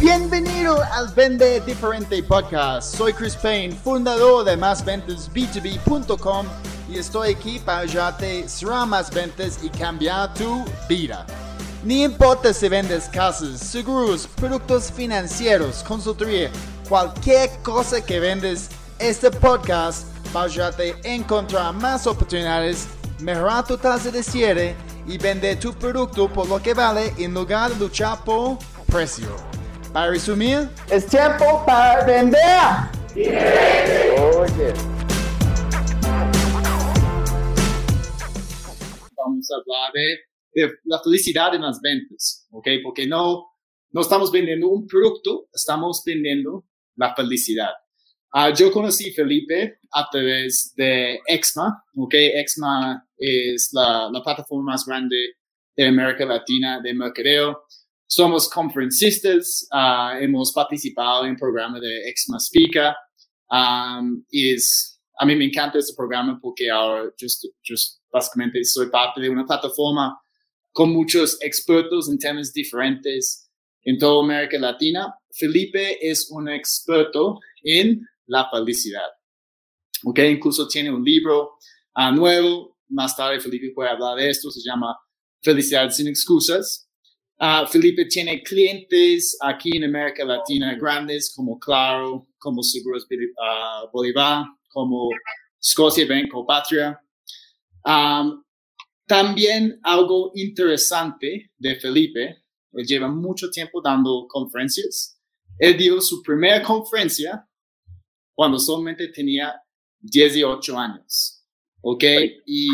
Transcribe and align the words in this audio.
Bienvenido 0.00 0.82
al 0.94 1.08
Vende 1.08 1.60
Diferente 1.60 2.22
Podcast. 2.22 2.96
Soy 2.96 3.12
Chris 3.12 3.36
Payne, 3.36 3.74
fundador 3.74 4.46
de 4.46 4.56
másventasb2b.com 4.56 6.46
y 6.88 6.96
estoy 6.96 7.32
aquí 7.32 7.58
para 7.58 7.80
ayudarte 7.80 8.44
a 8.44 8.48
cerrar 8.48 8.86
más 8.86 9.10
ventas 9.12 9.58
y 9.62 9.68
cambiar 9.68 10.32
tu 10.32 10.64
vida. 10.88 11.26
Ni 11.84 12.02
importa 12.02 12.54
si 12.54 12.70
vendes 12.70 13.10
casas, 13.10 13.60
seguros, 13.60 14.26
productos 14.26 14.90
financieros, 14.90 15.82
consultoría, 15.82 16.50
cualquier 16.88 17.50
cosa 17.62 18.02
que 18.02 18.20
vendes, 18.20 18.70
este 18.98 19.30
podcast 19.30 20.06
va 20.34 20.40
a 20.40 20.44
ayudarte 20.44 20.96
a 21.04 21.08
encontrar 21.08 21.74
más 21.74 22.06
oportunidades, 22.06 22.88
mejorar 23.18 23.66
tu 23.66 23.76
tasa 23.76 24.10
de 24.10 24.22
cierre 24.22 24.74
y 25.06 25.18
vender 25.18 25.60
tu 25.60 25.74
producto 25.74 26.26
por 26.26 26.48
lo 26.48 26.58
que 26.62 26.72
vale 26.72 27.12
en 27.18 27.34
lugar 27.34 27.70
de 27.70 27.76
luchar 27.80 28.24
por 28.24 28.56
precio. 28.86 29.59
Para 29.92 30.12
resumir, 30.12 30.68
es 30.88 31.04
tiempo 31.06 31.64
para 31.66 32.04
vender. 32.04 32.40
Oye. 33.12 34.72
Vamos 39.16 39.50
a 39.50 39.56
hablar 39.56 39.92
de, 39.92 40.70
la 40.84 41.00
felicidad 41.02 41.56
en 41.56 41.62
las 41.62 41.80
ventas, 41.80 42.46
¿ok? 42.52 42.68
Porque 42.84 43.04
no, 43.08 43.48
no 43.90 44.00
estamos 44.00 44.30
vendiendo 44.30 44.68
un 44.68 44.86
producto, 44.86 45.48
estamos 45.52 46.02
vendiendo 46.06 46.66
la 46.94 47.12
felicidad. 47.16 47.72
Ah, 48.32 48.54
yo 48.54 48.70
conocí 48.70 49.10
a 49.10 49.14
Felipe 49.14 49.80
a 49.90 50.08
través 50.08 50.72
de 50.76 51.18
Exma, 51.26 51.82
¿ok? 51.96 52.14
Exma 52.14 53.08
es 53.16 53.70
la, 53.72 54.08
la 54.12 54.22
plataforma 54.22 54.70
más 54.72 54.86
grande 54.86 55.16
de 55.76 55.88
América 55.88 56.24
Latina 56.24 56.80
de 56.80 56.94
mercadeo 56.94 57.64
somos 58.10 58.48
conferencistas, 58.48 59.68
uh, 59.70 60.18
hemos 60.20 60.52
participado 60.52 61.24
en 61.24 61.30
el 61.30 61.36
programa 61.36 61.78
de 61.78 62.08
Exma 62.08 62.38
Speaker. 62.40 62.92
Um, 63.48 64.24
es, 64.32 65.00
a 65.16 65.24
mí 65.24 65.36
me 65.36 65.44
encanta 65.44 65.78
este 65.78 65.94
programa 65.94 66.36
porque 66.42 66.68
ahora 66.68 67.12
just, 67.20 67.46
just 67.62 68.00
básicamente 68.12 68.64
soy 68.64 68.90
parte 68.90 69.20
de 69.20 69.30
una 69.30 69.46
plataforma 69.46 70.20
con 70.72 70.90
muchos 70.90 71.38
expertos 71.40 72.08
en 72.08 72.18
temas 72.18 72.52
diferentes 72.52 73.48
en 73.84 73.96
toda 73.96 74.24
América 74.24 74.58
Latina. 74.58 75.14
Felipe 75.32 75.96
es 76.00 76.28
un 76.32 76.48
experto 76.48 77.38
en 77.62 78.04
la 78.26 78.50
felicidad. 78.50 79.08
Ok, 80.04 80.18
incluso 80.18 80.66
tiene 80.66 80.90
un 80.90 81.04
libro 81.04 81.58
uh, 81.94 82.12
nuevo. 82.12 82.76
Más 82.88 83.16
tarde 83.16 83.38
Felipe 83.38 83.70
puede 83.72 83.90
hablar 83.90 84.16
de 84.16 84.30
esto. 84.30 84.50
Se 84.50 84.60
llama 84.68 84.98
Felicidad 85.40 85.88
sin 85.90 86.08
excusas. 86.08 86.89
Uh, 87.40 87.66
Felipe 87.66 88.04
tiene 88.04 88.42
clientes 88.42 89.34
aquí 89.40 89.74
en 89.74 89.84
América 89.84 90.24
Latina 90.26 90.74
grandes 90.74 91.32
como 91.34 91.58
Claro, 91.58 92.28
como 92.38 92.62
Seguros 92.62 93.06
uh, 93.10 93.90
Bolívar, 93.90 94.44
como 94.68 95.08
Scotia 95.62 96.06
Bank 96.06 96.34
o 96.34 96.44
Patria. 96.44 97.00
Um, 97.86 98.42
también 99.06 99.80
algo 99.82 100.32
interesante 100.34 101.50
de 101.56 101.80
Felipe, 101.80 102.44
él 102.72 102.86
lleva 102.86 103.08
mucho 103.08 103.50
tiempo 103.50 103.80
dando 103.80 104.26
conferencias. 104.28 105.18
Él 105.58 105.78
dio 105.78 106.00
su 106.00 106.22
primera 106.22 106.62
conferencia 106.62 107.48
cuando 108.34 108.58
solamente 108.58 109.08
tenía 109.08 109.60
18 109.98 110.78
años. 110.78 111.42
¿Ok? 111.80 112.04
Y 112.44 112.68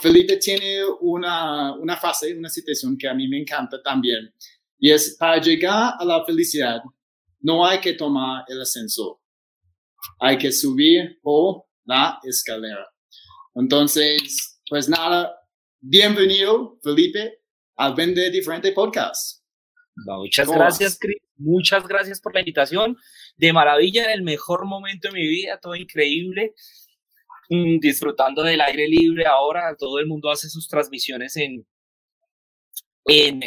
Felipe 0.00 0.36
tiene 0.36 0.84
una, 1.00 1.74
una 1.74 1.96
fase, 1.96 2.36
una 2.36 2.48
situación 2.48 2.96
que 2.96 3.08
a 3.08 3.14
mí 3.14 3.28
me 3.28 3.40
encanta 3.40 3.82
también, 3.82 4.32
y 4.78 4.90
es 4.90 5.16
para 5.18 5.40
llegar 5.40 5.94
a 5.98 6.04
la 6.04 6.24
felicidad, 6.24 6.82
no 7.40 7.66
hay 7.66 7.80
que 7.80 7.94
tomar 7.94 8.44
el 8.48 8.60
ascensor, 8.60 9.18
hay 10.20 10.38
que 10.38 10.52
subir 10.52 11.18
por 11.20 11.64
la 11.84 12.18
escalera. 12.22 12.86
Entonces, 13.54 14.60
pues 14.68 14.88
nada, 14.88 15.34
bienvenido, 15.80 16.78
Felipe, 16.82 17.40
al 17.76 17.94
Vende 17.94 18.30
Diferente 18.30 18.72
Podcast. 18.72 19.42
Muchas 20.06 20.48
gracias, 20.48 20.98
Chris. 21.00 21.18
Muchas 21.36 21.86
gracias 21.86 22.20
por 22.20 22.34
la 22.34 22.40
invitación. 22.40 22.96
De 23.36 23.52
maravilla, 23.52 24.04
en 24.04 24.10
el 24.10 24.22
mejor 24.22 24.64
momento 24.66 25.08
de 25.08 25.14
mi 25.14 25.26
vida, 25.26 25.58
todo 25.60 25.74
increíble. 25.74 26.54
Mm, 27.50 27.78
disfrutando 27.80 28.42
del 28.42 28.60
aire 28.60 28.86
libre 28.86 29.26
ahora, 29.26 29.74
todo 29.78 29.98
el 29.98 30.06
mundo 30.06 30.30
hace 30.30 30.50
sus 30.50 30.68
transmisiones 30.68 31.34
en, 31.36 31.66
en, 33.06 33.42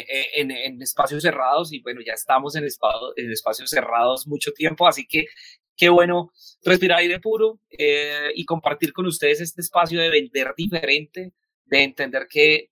en, 0.50 0.82
espacios 0.82 1.22
cerrados 1.22 1.72
y 1.72 1.80
bueno, 1.82 2.00
ya 2.04 2.14
estamos 2.14 2.56
en, 2.56 2.64
en 2.64 3.32
espacios 3.32 3.70
cerrados 3.70 4.26
mucho 4.26 4.52
tiempo, 4.52 4.88
así 4.88 5.06
que 5.06 5.26
qué 5.76 5.88
bueno 5.88 6.32
respirar 6.64 6.98
aire 6.98 7.20
puro 7.20 7.60
eh, 7.70 8.30
y 8.34 8.44
compartir 8.44 8.92
con 8.92 9.06
ustedes 9.06 9.40
este 9.40 9.60
espacio 9.60 10.00
de 10.00 10.10
vender 10.10 10.52
diferente, 10.56 11.32
de 11.72 11.84
entender 11.84 12.26
que 12.28 12.68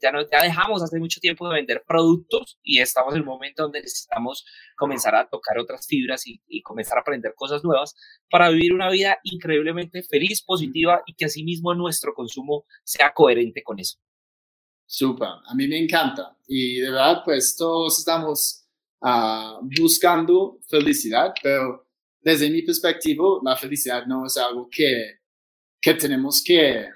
ya, 0.00 0.12
no, 0.12 0.20
ya 0.30 0.44
dejamos 0.44 0.80
hace 0.80 1.00
mucho 1.00 1.18
tiempo 1.18 1.48
de 1.48 1.56
vender 1.56 1.82
productos 1.84 2.60
y 2.62 2.78
estamos 2.78 3.12
en 3.14 3.22
un 3.22 3.26
momento 3.26 3.64
donde 3.64 3.80
necesitamos 3.80 4.44
comenzar 4.76 5.16
a 5.16 5.28
tocar 5.28 5.58
otras 5.58 5.84
fibras 5.88 6.22
y, 6.26 6.62
comenzar 6.62 6.96
a 6.96 7.00
aprender 7.00 7.34
cosas 7.34 7.64
nuevas 7.64 7.96
para 8.30 8.50
vivir 8.50 8.72
una 8.72 8.88
vida 8.88 9.18
increíblemente 9.24 10.00
feliz, 10.04 10.44
positiva 10.44 11.02
y 11.06 11.14
que 11.14 11.24
asimismo 11.24 11.74
nuestro 11.74 12.14
consumo 12.14 12.66
sea 12.84 13.12
coherente 13.12 13.64
con 13.64 13.80
eso. 13.80 13.98
Súper, 14.86 15.26
a 15.26 15.52
mí 15.56 15.66
me 15.66 15.82
encanta 15.82 16.38
y 16.46 16.78
de 16.78 16.90
verdad 16.90 17.22
pues 17.24 17.56
todos 17.58 17.98
estamos 17.98 18.64
uh, 19.00 19.58
buscando 19.76 20.60
felicidad, 20.68 21.34
pero 21.42 21.88
desde 22.20 22.48
mi 22.48 22.62
perspectiva 22.62 23.26
la 23.42 23.56
felicidad 23.56 24.06
no 24.06 24.24
es 24.24 24.36
algo 24.36 24.68
que, 24.70 25.18
que 25.80 25.94
tenemos 25.94 26.40
que 26.46 26.86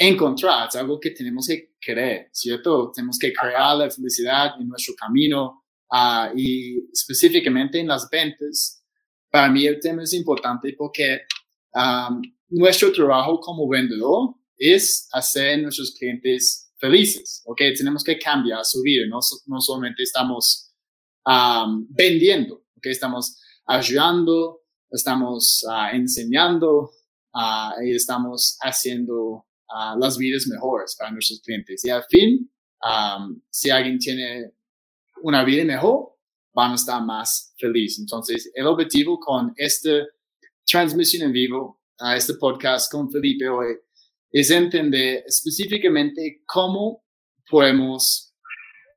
encontrar, 0.00 0.66
es 0.66 0.76
algo 0.76 0.98
que 0.98 1.10
tenemos 1.10 1.46
que 1.46 1.74
creer, 1.78 2.30
¿cierto? 2.32 2.90
Tenemos 2.94 3.18
que 3.18 3.34
crear 3.34 3.76
la 3.76 3.90
felicidad 3.90 4.58
en 4.58 4.66
nuestro 4.66 4.94
camino 4.94 5.62
uh, 5.90 6.34
y 6.34 6.78
específicamente 6.90 7.78
en 7.78 7.88
las 7.88 8.08
ventas. 8.10 8.82
Para 9.30 9.50
mí 9.50 9.66
el 9.66 9.78
tema 9.78 10.02
es 10.02 10.14
importante 10.14 10.74
porque 10.76 11.20
um, 11.74 12.22
nuestro 12.48 12.90
trabajo 12.92 13.40
como 13.40 13.68
vendedor 13.68 14.36
es 14.56 15.06
hacer 15.12 15.58
a 15.58 15.62
nuestros 15.64 15.94
clientes 15.98 16.72
felices, 16.78 17.42
¿ok? 17.44 17.60
Tenemos 17.76 18.02
que 18.02 18.18
cambiar 18.18 18.64
su 18.64 18.80
vida, 18.80 19.04
no, 19.06 19.18
no 19.46 19.60
solamente 19.60 20.02
estamos 20.02 20.72
um, 21.26 21.86
vendiendo, 21.90 22.54
¿ok? 22.74 22.86
Estamos 22.86 23.38
ayudando, 23.66 24.62
estamos 24.90 25.62
uh, 25.68 25.94
enseñando 25.94 26.90
uh, 27.34 27.82
y 27.84 27.94
estamos 27.94 28.56
haciendo 28.62 29.44
las 29.98 30.18
vidas 30.18 30.46
mejores 30.46 30.96
para 30.98 31.10
nuestros 31.12 31.40
clientes. 31.40 31.84
Y 31.84 31.90
al 31.90 32.04
fin, 32.08 32.50
si 33.50 33.70
alguien 33.70 33.98
tiene 33.98 34.52
una 35.22 35.44
vida 35.44 35.64
mejor, 35.64 36.16
van 36.52 36.72
a 36.72 36.74
estar 36.74 37.02
más 37.04 37.54
felices. 37.58 38.00
Entonces, 38.00 38.50
el 38.54 38.66
objetivo 38.66 39.18
con 39.18 39.52
esta 39.56 40.06
transmisión 40.66 41.24
en 41.24 41.32
vivo, 41.32 41.80
a 41.98 42.16
este 42.16 42.34
podcast 42.34 42.90
con 42.90 43.10
Felipe 43.10 43.48
hoy, 43.48 43.76
es 44.30 44.50
entender 44.50 45.24
específicamente 45.26 46.42
cómo 46.46 47.04
podemos 47.48 48.34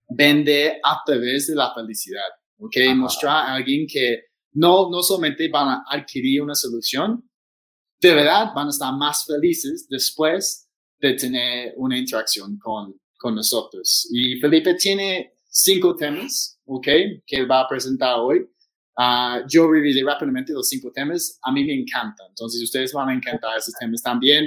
vender 0.08 0.80
a 0.84 1.02
través 1.06 1.48
de 1.48 1.56
la 1.56 1.74
felicidad. 1.74 2.22
¿ok? 2.60 2.76
Mostrar 2.96 3.48
a 3.48 3.54
alguien 3.56 3.86
que 3.88 4.26
no, 4.54 4.90
no 4.90 5.02
solamente 5.02 5.50
van 5.50 5.70
a 5.70 5.84
adquirir 5.90 6.42
una 6.42 6.56
solución, 6.56 7.28
de 8.00 8.14
verdad 8.14 8.54
van 8.54 8.68
a 8.68 8.70
estar 8.70 8.94
más 8.94 9.26
felices 9.26 9.88
después 9.90 10.63
de 11.08 11.16
tener 11.16 11.74
una 11.76 11.98
interacción 11.98 12.58
con, 12.58 12.96
con 13.18 13.36
nosotros. 13.36 14.08
Y 14.10 14.40
Felipe 14.40 14.74
tiene 14.76 15.34
cinco 15.50 15.98
temas, 15.98 16.58
¿ok? 16.66 16.88
Que 17.28 17.46
va 17.46 17.62
a 17.62 17.68
presentar 17.68 18.16
hoy. 18.20 18.48
Uh, 18.96 19.46
yo 19.50 19.70
revisé 19.70 20.02
rápidamente 20.02 20.54
los 20.54 20.70
cinco 20.70 20.92
temas. 20.94 21.38
A 21.44 21.52
mí 21.52 21.66
me 21.66 21.74
encantan. 21.74 22.28
Entonces, 22.30 22.64
ustedes 22.64 22.94
van 22.94 23.10
a 23.10 23.14
encantar 23.14 23.58
esos 23.58 23.74
temas 23.78 24.02
también, 24.02 24.46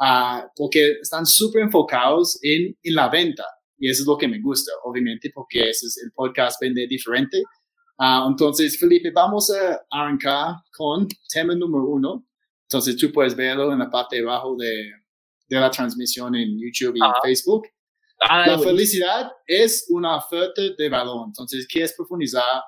uh, 0.00 0.48
porque 0.56 0.92
están 1.02 1.26
súper 1.26 1.62
enfocados 1.62 2.38
en, 2.42 2.74
en, 2.82 2.94
la 2.94 3.10
venta. 3.10 3.44
Y 3.76 3.90
eso 3.90 4.02
es 4.02 4.06
lo 4.06 4.16
que 4.16 4.28
me 4.28 4.40
gusta, 4.40 4.72
obviamente, 4.84 5.30
porque 5.34 5.68
ese 5.68 5.88
es 5.88 6.00
el 6.02 6.10
podcast 6.12 6.58
Vende 6.58 6.86
Diferente. 6.86 7.42
Uh, 7.98 8.30
entonces, 8.30 8.78
Felipe, 8.78 9.10
vamos 9.10 9.50
a 9.50 9.78
arrancar 9.90 10.54
con 10.74 11.06
tema 11.30 11.54
número 11.54 11.84
uno. 11.84 12.24
Entonces, 12.62 12.96
tú 12.96 13.12
puedes 13.12 13.36
verlo 13.36 13.70
en 13.72 13.78
la 13.80 13.90
parte 13.90 14.16
de 14.16 14.22
abajo 14.22 14.56
de, 14.56 14.90
de 15.48 15.58
la 15.58 15.70
transmisión 15.70 16.34
en 16.34 16.58
YouTube 16.58 16.96
y 16.96 17.00
en 17.00 17.12
Facebook. 17.22 17.68
Ah, 18.20 18.46
la 18.46 18.58
felicidad 18.58 19.30
es 19.46 19.86
una 19.90 20.16
oferta 20.16 20.62
de 20.76 20.88
valor. 20.88 21.26
Entonces, 21.26 21.66
¿quieres 21.66 21.94
profundizar 21.94 22.62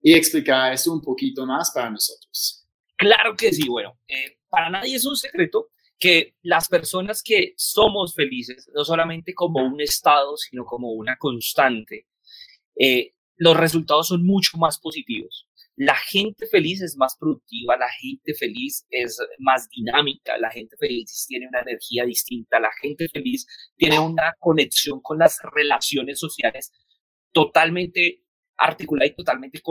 y 0.00 0.14
explicar 0.14 0.72
esto 0.72 0.92
un 0.92 1.02
poquito 1.02 1.44
más 1.44 1.70
para 1.72 1.90
nosotros? 1.90 2.66
Claro 2.96 3.34
que 3.36 3.52
sí. 3.52 3.68
Bueno, 3.68 3.98
eh, 4.06 4.38
para 4.48 4.70
nadie 4.70 4.96
es 4.96 5.04
un 5.04 5.16
secreto 5.16 5.68
que 5.98 6.36
las 6.42 6.68
personas 6.68 7.22
que 7.22 7.54
somos 7.56 8.14
felices, 8.14 8.70
no 8.74 8.84
solamente 8.84 9.34
como 9.34 9.64
un 9.64 9.80
estado, 9.80 10.36
sino 10.36 10.64
como 10.64 10.92
una 10.92 11.16
constante, 11.16 12.06
eh, 12.76 13.14
los 13.36 13.56
resultados 13.56 14.08
son 14.08 14.24
mucho 14.24 14.56
más 14.58 14.78
positivos. 14.78 15.48
La 15.76 15.96
gente 15.96 16.46
feliz 16.46 16.82
es 16.82 16.96
más 16.96 17.16
productiva, 17.18 17.76
la 17.78 17.88
gente 17.88 18.34
feliz 18.34 18.84
es 18.90 19.18
más 19.38 19.68
dinámica, 19.70 20.36
la 20.38 20.50
gente 20.50 20.76
feliz 20.76 21.24
tiene 21.26 21.48
una 21.48 21.60
energía 21.60 22.04
distinta, 22.04 22.60
la 22.60 22.70
gente 22.80 23.08
feliz 23.08 23.46
tiene 23.76 23.98
una 23.98 24.34
conexión 24.38 25.00
con 25.00 25.18
las 25.18 25.38
relaciones 25.54 26.18
sociales 26.18 26.72
totalmente 27.32 28.22
articulada 28.58 29.06
y 29.06 29.14
totalmente 29.14 29.62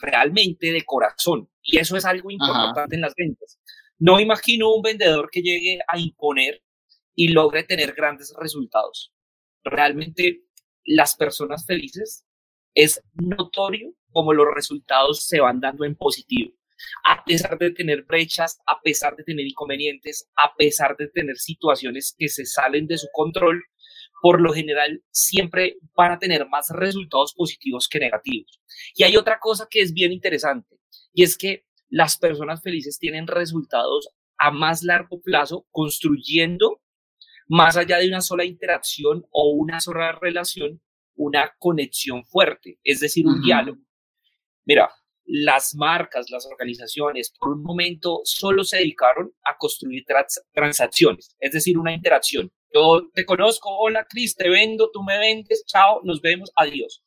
realmente 0.00 0.72
de 0.72 0.82
corazón. 0.82 1.48
Y 1.62 1.78
eso 1.78 1.96
es 1.96 2.04
algo 2.04 2.30
importante 2.30 2.96
en 2.96 3.02
las 3.02 3.14
ventas. 3.14 3.58
No 3.98 4.18
imagino 4.18 4.74
un 4.74 4.82
vendedor 4.82 5.30
que 5.30 5.40
llegue 5.40 5.78
a 5.86 5.98
imponer 5.98 6.62
y 7.14 7.28
logre 7.28 7.62
tener 7.62 7.94
grandes 7.94 8.34
resultados. 8.36 9.12
Realmente 9.62 10.42
las 10.84 11.14
personas 11.16 11.64
felices 11.64 12.26
es 12.74 13.00
notorio 13.14 13.94
como 14.14 14.32
los 14.32 14.46
resultados 14.54 15.26
se 15.26 15.40
van 15.40 15.60
dando 15.60 15.84
en 15.84 15.96
positivo. 15.96 16.52
A 17.06 17.24
pesar 17.24 17.58
de 17.58 17.70
tener 17.70 18.04
brechas, 18.04 18.60
a 18.66 18.80
pesar 18.80 19.16
de 19.16 19.24
tener 19.24 19.46
inconvenientes, 19.46 20.30
a 20.36 20.54
pesar 20.56 20.96
de 20.96 21.08
tener 21.08 21.36
situaciones 21.36 22.14
que 22.16 22.28
se 22.28 22.46
salen 22.46 22.86
de 22.86 22.96
su 22.96 23.08
control, 23.12 23.62
por 24.22 24.40
lo 24.40 24.52
general 24.52 25.02
siempre 25.10 25.76
van 25.96 26.12
a 26.12 26.18
tener 26.18 26.48
más 26.48 26.70
resultados 26.70 27.34
positivos 27.34 27.88
que 27.88 27.98
negativos. 27.98 28.60
Y 28.94 29.02
hay 29.02 29.16
otra 29.16 29.38
cosa 29.40 29.66
que 29.68 29.80
es 29.80 29.92
bien 29.92 30.12
interesante, 30.12 30.78
y 31.12 31.24
es 31.24 31.36
que 31.36 31.66
las 31.88 32.16
personas 32.16 32.62
felices 32.62 32.98
tienen 32.98 33.26
resultados 33.26 34.08
a 34.38 34.50
más 34.50 34.82
largo 34.82 35.20
plazo 35.20 35.66
construyendo 35.70 36.80
más 37.46 37.76
allá 37.76 37.98
de 37.98 38.08
una 38.08 38.20
sola 38.20 38.44
interacción 38.44 39.24
o 39.30 39.50
una 39.50 39.80
sola 39.80 40.12
relación, 40.12 40.80
una 41.16 41.52
conexión 41.58 42.24
fuerte, 42.24 42.78
es 42.82 43.00
decir, 43.00 43.26
un 43.26 43.42
diálogo. 43.42 43.80
Mira, 44.66 44.90
las 45.26 45.74
marcas, 45.74 46.30
las 46.30 46.46
organizaciones, 46.46 47.32
por 47.38 47.50
un 47.50 47.62
momento 47.62 48.20
solo 48.24 48.64
se 48.64 48.78
dedicaron 48.78 49.32
a 49.44 49.56
construir 49.56 50.04
transacciones, 50.52 51.34
es 51.38 51.52
decir, 51.52 51.78
una 51.78 51.94
interacción. 51.94 52.50
Yo 52.72 53.08
te 53.14 53.24
conozco, 53.24 53.70
hola 53.78 54.06
Cris, 54.08 54.36
te 54.36 54.48
vendo, 54.48 54.90
tú 54.92 55.02
me 55.02 55.18
vendes, 55.18 55.64
chao, 55.66 56.00
nos 56.04 56.20
vemos, 56.20 56.50
adiós. 56.56 57.02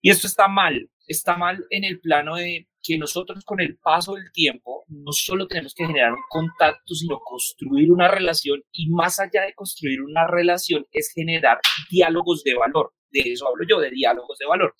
Y 0.00 0.10
esto 0.10 0.26
está 0.26 0.48
mal, 0.48 0.90
está 1.06 1.36
mal 1.36 1.64
en 1.70 1.84
el 1.84 2.00
plano 2.00 2.36
de 2.36 2.68
que 2.82 2.98
nosotros 2.98 3.44
con 3.44 3.60
el 3.60 3.78
paso 3.78 4.14
del 4.14 4.30
tiempo 4.32 4.84
no 4.88 5.12
solo 5.12 5.46
tenemos 5.46 5.74
que 5.74 5.86
generar 5.86 6.12
un 6.12 6.22
contacto, 6.28 6.94
sino 6.94 7.20
construir 7.20 7.92
una 7.92 8.08
relación 8.08 8.62
y 8.72 8.90
más 8.90 9.20
allá 9.20 9.42
de 9.42 9.54
construir 9.54 10.02
una 10.02 10.26
relación 10.26 10.86
es 10.92 11.12
generar 11.14 11.60
diálogos 11.90 12.42
de 12.42 12.54
valor. 12.54 12.92
De 13.10 13.20
eso 13.20 13.46
hablo 13.46 13.64
yo, 13.68 13.78
de 13.78 13.90
diálogos 13.90 14.38
de 14.38 14.46
valor. 14.46 14.74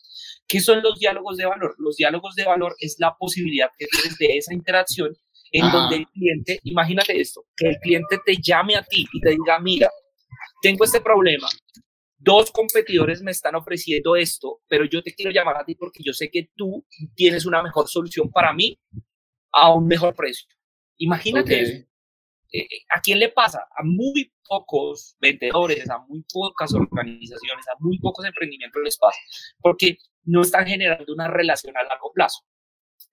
¿Qué 0.48 0.60
son 0.60 0.82
los 0.82 0.98
diálogos 0.98 1.36
de 1.36 1.46
valor? 1.46 1.74
Los 1.78 1.96
diálogos 1.96 2.34
de 2.34 2.44
valor 2.44 2.74
es 2.78 2.96
la 2.98 3.14
posibilidad 3.18 3.68
que 3.78 3.86
tienes 3.86 4.18
de 4.18 4.38
esa 4.38 4.54
interacción 4.54 5.14
en 5.52 5.70
donde 5.70 5.96
el 5.96 6.06
cliente, 6.08 6.60
imagínate 6.64 7.20
esto, 7.20 7.44
que 7.54 7.68
el 7.68 7.76
cliente 7.76 8.18
te 8.24 8.36
llame 8.42 8.74
a 8.74 8.82
ti 8.82 9.06
y 9.12 9.20
te 9.20 9.30
diga, 9.30 9.58
mira, 9.60 9.90
tengo 10.62 10.84
este 10.84 11.02
problema, 11.02 11.46
dos 12.22 12.50
competidores 12.52 13.20
me 13.22 13.32
están 13.32 13.54
ofreciendo 13.56 14.14
esto, 14.16 14.60
pero 14.68 14.84
yo 14.84 15.02
te 15.02 15.14
quiero 15.14 15.32
llamar 15.32 15.56
a 15.56 15.64
ti 15.64 15.74
porque 15.74 16.02
yo 16.04 16.12
sé 16.12 16.30
que 16.30 16.50
tú 16.54 16.86
tienes 17.14 17.46
una 17.46 17.62
mejor 17.62 17.88
solución 17.88 18.30
para 18.30 18.52
mí 18.52 18.78
a 19.52 19.72
un 19.74 19.86
mejor 19.86 20.14
precio. 20.14 20.46
Imagínate 20.98 21.60
eso. 21.60 21.72
Eh, 22.52 22.60
eh, 22.60 22.68
¿A 22.94 23.00
quién 23.00 23.18
le 23.18 23.30
pasa? 23.30 23.66
A 23.76 23.82
muy 23.82 24.32
pocos 24.46 25.16
vendedores, 25.18 25.88
a 25.90 25.98
muy 25.98 26.24
pocas 26.32 26.72
organizaciones, 26.74 27.66
a 27.68 27.76
muy 27.80 27.98
pocos 27.98 28.24
emprendimientos 28.24 28.82
les 28.84 28.98
pasa, 28.98 29.18
porque 29.60 29.96
no 30.24 30.42
están 30.42 30.66
generando 30.66 31.12
una 31.12 31.28
relación 31.28 31.76
a 31.76 31.82
largo 31.82 32.12
plazo. 32.12 32.44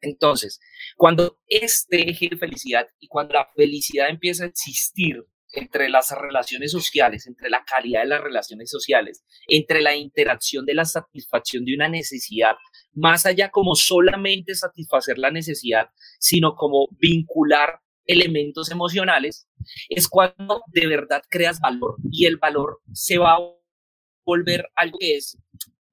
Entonces, 0.01 0.59
cuando 0.97 1.39
este 1.47 2.09
eje 2.09 2.29
de 2.29 2.37
felicidad 2.37 2.87
y 2.99 3.07
cuando 3.07 3.33
la 3.33 3.47
felicidad 3.55 4.09
empieza 4.09 4.43
a 4.43 4.47
existir 4.47 5.25
entre 5.51 5.89
las 5.89 6.11
relaciones 6.11 6.71
sociales, 6.71 7.25
entre 7.27 7.49
la 7.49 7.63
calidad 7.63 8.01
de 8.01 8.07
las 8.07 8.21
relaciones 8.21 8.69
sociales, 8.69 9.23
entre 9.47 9.81
la 9.81 9.95
interacción 9.95 10.65
de 10.65 10.75
la 10.75 10.85
satisfacción 10.85 11.65
de 11.65 11.75
una 11.75 11.89
necesidad, 11.89 12.55
más 12.93 13.25
allá 13.25 13.49
como 13.49 13.75
solamente 13.75 14.55
satisfacer 14.55 15.17
la 15.17 15.31
necesidad, 15.31 15.89
sino 16.19 16.55
como 16.55 16.87
vincular 16.99 17.79
elementos 18.05 18.71
emocionales, 18.71 19.47
es 19.87 20.07
cuando 20.07 20.63
de 20.67 20.87
verdad 20.87 21.21
creas 21.29 21.59
valor 21.59 21.95
y 22.11 22.25
el 22.25 22.37
valor 22.37 22.81
se 22.91 23.17
va 23.17 23.35
a 23.35 23.39
volver 24.25 24.67
algo 24.75 24.97
que 24.99 25.15
es 25.15 25.37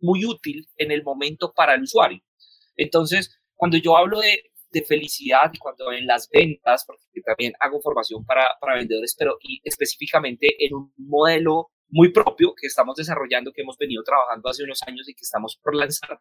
muy 0.01 0.25
útil 0.25 0.67
en 0.77 0.91
el 0.91 1.03
momento 1.03 1.53
para 1.55 1.75
el 1.75 1.83
usuario. 1.83 2.23
Entonces, 2.77 3.39
cuando 3.55 3.77
yo 3.79 3.97
hablo 3.97 4.21
de 4.21 4.51
de 4.71 4.83
felicidad 4.83 5.51
y 5.53 5.59
cuando 5.59 5.93
en 5.93 6.07
las 6.07 6.29
ventas, 6.29 6.85
porque 6.87 7.05
también 7.25 7.53
hago 7.61 7.81
formación 7.81 8.25
para, 8.25 8.47
para 8.61 8.77
vendedores, 8.77 9.15
pero 9.19 9.37
y 9.41 9.61
específicamente 9.65 10.65
en 10.65 10.75
un 10.75 10.93
modelo 10.97 11.71
muy 11.89 12.13
propio 12.13 12.55
que 12.55 12.67
estamos 12.67 12.97
desarrollando, 12.97 13.53
que 13.53 13.63
hemos 13.63 13.79
venido 13.79 14.03
trabajando 14.03 14.49
hace 14.49 14.65
unos 14.65 14.83
años 14.87 15.09
y 15.09 15.15
que 15.15 15.23
estamos 15.23 15.59
por 15.63 15.75
lanzar, 15.75 16.21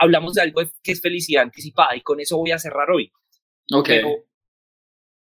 hablamos 0.00 0.34
de 0.34 0.42
algo 0.42 0.62
que 0.82 0.92
es 0.92 1.00
felicidad 1.00 1.42
anticipada 1.42 1.96
y 1.96 2.02
con 2.02 2.20
eso 2.20 2.36
voy 2.38 2.50
a 2.50 2.58
cerrar 2.58 2.90
hoy. 2.90 3.12
Ok. 3.72 3.86
Pero, 3.86 4.08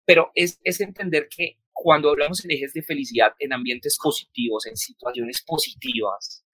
pero 0.04 0.32
es, 0.34 0.60
es 0.64 0.80
entender 0.80 1.28
que 1.28 1.58
cuando 1.72 2.10
hablamos 2.10 2.44
en 2.44 2.50
ejes 2.50 2.72
de 2.72 2.82
felicidad, 2.82 3.32
en 3.38 3.52
ambientes 3.52 3.98
positivos, 4.02 4.66
en 4.66 4.76
situaciones 4.76 5.42
positivas, 5.46 6.44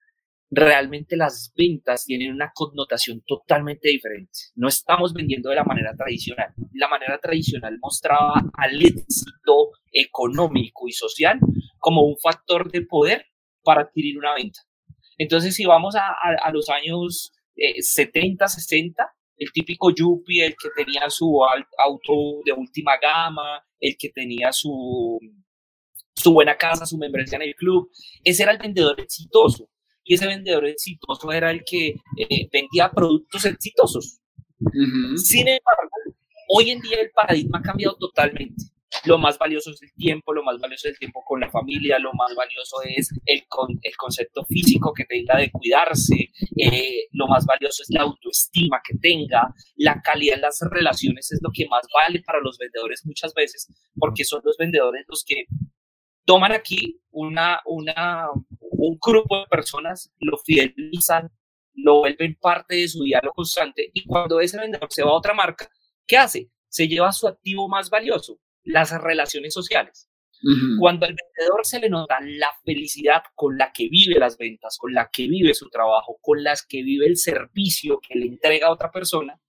realmente 0.51 1.17
las 1.17 1.53
ventas 1.55 2.05
tienen 2.05 2.31
una 2.31 2.51
connotación 2.53 3.21
totalmente 3.25 3.89
diferente. 3.89 4.31
No 4.55 4.67
estamos 4.67 5.13
vendiendo 5.13 5.49
de 5.49 5.55
la 5.55 5.63
manera 5.63 5.93
tradicional. 5.95 6.53
La 6.73 6.87
manera 6.87 7.17
tradicional 7.19 7.77
mostraba 7.81 8.43
al 8.53 8.81
éxito 8.81 9.71
económico 9.91 10.87
y 10.87 10.91
social 10.91 11.39
como 11.79 12.03
un 12.03 12.17
factor 12.17 12.71
de 12.71 12.81
poder 12.81 13.25
para 13.63 13.81
adquirir 13.81 14.17
una 14.17 14.33
venta. 14.35 14.61
Entonces, 15.17 15.55
si 15.55 15.65
vamos 15.65 15.95
a, 15.95 16.51
los 16.51 16.69
años 16.69 17.31
70, 17.55 18.45
eh, 18.45 18.47
60, 18.47 19.15
el 19.37 19.51
típico 19.51 19.89
Yuppie, 19.91 20.45
el 20.45 20.55
que 20.55 20.69
tenía 20.75 21.09
su 21.09 21.41
auto 21.43 22.41
de 22.45 22.51
última 22.53 22.93
gama, 23.01 23.63
el 23.79 23.95
que 23.97 24.09
tenía 24.09 24.51
su, 24.51 25.19
su 26.13 26.33
buena 26.33 26.57
casa, 26.57 26.85
su 26.85 26.97
membresía 26.97 27.37
en 27.37 27.43
el 27.43 27.55
club, 27.55 27.89
ese 28.23 28.43
era 28.43 28.51
el 28.51 28.57
vendedor 28.57 28.99
exitoso 28.99 29.69
y 30.05 30.13
ese 30.13 30.27
vendedor 30.27 30.65
exitoso 30.67 31.31
era 31.31 31.51
el 31.51 31.63
que 31.65 31.95
eh, 32.17 32.47
vendía 32.53 32.91
productos 32.91 33.43
exitosos. 33.45 34.19
Sin 35.17 35.47
embargo, 35.47 35.89
hoy 36.49 36.69
en 36.69 36.79
día 36.79 37.01
el 37.01 37.09
paradigma 37.11 37.59
ha 37.59 37.63
cambiado 37.63 37.97
totalmente. 37.97 38.65
Lo 39.03 39.17
más 39.17 39.37
valioso 39.37 39.71
es 39.71 39.81
el 39.81 39.91
tiempo, 39.93 40.31
lo 40.31 40.43
más 40.43 40.59
valioso 40.59 40.87
es 40.87 40.93
el 40.93 40.99
tiempo 40.99 41.23
con 41.25 41.39
la 41.39 41.49
familia, 41.49 41.99
lo 41.99 42.13
más 42.13 42.33
valioso 42.33 42.77
es 42.83 43.11
el, 43.25 43.43
el 43.81 43.97
concepto 43.97 44.45
físico 44.45 44.93
que 44.93 45.05
tenga 45.05 45.37
de 45.37 45.51
cuidarse, 45.51 46.31
eh, 46.55 47.07
lo 47.11 47.27
más 47.27 47.45
valioso 47.45 47.83
es 47.83 47.89
la 47.89 48.03
autoestima 48.03 48.79
que 48.87 48.97
tenga, 48.97 49.53
la 49.75 50.01
calidad 50.01 50.35
de 50.35 50.41
las 50.43 50.59
relaciones 50.71 51.31
es 51.31 51.39
lo 51.41 51.49
que 51.53 51.67
más 51.67 51.85
vale 51.93 52.21
para 52.25 52.39
los 52.39 52.57
vendedores 52.57 53.05
muchas 53.05 53.33
veces, 53.33 53.67
porque 53.95 54.23
son 54.23 54.41
los 54.45 54.55
vendedores 54.57 55.03
los 55.09 55.25
que 55.27 55.45
toman 56.25 56.51
aquí 56.51 56.99
una, 57.11 57.61
una, 57.65 58.27
un 58.77 58.97
grupo 58.99 59.39
de 59.39 59.45
personas, 59.47 60.11
lo 60.19 60.37
fidelizan, 60.37 61.31
lo 61.73 61.99
vuelven 61.99 62.35
parte 62.39 62.75
de 62.75 62.87
su 62.87 63.03
diálogo 63.03 63.33
constante 63.35 63.91
y 63.93 64.05
cuando 64.05 64.39
ese 64.39 64.59
vendedor 64.59 64.87
se 64.91 65.03
va 65.03 65.11
a 65.11 65.15
otra 65.15 65.33
marca, 65.33 65.69
¿qué 66.07 66.17
hace? 66.17 66.49
Se 66.69 66.87
lleva 66.87 67.11
su 67.11 67.27
activo 67.27 67.67
más 67.67 67.89
valioso, 67.89 68.39
las 68.63 68.91
relaciones 69.01 69.53
sociales. 69.53 70.09
Cuando 70.79 71.07
al 71.07 71.15
vendedor 71.15 71.65
se 71.65 71.79
le 71.79 71.89
nota 71.89 72.17
la 72.21 72.49
felicidad 72.63 73.23
con 73.33 73.57
la 73.57 73.71
que 73.73 73.89
vive 73.89 74.19
las 74.19 74.37
ventas, 74.37 74.77
con 74.77 74.93
la 74.93 75.09
que 75.11 75.27
vive 75.27 75.55
su 75.55 75.69
trabajo, 75.69 76.19
con 76.21 76.43
las 76.43 76.63
que 76.63 76.83
vive 76.83 77.07
el 77.07 77.17
servicio 77.17 77.99
que 77.99 78.19
le 78.19 78.27
entrega 78.27 78.67
a 78.67 78.71
otra 78.71 78.91
persona, 78.91 79.41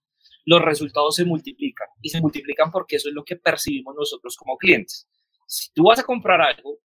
los 0.45 0.61
resultados 0.61 1.15
se 1.15 1.25
multiplican 1.25 1.87
y 2.01 2.09
se 2.09 2.21
multiplican 2.21 2.71
porque 2.71 2.95
eso 2.95 3.09
es 3.09 3.15
lo 3.15 3.23
que 3.23 3.35
percibimos 3.35 3.93
nosotros 3.95 4.35
como 4.37 4.57
clientes. 4.57 5.07
Si 5.45 5.71
tú 5.73 5.83
vas 5.83 5.99
a 5.99 6.03
comprar 6.03 6.41
algo 6.41 6.79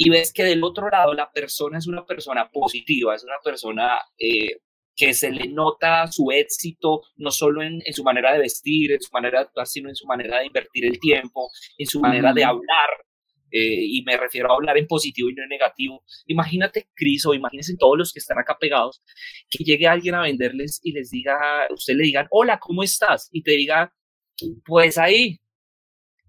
y 0.00 0.10
ves 0.10 0.32
que 0.32 0.44
del 0.44 0.62
otro 0.62 0.88
lado 0.88 1.12
la 1.12 1.30
persona 1.30 1.76
es 1.76 1.88
una 1.88 2.06
persona 2.06 2.48
positiva, 2.50 3.16
es 3.16 3.24
una 3.24 3.38
persona 3.42 3.98
eh, 4.16 4.60
que 4.94 5.12
se 5.12 5.30
le 5.32 5.48
nota 5.48 6.06
su 6.06 6.30
éxito, 6.30 7.02
no 7.16 7.32
solo 7.32 7.62
en, 7.62 7.82
su 7.92 8.04
manera 8.04 8.32
de 8.32 8.38
vestir, 8.38 8.92
en 8.92 9.00
su 9.00 9.10
manera 9.12 9.40
de 9.40 9.46
actuar, 9.46 9.66
sino 9.66 9.88
en 9.88 9.96
su 9.96 10.06
manera 10.06 10.38
de 10.38 10.46
invertir 10.46 10.86
el 10.86 11.00
tiempo, 11.00 11.50
en 11.76 11.86
su 11.86 12.00
manera 12.00 12.32
de 12.32 12.44
hablar, 12.44 12.90
eh, 13.50 13.84
y 13.86 14.02
me 14.02 14.16
refiero 14.16 14.52
a 14.52 14.54
hablar 14.54 14.78
en 14.78 14.86
positivo 14.86 15.30
y 15.30 15.34
no 15.34 15.42
en 15.42 15.48
negativo. 15.48 16.04
Imagínate, 16.26 16.88
Cris, 16.94 17.26
o 17.26 17.34
imagínense 17.34 17.76
todos 17.76 17.98
los 17.98 18.12
que 18.12 18.20
están 18.20 18.38
acá 18.38 18.56
pegados, 18.58 19.02
que 19.50 19.64
llegue 19.64 19.88
alguien 19.88 20.14
a 20.14 20.22
venderles 20.22 20.80
y 20.84 20.92
les 20.92 21.10
diga, 21.10 21.66
usted 21.70 21.94
le 21.94 22.04
digan, 22.04 22.28
hola, 22.30 22.60
¿cómo 22.60 22.84
estás? 22.84 23.28
Y 23.32 23.42
te 23.42 23.52
diga, 23.52 23.92
pues 24.64 24.96
ahí, 24.96 25.40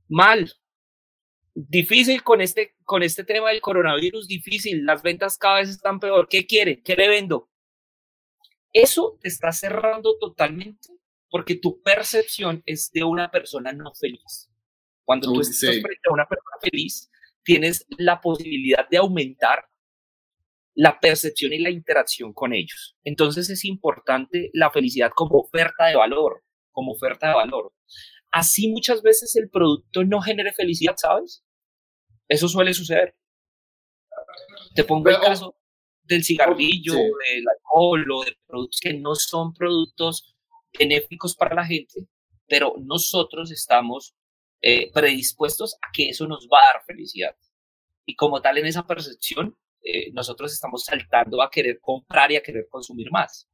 mal, 0.07 0.51
difícil 1.67 2.23
con 2.23 2.41
este, 2.41 2.75
con 2.83 3.03
este 3.03 3.23
tema 3.23 3.49
del 3.49 3.61
coronavirus, 3.61 4.27
difícil, 4.27 4.85
las 4.85 5.01
ventas 5.03 5.37
cada 5.37 5.55
vez 5.55 5.69
están 5.69 5.99
peor. 5.99 6.27
¿Qué 6.29 6.45
quiere? 6.45 6.81
¿Qué 6.81 6.95
le 6.95 7.07
vendo? 7.07 7.49
eso 8.73 9.17
te 9.21 9.27
está 9.27 9.51
cerrando 9.51 10.17
totalmente 10.19 10.89
porque 11.29 11.55
tu 11.55 11.81
percepción 11.81 12.63
es 12.65 12.91
de 12.91 13.03
una 13.03 13.29
persona 13.29 13.71
no 13.71 13.93
feliz. 13.93 14.49
Cuando 15.03 15.31
tú 15.31 15.41
estás 15.41 15.59
frente 15.59 16.01
a 16.07 16.13
una 16.13 16.27
persona 16.27 16.57
feliz, 16.61 17.09
tienes 17.43 17.85
la 17.97 18.21
posibilidad 18.21 18.87
de 18.89 18.97
aumentar 18.97 19.65
la 20.75 20.99
percepción 20.99 21.51
y 21.53 21.59
la 21.59 21.71
interacción 21.71 22.33
con 22.33 22.53
ellos. 22.53 22.95
Entonces 23.03 23.49
es 23.49 23.65
importante 23.65 24.49
la 24.53 24.71
felicidad 24.71 25.11
como 25.15 25.39
oferta 25.39 25.87
de 25.87 25.95
valor, 25.95 26.43
como 26.71 26.93
oferta 26.93 27.29
de 27.29 27.35
valor. 27.35 27.73
Así 28.31 28.69
muchas 28.69 29.01
veces 29.01 29.35
el 29.35 29.49
producto 29.49 30.03
no 30.03 30.21
genere 30.21 30.53
felicidad, 30.53 30.95
¿sabes? 30.97 31.43
Eso 32.29 32.47
suele 32.47 32.73
suceder. 32.73 33.15
Te 34.75 34.83
pongo 34.83 35.09
el 35.09 35.19
caso 35.19 35.55
del 36.03 36.23
cigarrillo, 36.23 36.93
del 36.93 37.45
alcohol 37.55 38.11
o 38.11 38.23
de 38.23 38.37
productos 38.45 38.79
que 38.79 38.93
no 38.93 39.15
son 39.15 39.53
productos 39.53 40.35
benéficos 40.77 41.35
para 41.35 41.55
la 41.55 41.65
gente, 41.65 42.07
pero 42.47 42.75
nosotros 42.79 43.51
estamos 43.51 44.15
eh, 44.61 44.91
predispuestos 44.91 45.75
a 45.75 45.91
que 45.91 46.09
eso 46.09 46.27
nos 46.27 46.47
va 46.47 46.59
a 46.59 46.73
dar 46.73 46.83
felicidad. 46.85 47.35
Y 48.05 48.15
como 48.15 48.41
tal, 48.41 48.59
en 48.59 48.67
esa 48.67 48.85
percepción, 48.85 49.57
eh, 49.81 50.11
nosotros 50.11 50.53
estamos 50.53 50.83
saltando 50.85 51.41
a 51.41 51.49
querer 51.49 51.79
comprar 51.79 52.31
y 52.31 52.35
a 52.35 52.43
querer 52.43 52.67
consumir 52.69 53.11
más. 53.11 53.49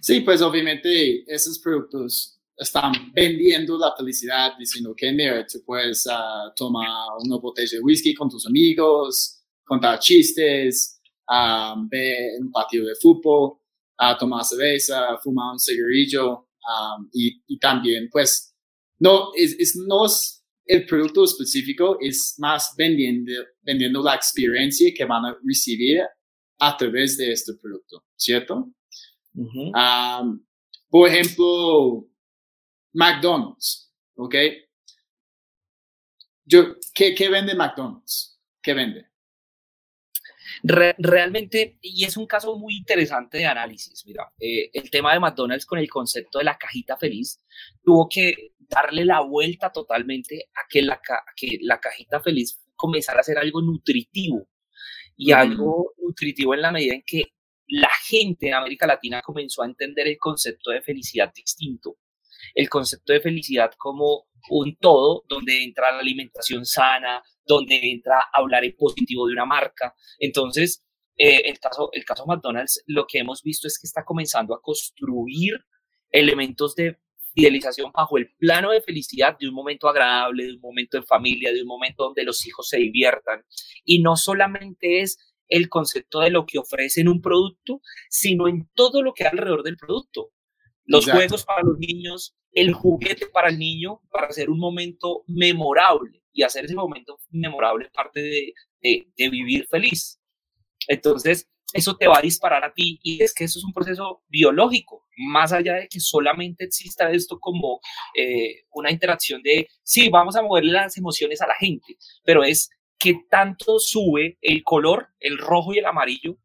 Sí, 0.00 0.20
pues 0.20 0.40
obviamente 0.40 1.24
esos 1.26 1.58
productos 1.58 2.37
están 2.58 2.92
vendiendo 3.14 3.78
la 3.78 3.94
felicidad, 3.96 4.52
diciendo 4.58 4.94
que 4.96 5.12
mira, 5.12 5.46
tú 5.46 5.60
puedes 5.64 6.04
uh, 6.06 6.52
tomar 6.56 6.88
una 7.20 7.36
botella 7.36 7.78
de 7.78 7.80
whisky 7.80 8.14
con 8.14 8.28
tus 8.28 8.46
amigos, 8.46 9.40
contar 9.64 9.98
chistes, 10.00 11.00
um, 11.28 11.88
ver 11.88 12.40
un 12.40 12.50
partido 12.50 12.86
de 12.86 12.94
fútbol, 13.00 13.58
uh, 14.00 14.18
tomar 14.18 14.44
cerveza, 14.44 15.16
fumar 15.22 15.52
un 15.52 15.58
cigarrillo 15.60 16.48
um, 16.66 17.08
y, 17.12 17.42
y, 17.46 17.58
también, 17.58 18.08
pues, 18.10 18.54
no 18.98 19.30
es, 19.36 19.54
es, 19.58 19.76
no 19.76 20.06
es 20.06 20.44
el 20.66 20.84
producto 20.84 21.24
específico, 21.24 21.96
es 22.00 22.34
más 22.38 22.74
vendiendo, 22.76 23.32
vendiendo 23.62 24.02
la 24.02 24.16
experiencia 24.16 24.92
que 24.94 25.04
van 25.04 25.24
a 25.24 25.38
recibir 25.44 26.00
a 26.58 26.76
través 26.76 27.16
de 27.16 27.32
este 27.32 27.54
producto, 27.54 28.04
¿cierto? 28.16 28.68
um, 29.34 30.44
por 30.90 31.08
ejemplo, 31.08 32.08
McDonald's, 32.98 33.94
¿ok? 34.16 34.34
Yo, 36.44 36.74
¿qué, 36.92 37.14
qué 37.14 37.28
vende 37.28 37.54
McDonald's? 37.54 38.40
¿Qué 38.60 38.74
vende? 38.74 39.06
realmente, 40.62 41.78
y 41.82 42.04
es 42.04 42.16
un 42.16 42.26
caso 42.26 42.56
muy 42.56 42.74
interesante 42.74 43.38
de 43.38 43.46
análisis, 43.46 44.04
mira, 44.06 44.32
eh, 44.40 44.70
el 44.72 44.90
tema 44.90 45.12
de 45.12 45.20
McDonald's 45.20 45.66
con 45.66 45.78
el 45.78 45.88
concepto 45.88 46.38
de 46.38 46.44
la 46.44 46.58
cajita 46.58 46.96
feliz 46.96 47.38
tuvo 47.84 48.08
que 48.08 48.54
darle 48.58 49.04
la 49.04 49.20
vuelta 49.20 49.70
totalmente 49.70 50.48
a 50.54 50.66
que 50.68 50.82
la, 50.82 51.00
que 51.36 51.58
la 51.60 51.78
cajita 51.78 52.20
feliz 52.20 52.58
comenzara 52.74 53.20
a 53.20 53.24
ser 53.24 53.38
algo 53.38 53.62
nutritivo 53.62 54.48
y 55.16 55.30
algo 55.30 55.92
nutritivo 55.98 56.54
en 56.54 56.62
la 56.62 56.72
medida 56.72 56.94
en 56.94 57.02
que 57.06 57.34
la 57.68 57.90
gente 58.02 58.48
en 58.48 58.54
América 58.54 58.86
Latina 58.86 59.22
comenzó 59.22 59.62
a 59.62 59.66
entender 59.66 60.08
el 60.08 60.18
concepto 60.18 60.70
de 60.70 60.82
felicidad 60.82 61.32
distinto 61.32 61.98
el 62.54 62.68
concepto 62.68 63.12
de 63.12 63.20
felicidad 63.20 63.72
como 63.76 64.28
un 64.50 64.76
todo, 64.76 65.24
donde 65.28 65.62
entra 65.62 65.92
la 65.92 65.98
alimentación 65.98 66.64
sana, 66.64 67.22
donde 67.46 67.78
entra 67.82 68.24
hablar 68.32 68.64
en 68.64 68.76
positivo 68.76 69.26
de 69.26 69.32
una 69.32 69.46
marca. 69.46 69.94
Entonces, 70.18 70.84
eh, 71.16 71.42
el, 71.46 71.58
caso, 71.58 71.90
el 71.92 72.04
caso 72.04 72.24
McDonald's, 72.26 72.82
lo 72.86 73.06
que 73.06 73.18
hemos 73.18 73.42
visto 73.42 73.66
es 73.66 73.78
que 73.78 73.86
está 73.86 74.04
comenzando 74.04 74.54
a 74.54 74.62
construir 74.62 75.54
elementos 76.10 76.74
de 76.74 76.98
fidelización 77.34 77.90
bajo 77.92 78.18
el 78.18 78.30
plano 78.38 78.70
de 78.70 78.80
felicidad 78.80 79.36
de 79.38 79.48
un 79.48 79.54
momento 79.54 79.88
agradable, 79.88 80.44
de 80.44 80.54
un 80.54 80.60
momento 80.60 80.96
en 80.96 81.04
familia, 81.04 81.52
de 81.52 81.62
un 81.62 81.68
momento 81.68 82.04
donde 82.04 82.24
los 82.24 82.46
hijos 82.46 82.68
se 82.68 82.78
diviertan. 82.78 83.44
Y 83.84 84.00
no 84.00 84.16
solamente 84.16 85.00
es 85.00 85.18
el 85.48 85.68
concepto 85.68 86.20
de 86.20 86.30
lo 86.30 86.46
que 86.46 86.58
ofrece 86.58 87.00
en 87.00 87.08
un 87.08 87.20
producto, 87.20 87.80
sino 88.08 88.48
en 88.48 88.68
todo 88.74 89.02
lo 89.02 89.14
que 89.14 89.24
hay 89.24 89.30
alrededor 89.32 89.62
del 89.62 89.76
producto 89.76 90.30
los 90.88 91.08
juegos 91.08 91.44
para 91.44 91.62
los 91.62 91.78
niños, 91.78 92.34
el 92.52 92.72
juguete 92.72 93.26
para 93.26 93.50
el 93.50 93.58
niño, 93.58 94.00
para 94.10 94.26
hacer 94.26 94.50
un 94.50 94.58
momento 94.58 95.22
memorable 95.26 96.22
y 96.32 96.42
hacer 96.42 96.64
ese 96.64 96.74
momento 96.74 97.18
memorable 97.30 97.90
parte 97.92 98.20
de, 98.20 98.54
de, 98.80 99.28
vivir 99.28 99.66
feliz. 99.66 100.18
Entonces, 100.88 101.46
eso 101.74 101.96
te 101.96 102.08
va 102.08 102.18
a 102.18 102.22
disparar 102.22 102.64
a 102.64 102.72
ti 102.72 102.98
y 103.02 103.22
es 103.22 103.34
que 103.34 103.44
eso 103.44 103.58
es 103.58 103.64
un 103.64 103.74
proceso 103.74 104.22
biológico, 104.28 105.06
más 105.18 105.52
allá 105.52 105.74
de 105.74 105.88
que 105.88 106.00
solamente 106.00 106.64
exista 106.64 107.10
esto 107.10 107.38
como 107.38 107.80
eh, 108.14 108.62
una 108.70 108.90
interacción 108.90 109.42
de, 109.42 109.68
sí, 109.82 110.08
vamos 110.08 110.36
a 110.36 110.42
moverle 110.42 110.72
las 110.72 110.96
emociones 110.96 111.42
a 111.42 111.46
la 111.46 111.54
gente, 111.56 111.98
pero 112.24 112.42
es 112.42 112.70
que 112.98 113.20
tanto 113.30 113.78
sube 113.78 114.38
el 114.40 114.64
color, 114.64 115.08
el 115.20 115.36
rojo 115.36 115.74
y 115.74 115.78
el 115.78 115.86
amarillo, 115.86 116.38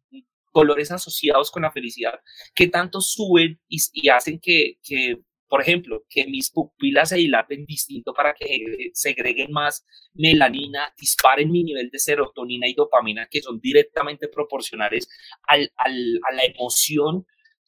colores 0.54 0.92
asociados 0.92 1.52
con 1.52 1.64
la 1.64 1.72
felicidad 1.72 2.20
que 2.56 2.68
tanto 2.68 3.02
suben 3.02 3.60
y, 3.68 4.08
hacen 4.08 4.40
que, 4.40 4.78
por 5.50 5.62
ejemplo, 5.62 6.06
que 6.10 6.26
mis 6.28 6.52
pupilas 6.52 7.10
se 7.10 7.18
dilaten 7.18 7.66
distinto 7.66 8.14
para 8.14 8.34
que 8.34 8.92
segreguen 8.94 9.52
más 9.52 9.86
melanina, 10.14 10.94
disparen 10.98 11.52
mi 11.52 11.64
nivel 11.64 11.90
de 11.90 12.00
serotonina 12.00 12.68
y 12.68 12.76
dopamina, 12.76 13.28
que 13.30 13.42
son 13.42 13.60
directamente 13.60 14.30
proporcionales 14.30 15.10
al, 15.48 15.72
al, 15.76 16.20
a 16.30 16.36
la 16.36 16.46
emoción 16.46 17.26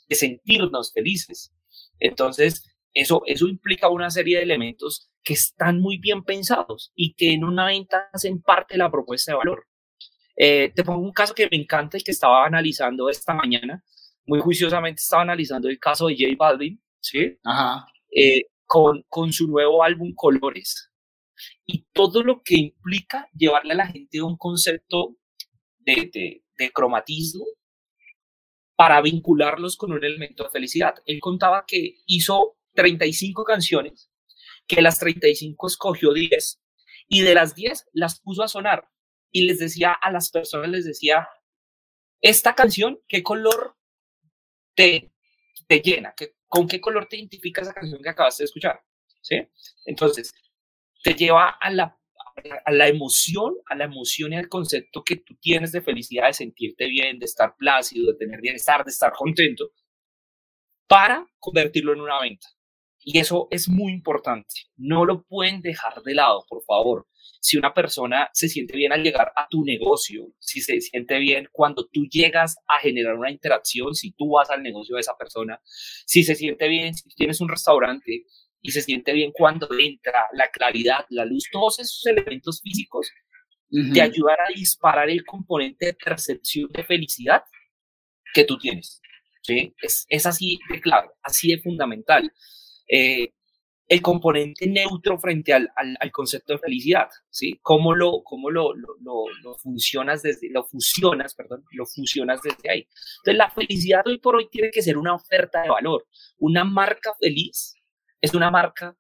de 0.08 0.16
sentirnos 0.16 0.94
felices. 0.94 1.52
Entonces, 2.00 2.64
eso, 2.94 3.24
eso 3.26 3.48
implica 3.48 3.90
una 3.90 4.10
serie 4.10 4.38
de 4.38 4.44
elementos 4.44 5.10
que 5.24 5.34
están 5.34 5.82
muy 5.82 5.98
bien 5.98 6.24
pensados 6.24 6.92
y 6.96 7.16
que 7.16 7.34
en 7.34 7.44
una 7.44 7.66
venta 7.66 8.10
hacen 8.14 8.42
parte 8.42 8.76
de 8.76 8.78
la 8.78 8.92
propuesta 8.92 9.32
de 9.32 9.38
valor. 9.38 9.68
Eh, 10.36 10.72
te 10.76 10.84
pongo 10.84 11.02
un 11.02 11.14
caso 11.14 11.34
que 11.34 11.48
me 11.50 11.58
encanta 11.58 11.98
y 11.98 12.02
que 12.02 12.12
estaba 12.12 12.46
analizando 12.46 13.10
esta 13.10 13.34
mañana. 13.34 13.84
Muy 14.26 14.40
juiciosamente 14.40 15.02
estaba 15.02 15.22
analizando 15.22 15.70
el 15.70 15.80
caso 15.80 16.08
de 16.08 16.16
J 16.16 16.36
Balvin, 16.38 16.82
¿sí? 17.00 17.38
Ajá. 17.44 17.88
Eh, 18.12 18.44
con, 18.66 19.04
con 19.08 19.32
su 19.32 19.48
nuevo 19.48 19.84
álbum 19.84 20.14
Colores. 20.16 20.92
Y 21.66 21.86
todo 21.94 22.24
lo 22.24 22.42
que 22.44 22.56
implica 22.56 23.30
llevarle 23.34 23.74
a 23.74 23.78
la 23.78 23.88
gente 23.88 24.22
un 24.22 24.38
concepto 24.38 25.18
de, 25.80 26.10
de, 26.14 26.44
de 26.58 26.72
cromatismo 26.72 27.46
para 28.76 29.02
vincularlos 29.02 29.78
con 29.78 29.94
un 29.94 30.04
elemento 30.04 30.44
de 30.44 30.50
felicidad. 30.50 30.96
Él 31.06 31.20
contaba 31.22 31.66
que 31.68 31.98
hizo 32.08 32.58
35 32.74 33.44
canciones, 33.44 34.12
que 34.68 34.82
las 34.82 35.00
35 35.00 35.68
escogió 35.68 36.14
10 36.14 36.62
y 37.08 37.22
de 37.22 37.36
las 37.36 37.56
10 37.56 37.86
las 37.94 38.20
puso 38.20 38.44
a 38.44 38.48
sonar 38.48 38.90
y 39.36 39.42
les 39.42 39.60
decía 39.60 39.92
a 39.92 40.12
las 40.14 40.32
personas, 40.32 40.70
les 40.70 40.86
decía, 40.86 41.28
esta 42.22 42.56
canción, 42.56 43.02
¿qué 43.06 43.22
color 43.22 43.76
te, 44.74 45.12
te 45.68 45.82
llena? 45.82 46.14
¿Qué, 46.16 46.36
¿Con 46.48 46.70
qué 46.70 46.80
color 46.80 47.08
te 47.10 47.18
identifica 47.18 47.62
esa 47.62 47.74
canción 47.74 48.02
que 48.02 48.08
acabaste 48.08 48.44
de 48.44 48.46
escuchar? 48.46 48.82
¿Sí? 49.22 49.46
Entonces, 49.84 50.34
te 51.04 51.16
lleva 51.16 51.50
a 51.50 51.70
la, 51.70 52.00
a 52.64 52.72
la 52.72 52.88
emoción, 52.88 53.56
a 53.66 53.76
la 53.76 53.84
emoción 53.84 54.32
y 54.32 54.38
al 54.38 54.48
concepto 54.48 55.04
que 55.04 55.18
tú 55.18 55.36
tienes 55.36 55.74
de 55.74 55.82
felicidad, 55.82 56.28
de 56.28 56.34
sentirte 56.34 56.88
bien, 56.88 57.20
de 57.20 57.26
estar 57.26 57.58
plácido, 57.58 58.14
de 58.14 58.18
tener 58.18 58.40
bienestar, 58.40 58.86
de 58.86 58.92
estar 58.92 59.12
contento, 59.12 59.70
para 60.88 61.28
convertirlo 61.40 61.92
en 61.92 62.00
una 62.00 62.22
venta. 62.22 62.48
Y 63.08 63.20
eso 63.20 63.48
es 63.52 63.70
muy 63.70 63.94
importante. 63.94 64.56
No 64.78 65.06
lo 65.06 65.22
pueden 65.22 65.62
dejar 65.62 66.02
de 66.02 66.16
lado, 66.16 66.44
por 66.50 66.64
favor. 66.64 67.08
Si 67.40 67.56
una 67.56 67.72
persona 67.72 68.32
se 68.34 68.50
siente 68.50 68.76
bien 68.76 68.92
al 68.92 69.04
llegar 69.04 69.32
a 69.36 69.48
tu 69.48 69.64
negocio, 69.64 70.34
si 70.40 70.60
se 70.60 70.82
siente 70.82 71.20
bien 71.20 71.48
cuando 71.52 71.88
tú 71.88 72.06
llegas 72.10 72.58
a 72.68 72.80
generar 72.80 73.14
una 73.14 73.30
interacción, 73.30 73.94
si 73.94 74.12
tú 74.14 74.32
vas 74.32 74.50
al 74.50 74.64
negocio 74.64 74.96
de 74.96 75.02
esa 75.02 75.16
persona, 75.16 75.62
si 75.64 76.24
se 76.24 76.34
siente 76.34 76.68
bien, 76.68 76.96
si 76.96 77.08
tienes 77.10 77.40
un 77.42 77.50
restaurante 77.50 78.26
y 78.60 78.72
se 78.72 78.82
siente 78.82 79.14
bien 79.14 79.32
cuando 79.32 79.70
entra 79.78 80.26
la 80.34 80.50
claridad, 80.50 81.06
la 81.10 81.26
luz, 81.26 81.44
todos 81.52 81.78
esos 81.78 82.04
elementos 82.08 82.60
físicos 82.60 83.12
te 83.94 84.02
ayudan 84.02 84.38
a 84.48 84.52
disparar 84.52 85.12
el 85.12 85.24
componente 85.24 85.86
de 85.86 85.94
percepción 85.94 86.72
de 86.72 86.84
felicidad 86.84 87.44
que 88.34 88.46
tú 88.46 88.58
tienes. 88.58 89.00
¿sí? 89.44 89.76
Es, 89.80 90.08
es 90.10 90.26
así 90.26 90.58
de 90.72 90.82
claro, 90.82 91.14
así 91.22 91.50
de 91.50 91.60
fundamental. 91.60 92.34
Eh, 92.88 93.30
el 93.88 94.02
componente 94.02 94.68
neutro 94.68 95.20
frente 95.20 95.54
al, 95.54 95.70
al, 95.76 96.12
concepto 96.12 96.54
de 96.54 96.60
felicidad, 96.60 97.08
¿sí? 97.30 97.60
¿Cómo 97.62 97.94
lo, 97.94 98.24
cómo 98.24 98.50
lo, 98.50 98.74
lo, 98.74 98.96
lo, 99.00 99.56
funcionas 99.56 100.24
desde, 100.24 100.50
lo 100.50 100.64
fusionas, 100.64 101.36
perdón, 101.36 101.64
lo 101.72 101.86
fusionas 101.86 102.42
desde 102.42 102.70
ahí? 102.70 102.88
Entonces, 103.18 103.38
la 103.38 103.52
felicidad 103.52 104.02
hoy 104.08 104.18
por 104.18 104.38
hoy 104.38 104.50
tiene 104.50 104.72
que 104.72 104.82
ser 104.82 104.98
una 104.98 105.14
oferta 105.14 105.62
de 105.62 105.70
valor. 105.70 106.08
Una 106.40 106.64
marca 106.64 107.14
feliz 107.20 107.76
es 108.22 108.34
una 108.34 108.50
marca 108.50 108.98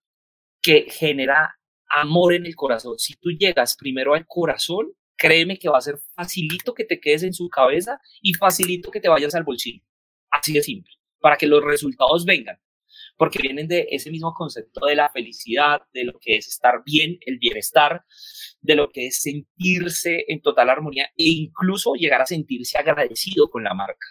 que 0.61 0.85
genera 0.87 1.57
amor 1.89 2.33
en 2.33 2.45
el 2.45 2.55
corazón. 2.55 2.99
Si 2.99 3.15
tú 3.15 3.31
llegas 3.31 3.75
primero 3.75 4.13
al 4.13 4.25
corazón, 4.27 4.93
créeme 5.15 5.57
que 5.57 5.69
va 5.69 5.79
a 5.79 5.81
ser 5.81 5.97
facilito 6.13 6.73
que 6.73 6.85
te 6.85 6.99
quedes 6.99 7.23
en 7.23 7.33
su 7.33 7.49
cabeza 7.49 7.99
y 8.21 8.33
facilito 8.33 8.91
que 8.91 8.99
te 8.99 9.09
vayas 9.09 9.33
al 9.33 9.43
bolsillo. 9.43 9.81
Así 10.29 10.53
de 10.53 10.61
simple, 10.61 10.93
para 11.19 11.37
que 11.37 11.47
los 11.47 11.63
resultados 11.63 12.25
vengan, 12.25 12.59
porque 13.17 13.39
vienen 13.41 13.67
de 13.67 13.87
ese 13.91 14.11
mismo 14.11 14.33
concepto 14.33 14.85
de 14.85 14.95
la 14.95 15.09
felicidad, 15.09 15.81
de 15.93 16.05
lo 16.05 16.19
que 16.19 16.37
es 16.37 16.47
estar 16.47 16.83
bien, 16.85 17.17
el 17.21 17.37
bienestar, 17.39 18.03
de 18.61 18.75
lo 18.75 18.89
que 18.89 19.07
es 19.07 19.21
sentirse 19.21 20.25
en 20.27 20.41
total 20.41 20.69
armonía 20.69 21.05
e 21.17 21.25
incluso 21.25 21.93
llegar 21.93 22.21
a 22.21 22.25
sentirse 22.25 22.77
agradecido 22.77 23.49
con 23.49 23.63
la 23.63 23.73
marca. 23.73 24.07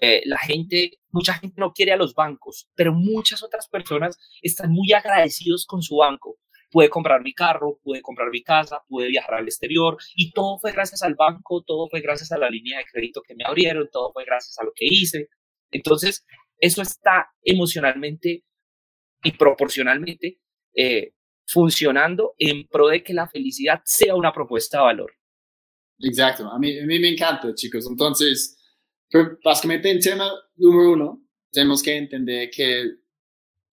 Eh, 0.00 0.22
la 0.26 0.38
gente, 0.38 0.98
mucha 1.10 1.34
gente 1.34 1.56
no 1.58 1.72
quiere 1.72 1.92
a 1.92 1.96
los 1.96 2.14
bancos, 2.14 2.68
pero 2.74 2.92
muchas 2.92 3.42
otras 3.42 3.68
personas 3.68 4.18
están 4.42 4.70
muy 4.70 4.92
agradecidos 4.92 5.66
con 5.66 5.82
su 5.82 5.96
banco. 5.96 6.38
Pude 6.70 6.90
comprar 6.90 7.22
mi 7.22 7.32
carro, 7.32 7.78
pude 7.82 8.02
comprar 8.02 8.28
mi 8.30 8.42
casa, 8.42 8.82
pude 8.88 9.08
viajar 9.08 9.36
al 9.36 9.46
exterior 9.46 9.96
y 10.14 10.32
todo 10.32 10.58
fue 10.58 10.72
gracias 10.72 11.02
al 11.02 11.14
banco, 11.14 11.62
todo 11.66 11.88
fue 11.88 12.02
gracias 12.02 12.30
a 12.30 12.38
la 12.38 12.50
línea 12.50 12.78
de 12.78 12.84
crédito 12.84 13.22
que 13.22 13.34
me 13.34 13.44
abrieron, 13.44 13.88
todo 13.90 14.12
fue 14.12 14.26
gracias 14.26 14.58
a 14.58 14.64
lo 14.64 14.72
que 14.74 14.84
hice. 14.84 15.28
Entonces, 15.70 16.26
eso 16.58 16.82
está 16.82 17.30
emocionalmente 17.42 18.44
y 19.22 19.32
proporcionalmente 19.32 20.40
eh, 20.74 21.12
funcionando 21.46 22.34
en 22.38 22.66
pro 22.68 22.88
de 22.88 23.02
que 23.02 23.14
la 23.14 23.28
felicidad 23.28 23.80
sea 23.84 24.14
una 24.14 24.32
propuesta 24.32 24.78
de 24.78 24.84
valor. 24.84 25.12
Exacto, 26.00 26.48
a 26.48 26.58
mí, 26.58 26.78
a 26.78 26.86
mí 26.86 26.98
me 26.98 27.08
encanta, 27.08 27.54
chicos. 27.54 27.86
Entonces, 27.88 28.56
básicamente 29.42 29.90
en 29.90 30.00
tema 30.00 30.30
número 30.56 30.92
uno, 30.92 31.22
tenemos 31.50 31.82
que 31.82 31.96
entender 31.96 32.50
que 32.50 32.84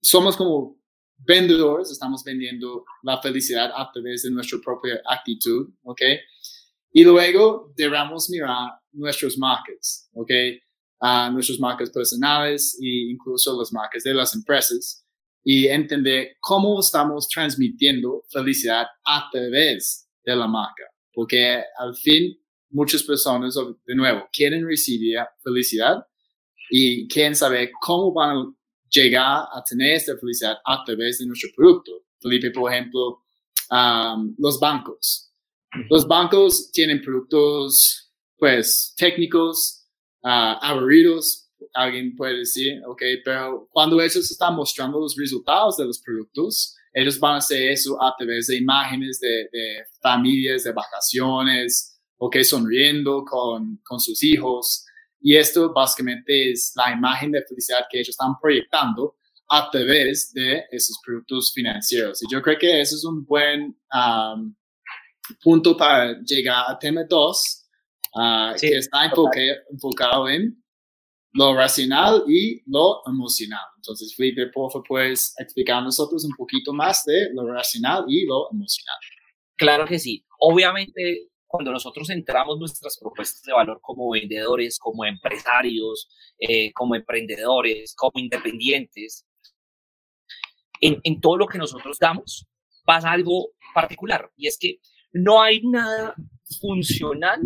somos 0.01 0.37
como 0.37 0.79
vendedores, 1.17 1.91
estamos 1.91 2.23
vendiendo 2.23 2.85
la 3.03 3.21
felicidad 3.21 3.71
a 3.75 3.91
través 3.91 4.23
de 4.23 4.31
nuestra 4.31 4.59
propia 4.63 5.01
actitud, 5.05 5.69
¿ok? 5.83 6.01
Y 6.91 7.03
luego 7.03 7.73
debemos 7.75 8.29
mirar 8.29 8.71
nuestras 8.93 9.37
marcas, 9.37 10.09
¿ok? 10.13 10.31
A 11.07 11.29
nuestras 11.29 11.59
marcas 11.59 11.91
personales 11.91 12.77
e 12.81 13.11
incluso 13.11 13.55
las 13.59 13.71
marcas 13.71 14.01
de 14.03 14.13
las 14.13 14.33
empresas 14.33 15.05
y 15.43 15.67
entender 15.67 16.37
cómo 16.39 16.79
estamos 16.79 17.27
transmitiendo 17.27 18.23
felicidad 18.31 18.87
a 19.05 19.29
través 19.31 20.09
de 20.25 20.35
la 20.35 20.47
marca, 20.47 20.85
porque 21.13 21.61
al 21.77 21.95
fin 21.95 22.35
muchas 22.71 23.03
personas, 23.03 23.55
de 23.85 23.95
nuevo, 23.95 24.27
quieren 24.31 24.65
recibir 24.65 25.19
felicidad 25.43 26.03
y 26.71 27.07
quieren 27.07 27.35
saber 27.35 27.69
cómo 27.79 28.11
van 28.11 28.37
a 28.37 28.53
llegar 28.89 29.45
a 29.53 29.63
tener 29.63 29.93
esta 29.93 30.17
felicidad 30.17 30.57
a 30.65 30.83
través 30.83 31.19
de 31.19 31.27
nuestro 31.27 31.51
producto. 31.55 31.91
Felipe, 32.19 32.49
por 32.49 32.71
ejemplo, 32.71 33.21
los 34.37 34.59
bancos. 34.59 35.31
Los 35.89 36.07
bancos 36.07 36.71
tienen 36.71 37.01
productos, 37.01 38.11
pues, 38.37 38.93
técnicos, 38.97 39.84
uh, 40.25 40.57
aburridos, 40.61 41.49
alguien 41.73 42.15
puede 42.15 42.39
decir, 42.39 42.81
ok, 42.85 43.01
pero 43.23 43.67
cuando 43.71 44.01
ellos 44.01 44.29
están 44.29 44.55
mostrando 44.55 44.99
los 44.99 45.15
resultados 45.15 45.77
de 45.77 45.85
los 45.85 45.99
productos, 45.99 46.75
ellos 46.93 47.19
van 47.19 47.35
a 47.35 47.37
hacer 47.37 47.71
eso 47.71 48.01
a 48.01 48.13
través 48.17 48.47
de 48.47 48.57
imágenes 48.57 49.19
de, 49.19 49.49
familias, 50.01 50.63
de 50.63 50.71
vacaciones, 50.71 51.99
ok, 52.17 52.37
sonriendo 52.41 53.23
con, 53.23 53.79
con 53.83 53.99
sus 53.99 54.23
hijos. 54.23 54.85
Y 55.21 55.35
esto 55.35 55.73
básicamente 55.73 56.51
es 56.51 56.71
la 56.75 56.91
imagen 56.91 57.31
de 57.31 57.43
felicidad 57.43 57.85
que 57.89 57.99
ellos 57.99 58.09
están 58.09 58.33
proyectando 58.41 59.17
a 59.49 59.69
través 59.69 60.31
de 60.33 60.63
esos 60.71 60.99
productos 61.05 61.51
financieros. 61.53 62.23
Y 62.23 62.27
yo 62.31 62.41
creo 62.41 62.57
que 62.57 62.81
eso 62.81 62.95
es 62.95 63.03
un 63.03 63.25
buen 63.25 63.77
punto 65.43 65.75
para 65.75 66.19
llegar 66.21 66.65
a 66.67 66.79
tema 66.79 67.03
2, 67.07 67.64
ah, 68.15 68.53
que 68.59 68.77
está 68.77 69.11
enfocado 69.71 70.29
en 70.29 70.61
lo 71.33 71.53
racional 71.53 72.23
y 72.27 72.61
lo 72.65 73.01
emocional. 73.05 73.65
Entonces, 73.75 74.15
Felipe, 74.15 74.47
por 74.47 74.71
favor, 74.71 74.87
puedes 74.87 75.33
explicar 75.37 75.77
a 75.79 75.81
nosotros 75.81 76.23
un 76.23 76.31
poquito 76.37 76.73
más 76.73 77.03
de 77.05 77.29
lo 77.33 77.45
racional 77.51 78.05
y 78.07 78.25
lo 78.25 78.49
emocional. 78.51 78.97
Claro 79.57 79.85
que 79.85 79.99
sí. 79.99 80.25
Obviamente, 80.39 81.29
cuando 81.45 81.71
nosotros 81.71 82.09
entramos 82.09 82.57
nuestras 82.57 82.97
propuestas 82.97 83.41
de 83.43 83.53
valor 83.53 83.79
como 83.81 84.09
vendedores, 84.09 84.79
como 84.79 85.05
empresarios, 85.05 86.09
eh, 86.39 86.71
como 86.73 86.95
emprendedores, 86.95 87.93
como 87.95 88.13
independientes, 88.15 89.25
en, 90.79 90.99
en 91.03 91.19
todo 91.19 91.37
lo 91.37 91.47
que 91.47 91.57
nosotros 91.57 91.97
damos 91.99 92.47
pasa 92.85 93.11
algo 93.11 93.49
particular 93.73 94.31
y 94.37 94.47
es 94.47 94.57
que 94.59 94.79
no 95.11 95.41
hay 95.41 95.61
nada 95.63 96.15
funcional 96.61 97.41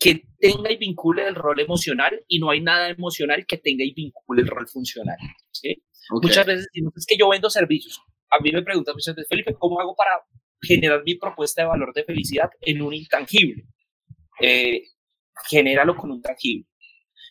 que 0.00 0.24
tenga 0.40 0.72
y 0.72 0.76
vincule 0.78 1.28
el 1.28 1.36
rol 1.36 1.60
emocional 1.60 2.24
y 2.26 2.40
no 2.40 2.50
hay 2.50 2.60
nada 2.60 2.88
emocional 2.88 3.46
que 3.46 3.58
tenga 3.58 3.84
y 3.84 3.92
vincule 3.92 4.42
el 4.42 4.48
rol 4.48 4.66
funcional. 4.66 5.16
Muchas 6.10 6.46
veces 6.46 6.66
es 6.74 7.06
que 7.06 7.16
yo 7.16 7.28
vendo 7.28 7.48
servicios. 7.48 8.02
A 8.30 8.40
mí 8.40 8.50
me 8.50 8.62
preguntan 8.62 8.94
muchas 8.94 9.14
veces, 9.14 9.28
Felipe, 9.28 9.54
¿cómo 9.54 9.78
hago 9.78 9.94
para 9.94 10.24
generar 10.62 11.02
mi 11.04 11.14
propuesta 11.14 11.62
de 11.62 11.68
valor 11.68 11.92
de 11.94 12.04
felicidad 12.04 12.50
en 12.60 12.82
un 12.82 12.94
intangible. 12.94 13.66
Eh, 14.40 14.84
genéralo 15.48 15.96
con 15.96 16.10
un 16.10 16.22
tangible. 16.22 16.66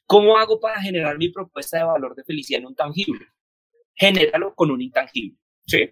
¿Cómo 0.06 0.38
hago 0.38 0.60
para 0.60 0.82
generar 0.82 1.18
mi 1.18 1.30
propuesta 1.30 1.78
de 1.78 1.84
valor 1.84 2.16
de 2.16 2.24
felicidad 2.24 2.62
en 2.62 2.68
un 2.68 2.76
tangible? 2.76 3.28
Genéralo 3.94 4.56
con 4.56 4.72
un 4.72 4.82
intangible. 4.82 5.38
¿sí? 5.66 5.92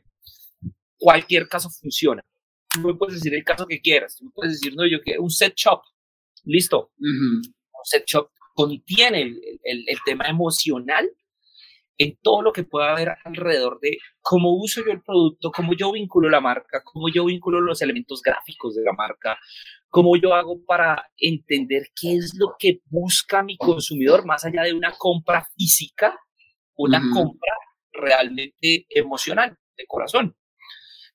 Cualquier 0.98 1.48
caso 1.48 1.70
funciona. 1.70 2.24
Tú 2.70 2.82
me 2.82 2.96
puedes 2.96 3.16
decir 3.16 3.34
el 3.36 3.44
caso 3.44 3.68
que 3.68 3.80
quieras. 3.80 4.18
Tú 4.18 4.26
me 4.26 4.32
puedes 4.32 4.54
decir, 4.54 4.76
no, 4.76 4.86
yo 4.88 5.02
quiero 5.02 5.22
un 5.22 5.30
set 5.30 5.54
shop. 5.56 5.82
Listo. 6.48 6.92
Un 7.00 7.42
set 7.84 8.06
shop 8.06 8.30
contiene 8.54 9.22
el, 9.22 9.42
el, 9.64 9.84
el 9.88 9.98
tema 10.06 10.26
emocional 10.26 11.10
en 11.98 12.18
todo 12.22 12.42
lo 12.42 12.54
que 12.54 12.64
pueda 12.64 12.92
haber 12.92 13.16
alrededor 13.26 13.80
de 13.80 13.98
cómo 14.22 14.56
uso 14.56 14.82
yo 14.86 14.92
el 14.92 15.02
producto, 15.02 15.52
cómo 15.52 15.74
yo 15.74 15.92
vinculo 15.92 16.30
la 16.30 16.42
marca, 16.42 16.82
cómo 16.84 17.10
yo 17.10 17.26
vinculo 17.26 17.60
los 17.60 17.82
elementos 17.82 18.22
gráficos 18.22 18.76
de 18.76 18.84
la 18.84 18.94
marca, 18.94 19.40
cómo 19.90 20.16
yo 20.16 20.34
hago 20.34 20.64
para 20.66 21.10
entender 21.18 21.88
qué 22.00 22.16
es 22.16 22.36
lo 22.36 22.56
que 22.60 22.82
busca 22.86 23.42
mi 23.42 23.58
consumidor 23.58 24.26
más 24.26 24.46
allá 24.46 24.64
de 24.64 24.74
una 24.74 24.92
compra 24.92 25.48
física, 25.56 26.20
una 26.76 27.02
compra 27.12 27.54
realmente 27.92 28.86
emocional, 28.90 29.58
de 29.76 29.86
corazón. 29.88 30.36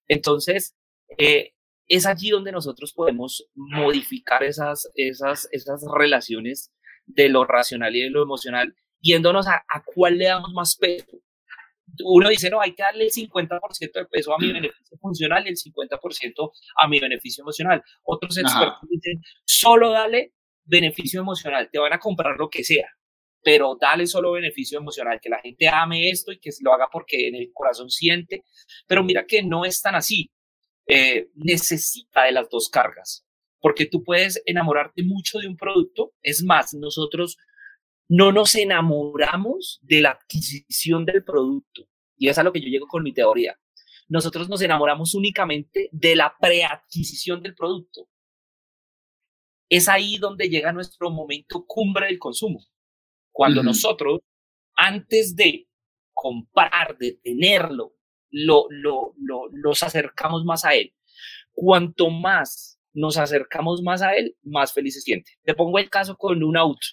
Entonces, 0.09 0.77
eh, 1.17 1.53
es 1.93 2.07
allí 2.07 2.31
donde 2.31 2.53
nosotros 2.53 2.95
podemos 2.95 3.47
modificar 3.55 4.43
esas, 4.43 4.91
esas, 4.95 5.47
esas 5.53 5.85
relaciones 5.95 6.73
de 7.05 7.29
lo 7.29 7.45
racional 7.45 7.95
y 7.95 8.01
de 8.01 8.09
lo 8.09 8.23
emocional 8.23 8.75
yéndonos 8.99 9.47
a, 9.47 9.57
a 9.69 9.83
cuál 9.85 10.17
le 10.17 10.25
damos 10.27 10.55
más 10.55 10.75
peso. 10.77 11.19
Uno 12.03 12.31
dice, 12.31 12.49
no, 12.49 12.63
hay 12.63 12.75
que 12.75 12.83
darle 12.83 13.05
el 13.05 13.11
50% 13.11 13.93
de 13.93 14.07
peso 14.07 14.33
a 14.33 14.39
mi 14.39 14.51
beneficio 14.51 14.97
funcional 14.99 15.45
y 15.45 15.51
el 15.51 15.57
50% 15.57 16.53
a 16.81 16.89
mi 16.89 16.99
beneficio 16.99 17.43
emocional. 17.43 17.83
Otros 18.05 18.39
expertos 18.39 18.89
dicen, 18.89 19.21
solo 19.45 19.91
dale 19.91 20.33
beneficio 20.65 21.21
emocional, 21.21 21.69
te 21.71 21.79
van 21.79 21.93
a 21.93 21.99
comprar 21.99 22.39
lo 22.39 22.49
que 22.49 22.65
sea, 22.65 22.89
pero 23.43 23.77
dale 23.79 24.07
solo 24.07 24.33
beneficio 24.33 24.79
emocional, 24.79 25.21
que 25.21 25.29
la 25.29 25.41
gente 25.41 25.69
ame 25.69 26.09
esto 26.09 26.33
y 26.33 26.39
que 26.39 26.53
lo 26.63 26.73
haga 26.73 26.89
porque 26.91 27.29
en 27.29 27.35
el 27.35 27.51
corazón 27.53 27.91
siente. 27.91 28.45
Pero 28.87 29.05
mira 29.05 29.27
que 29.27 29.43
no 29.43 29.67
es 29.67 29.83
tan 29.83 29.95
así. 29.95 30.31
Eh, 30.87 31.31
necesita 31.35 32.25
de 32.25 32.33
las 32.33 32.49
dos 32.51 32.69
cargas, 32.69 33.25
porque 33.61 33.87
tú 33.87 34.03
puedes 34.03 34.43
enamorarte 34.47 35.03
mucho 35.03 35.39
de 35.39 35.49
un 35.49 35.57
producto. 35.57 36.13
Es 36.23 36.43
más, 36.43 36.75
nosotros 36.75 37.39
no 38.09 38.33
nos 38.33 38.55
enamoramos 38.55 39.81
de 39.83 40.01
la 40.01 40.11
adquisición 40.11 41.05
del 41.05 41.25
producto. 41.25 41.89
Y 42.17 42.29
es 42.29 42.39
a 42.39 42.43
lo 42.43 42.53
que 42.53 42.61
yo 42.61 42.69
llego 42.69 42.87
con 42.87 43.03
mi 43.03 43.13
teoría. 43.13 43.59
Nosotros 44.09 44.49
nos 44.49 44.61
enamoramos 44.61 45.15
únicamente 45.15 45.89
de 45.93 46.17
la 46.17 46.37
preadquisición 46.39 47.43
del 47.43 47.55
producto. 47.55 48.09
Es 49.69 49.89
ahí 49.89 50.19
donde 50.19 50.51
llega 50.51 50.73
nuestro 50.73 51.11
momento 51.11 51.65
cumbre 51.67 52.07
del 52.07 52.19
consumo. 52.19 52.61
Cuando 53.31 53.63
nosotros, 53.63 54.21
antes 54.77 55.35
de 55.35 55.67
comprar, 56.13 56.99
de 56.99 57.13
tenerlo, 57.23 57.95
lo, 58.33 58.67
lo, 58.71 59.15
lo, 59.17 59.49
nos 59.53 59.85
acercamos 59.85 60.45
más 60.45 60.65
a 60.65 60.75
él. 60.75 60.93
Cuanto 61.53 62.11
más 62.11 62.81
nos 62.93 63.17
acercamos 63.17 63.83
más 63.83 64.03
a 64.03 64.15
él, 64.15 64.37
más 64.43 64.73
feliz 64.73 64.95
se 64.95 65.01
siente. 65.03 65.33
Te 65.45 65.55
pongo 65.55 65.79
el 65.79 65.89
caso 65.89 66.17
con 66.17 66.43
un 66.43 66.57
auto 66.57 66.87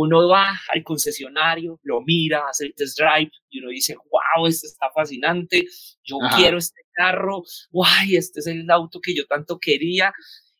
uno 0.00 0.28
va 0.28 0.56
al 0.72 0.84
concesionario, 0.84 1.80
lo 1.82 2.00
mira, 2.02 2.44
hace 2.48 2.66
el 2.66 2.74
test 2.76 2.96
drive 2.96 3.32
y 3.50 3.58
uno 3.58 3.70
dice, 3.70 3.96
wow, 3.96 4.46
este 4.46 4.68
está 4.68 4.88
fascinante, 4.94 5.66
yo 6.04 6.18
quiero 6.36 6.56
este 6.56 6.82
carro, 6.92 7.42
guay, 7.72 8.14
este 8.14 8.38
es 8.38 8.46
el 8.46 8.70
auto 8.70 9.00
que 9.02 9.12
yo 9.12 9.26
tanto 9.26 9.58
quería. 9.58 10.12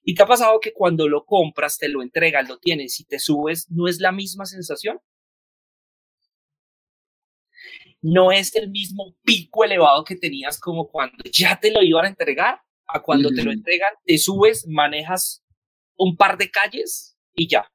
¿Y 0.03 0.17
te 0.17 0.25
ha 0.25 0.27
pasado 0.27 0.59
que 0.59 0.73
cuando 0.73 1.09
lo 1.09 1.25
compras, 1.25 1.79
te 1.79 1.89
lo 1.89 2.03
entregan, 2.03 2.49
lo 2.49 2.59
tienes 2.59 2.99
y 2.99 3.05
te 3.05 3.21
subes, 3.21 3.71
no 3.71 3.87
es 3.87 4.01
la 4.01 4.11
misma 4.11 4.45
sensación? 4.45 4.99
No 8.01 8.31
es 8.31 8.55
el 8.55 8.71
mismo 8.71 9.17
pico 9.25 9.65
elevado 9.65 10.05
que 10.05 10.17
tenías 10.17 10.61
como 10.61 10.89
cuando 10.89 11.17
ya 11.33 11.59
te 11.59 11.71
lo 11.71 11.83
iban 11.83 12.05
a 12.05 12.09
entregar, 12.09 12.61
a 12.87 13.03
cuando 13.03 13.31
te 13.31 13.43
lo 13.43 13.53
entregan, 13.53 13.93
te 14.05 14.19
subes, 14.19 14.67
manejas 14.67 15.45
un 15.97 16.17
par 16.17 16.39
de 16.39 16.51
calles 16.51 17.17
y 17.35 17.49
ya, 17.49 17.71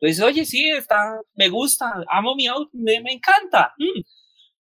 Entonces, 0.00 0.22
oye, 0.24 0.44
sí, 0.44 0.70
está, 0.70 1.20
me 1.34 1.48
gusta, 1.48 1.92
amo 2.08 2.34
mi 2.34 2.46
auto, 2.46 2.70
me, 2.72 3.00
me 3.00 3.12
encanta. 3.12 3.72
Mm. 3.78 4.00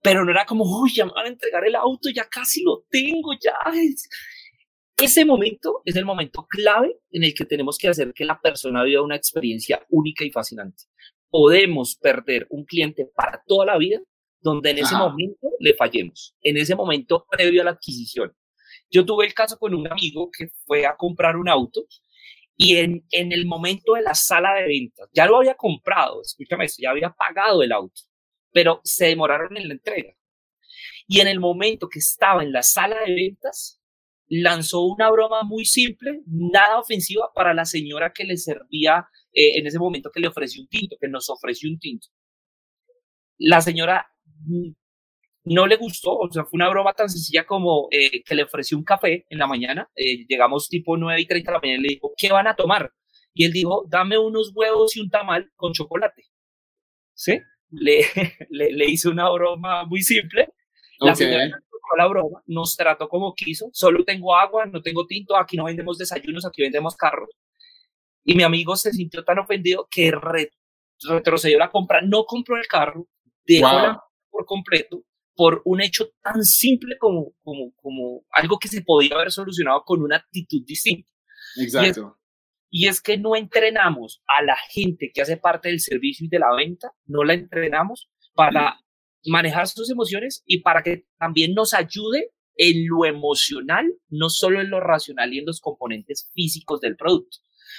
Pero 0.03 0.25
no 0.25 0.31
era 0.31 0.45
como, 0.45 0.63
uy, 0.63 0.91
ya 0.93 1.05
me 1.05 1.11
van 1.13 1.25
a 1.25 1.29
entregar 1.29 1.65
el 1.65 1.75
auto, 1.75 2.09
ya 2.09 2.27
casi 2.27 2.63
lo 2.63 2.85
tengo, 2.89 3.33
ya. 3.39 3.55
Ese 4.97 5.25
momento 5.25 5.81
es 5.85 5.95
el 5.95 6.05
momento 6.05 6.45
clave 6.47 6.99
en 7.11 7.23
el 7.23 7.33
que 7.33 7.45
tenemos 7.45 7.77
que 7.77 7.87
hacer 7.87 8.13
que 8.13 8.25
la 8.25 8.39
persona 8.39 8.83
viva 8.83 9.01
una 9.01 9.15
experiencia 9.15 9.83
única 9.89 10.23
y 10.23 10.31
fascinante. 10.31 10.83
Podemos 11.29 11.95
perder 11.95 12.45
un 12.49 12.65
cliente 12.65 13.09
para 13.15 13.41
toda 13.47 13.65
la 13.65 13.77
vida 13.77 13.99
donde 14.41 14.71
en 14.71 14.79
ese 14.79 14.95
momento 14.95 15.49
le 15.59 15.73
fallemos, 15.73 16.35
en 16.41 16.57
ese 16.57 16.75
momento 16.75 17.25
previo 17.29 17.61
a 17.61 17.65
la 17.65 17.71
adquisición. 17.71 18.35
Yo 18.89 19.05
tuve 19.05 19.25
el 19.25 19.33
caso 19.33 19.57
con 19.57 19.73
un 19.73 19.89
amigo 19.91 20.29
que 20.35 20.49
fue 20.65 20.85
a 20.85 20.95
comprar 20.95 21.37
un 21.37 21.47
auto 21.47 21.85
y 22.57 22.77
en, 22.77 23.05
en 23.11 23.31
el 23.31 23.45
momento 23.45 23.93
de 23.93 24.01
la 24.01 24.13
sala 24.13 24.53
de 24.55 24.67
ventas, 24.67 25.09
ya 25.13 25.25
lo 25.25 25.37
había 25.37 25.55
comprado, 25.55 26.21
escúchame 26.21 26.65
esto, 26.65 26.81
ya 26.81 26.91
había 26.91 27.11
pagado 27.11 27.63
el 27.63 27.71
auto, 27.71 28.01
pero 28.51 28.81
se 28.83 29.05
demoraron 29.05 29.55
en 29.57 29.67
la 29.67 29.73
entrega. 29.75 30.13
Y 31.07 31.19
en 31.21 31.27
el 31.27 31.39
momento 31.39 31.89
que 31.89 31.99
estaba 31.99 32.43
en 32.43 32.51
la 32.51 32.63
sala 32.63 32.97
de 33.05 33.13
ventas, 33.13 33.81
lanzó 34.27 34.83
una 34.85 35.11
broma 35.11 35.43
muy 35.43 35.65
simple, 35.65 36.21
nada 36.25 36.79
ofensiva 36.79 37.31
para 37.35 37.53
la 37.53 37.65
señora 37.65 38.13
que 38.13 38.23
le 38.23 38.37
servía 38.37 39.05
eh, 39.33 39.57
en 39.57 39.67
ese 39.67 39.77
momento 39.77 40.09
que 40.09 40.21
le 40.21 40.29
ofreció 40.29 40.61
un 40.61 40.69
tinto, 40.69 40.95
que 40.99 41.09
nos 41.09 41.29
ofreció 41.29 41.69
un 41.69 41.79
tinto. 41.79 42.07
La 43.37 43.59
señora 43.59 44.07
no 45.43 45.67
le 45.67 45.75
gustó, 45.75 46.17
o 46.17 46.31
sea, 46.31 46.43
fue 46.43 46.57
una 46.57 46.69
broma 46.69 46.93
tan 46.93 47.09
sencilla 47.09 47.45
como 47.45 47.87
eh, 47.91 48.23
que 48.23 48.35
le 48.35 48.43
ofreció 48.43 48.77
un 48.77 48.83
café 48.83 49.25
en 49.29 49.39
la 49.39 49.47
mañana, 49.47 49.89
eh, 49.95 50.25
llegamos 50.27 50.69
tipo 50.69 50.97
9 50.97 51.21
y 51.21 51.25
30 51.25 51.51
de 51.51 51.53
la 51.53 51.59
mañana 51.59 51.79
y 51.79 51.83
le 51.83 51.93
dijo, 51.95 52.13
¿qué 52.15 52.31
van 52.31 52.47
a 52.47 52.55
tomar? 52.55 52.91
Y 53.33 53.45
él 53.45 53.53
dijo, 53.53 53.85
dame 53.89 54.17
unos 54.17 54.51
huevos 54.53 54.95
y 54.95 55.01
un 55.01 55.09
tamal 55.09 55.49
con 55.55 55.73
chocolate. 55.73 56.25
¿Sí? 57.13 57.39
Le, 57.69 58.01
le, 58.49 58.85
hizo 58.85 59.09
una 59.09 59.29
broma 59.29 59.85
muy 59.85 60.01
simple. 60.01 60.49
La 60.99 61.15
señora 61.15 61.49
la 61.97 62.07
broma, 62.07 62.41
nos 62.45 62.75
trató 62.75 63.09
como 63.09 63.33
quiso, 63.33 63.69
solo 63.73 64.03
tengo 64.03 64.35
agua, 64.35 64.65
no 64.65 64.81
tengo 64.81 65.05
tinto, 65.05 65.35
aquí 65.35 65.57
no 65.57 65.65
vendemos 65.65 65.97
desayunos, 65.97 66.45
aquí 66.45 66.61
vendemos 66.61 66.95
carros. 66.95 67.29
Y 68.23 68.35
mi 68.35 68.43
amigo 68.43 68.75
se 68.75 68.91
sintió 68.91 69.23
tan 69.23 69.39
ofendido 69.39 69.87
que 69.89 70.11
retrocedió 71.01 71.57
la 71.57 71.71
compra, 71.71 72.01
no 72.01 72.25
compró 72.25 72.57
el 72.57 72.67
carro, 72.67 73.07
dejó 73.45 73.67
la 73.67 74.03
por 74.31 74.45
completo 74.45 75.03
por 75.35 75.61
un 75.65 75.81
hecho 75.81 76.09
tan 76.21 76.43
simple 76.43 76.97
como, 76.99 77.33
como, 77.41 77.73
como 77.75 78.25
algo 78.31 78.59
que 78.59 78.67
se 78.67 78.81
podía 78.81 79.15
haber 79.15 79.31
solucionado 79.31 79.83
con 79.85 80.01
una 80.01 80.17
actitud 80.17 80.63
distinta. 80.65 81.09
Exacto. 81.57 82.17
Y 82.69 82.87
es, 82.87 83.01
que 83.01 83.17
no 83.17 83.35
entrenamos 83.35 84.23
a 84.27 84.43
la 84.43 84.55
gente 84.69 85.11
que 85.13 85.21
hace 85.21 85.37
parte 85.37 85.69
del 85.69 85.81
servicio 85.81 86.25
y 86.25 86.29
de 86.29 86.39
la 86.39 86.55
venta, 86.55 86.93
no 87.05 87.23
la 87.23 87.33
entrenamos 87.33 88.09
para 88.33 88.79
manejar 89.25 89.67
sus 89.67 89.89
emociones 89.89 90.41
y 90.45 90.61
para 90.61 90.81
que 90.81 91.05
también 91.17 91.53
nos 91.53 91.73
ayude 91.73 92.31
en 92.55 92.87
lo 92.87 93.05
emocional, 93.05 93.91
no 94.09 94.29
solo 94.29 94.61
en 94.61 94.69
lo 94.69 94.79
racional 94.79 95.33
y 95.33 95.39
en 95.39 95.45
los 95.45 95.59
componentes 95.59 96.29
físicos 96.33 96.79
del 96.79 96.95
producto. 96.95 97.37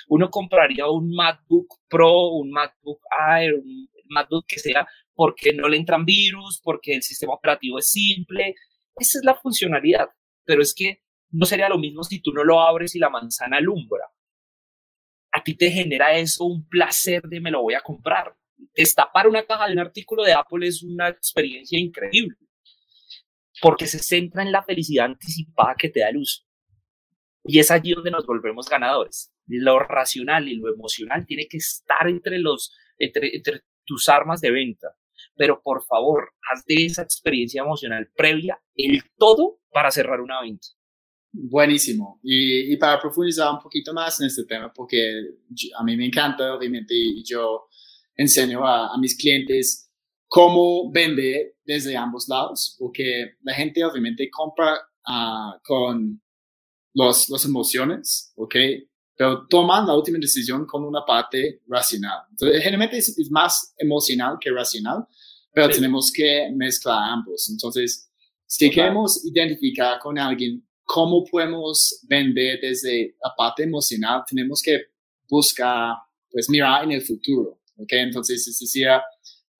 Uno 0.08 0.30
compraría 0.30 0.88
un 0.88 1.14
MacBook 1.14 1.68
Pro, 1.88 2.30
un 2.30 2.50
MacBook 2.50 3.00
Air, 3.30 3.54
un 3.54 3.88
MacBook 4.12 4.46
que 4.46 4.58
sea 4.58 4.86
porque 5.14 5.52
no 5.52 5.68
le 5.68 5.76
entran 5.76 6.04
virus, 6.04 6.60
porque 6.62 6.94
el 6.94 7.02
sistema 7.02 7.34
operativo 7.34 7.78
es 7.78 7.90
simple. 7.90 8.54
Esa 8.96 9.18
es 9.18 9.24
la 9.24 9.34
funcionalidad, 9.34 10.08
pero 10.44 10.62
es 10.62 10.74
que 10.74 11.02
no 11.30 11.46
sería 11.46 11.68
lo 11.68 11.78
mismo 11.78 12.02
si 12.04 12.20
tú 12.20 12.32
no 12.32 12.44
lo 12.44 12.60
abres 12.60 12.94
y 12.94 12.98
la 12.98 13.10
manzana 13.10 13.56
alumbra. 13.56 14.04
A 15.32 15.42
ti 15.42 15.54
te 15.54 15.70
genera 15.70 16.16
eso 16.16 16.44
un 16.44 16.68
placer 16.68 17.22
de 17.22 17.40
me 17.40 17.50
lo 17.50 17.62
voy 17.62 17.74
a 17.74 17.80
comprar. 17.80 18.36
Destapar 18.74 19.26
una 19.26 19.44
caja 19.44 19.66
de 19.66 19.72
un 19.72 19.78
artículo 19.78 20.22
de 20.22 20.34
Apple 20.34 20.66
es 20.66 20.82
una 20.82 21.08
experiencia 21.08 21.78
increíble, 21.78 22.36
porque 23.60 23.86
se 23.86 23.98
centra 23.98 24.42
en 24.42 24.52
la 24.52 24.62
felicidad 24.62 25.06
anticipada 25.06 25.74
que 25.76 25.88
te 25.88 26.00
da 26.00 26.10
el 26.10 26.18
uso. 26.18 26.44
Y 27.44 27.58
es 27.58 27.70
allí 27.70 27.92
donde 27.92 28.10
nos 28.10 28.26
volvemos 28.26 28.68
ganadores. 28.68 29.32
Lo 29.46 29.78
racional 29.80 30.48
y 30.48 30.56
lo 30.56 30.72
emocional 30.72 31.26
tiene 31.26 31.48
que 31.48 31.56
estar 31.56 32.08
entre, 32.08 32.38
los, 32.38 32.72
entre, 32.98 33.34
entre 33.34 33.62
tus 33.92 34.08
armas 34.08 34.40
de 34.40 34.50
venta 34.50 34.88
pero 35.36 35.60
por 35.62 35.84
favor, 35.84 36.30
haz 36.52 36.64
de 36.66 36.86
esa 36.86 37.02
experiencia 37.02 37.62
emocional 37.62 38.10
previa 38.16 38.60
el 38.74 39.02
todo 39.16 39.60
para 39.70 39.90
cerrar 39.90 40.20
una 40.20 40.40
venta. 40.40 40.68
Buenísimo. 41.32 42.20
Y, 42.22 42.76
para 42.76 43.00
profundizar 43.00 43.50
un 43.52 43.60
poquito 43.60 43.94
más 43.94 44.20
en 44.20 44.26
este 44.26 44.44
tema, 44.44 44.70
porque 44.72 45.00
a 45.78 45.82
mí 45.82 45.96
me 45.96 46.06
encanta, 46.06 46.54
obviamente, 46.54 46.94
y 46.94 47.24
yo 47.24 47.68
enseño 48.14 48.66
a, 48.66 48.98
mis 48.98 49.16
clientes 49.16 49.90
cómo 50.28 50.90
vender 50.92 51.54
desde 51.64 51.96
ambos 51.96 52.28
lados, 52.28 52.76
porque 52.78 53.36
la 53.42 53.54
gente 53.54 53.82
obviamente 53.84 54.28
compra 54.30 54.74
uh, 55.08 55.58
con 55.64 56.20
las 56.94 57.44
emociones, 57.46 58.32
¿ok? 58.36 58.54
Pero 59.16 59.46
toman 59.46 59.86
la 59.86 59.94
última 59.94 60.18
decisión 60.18 60.66
con 60.66 60.84
una 60.84 61.04
parte 61.04 61.60
racional. 61.68 62.22
Entonces, 62.30 62.62
generalmente 62.62 62.98
es, 62.98 63.18
es 63.18 63.30
más 63.30 63.74
emocional 63.78 64.38
que 64.40 64.50
racional, 64.50 65.06
pero 65.52 65.68
tenemos 65.68 66.10
que 66.10 66.50
mezclar 66.54 66.98
ambos. 67.10 67.48
Entonces, 67.50 68.10
si 68.46 68.70
queremos 68.70 69.24
identificar 69.24 69.98
con 69.98 70.18
alguien 70.18 70.62
cómo 70.84 71.24
podemos 71.24 72.00
vender 72.02 72.60
desde 72.60 73.16
la 73.22 73.32
parte 73.36 73.62
emocional, 73.62 74.22
tenemos 74.28 74.60
que 74.62 74.78
buscar, 75.28 75.96
pues 76.30 76.50
mirar 76.50 76.84
en 76.84 76.92
el 76.92 77.02
futuro, 77.02 77.60
¿ok? 77.76 77.92
Entonces, 77.92 78.46
es 78.46 78.58
decir, 78.58 78.88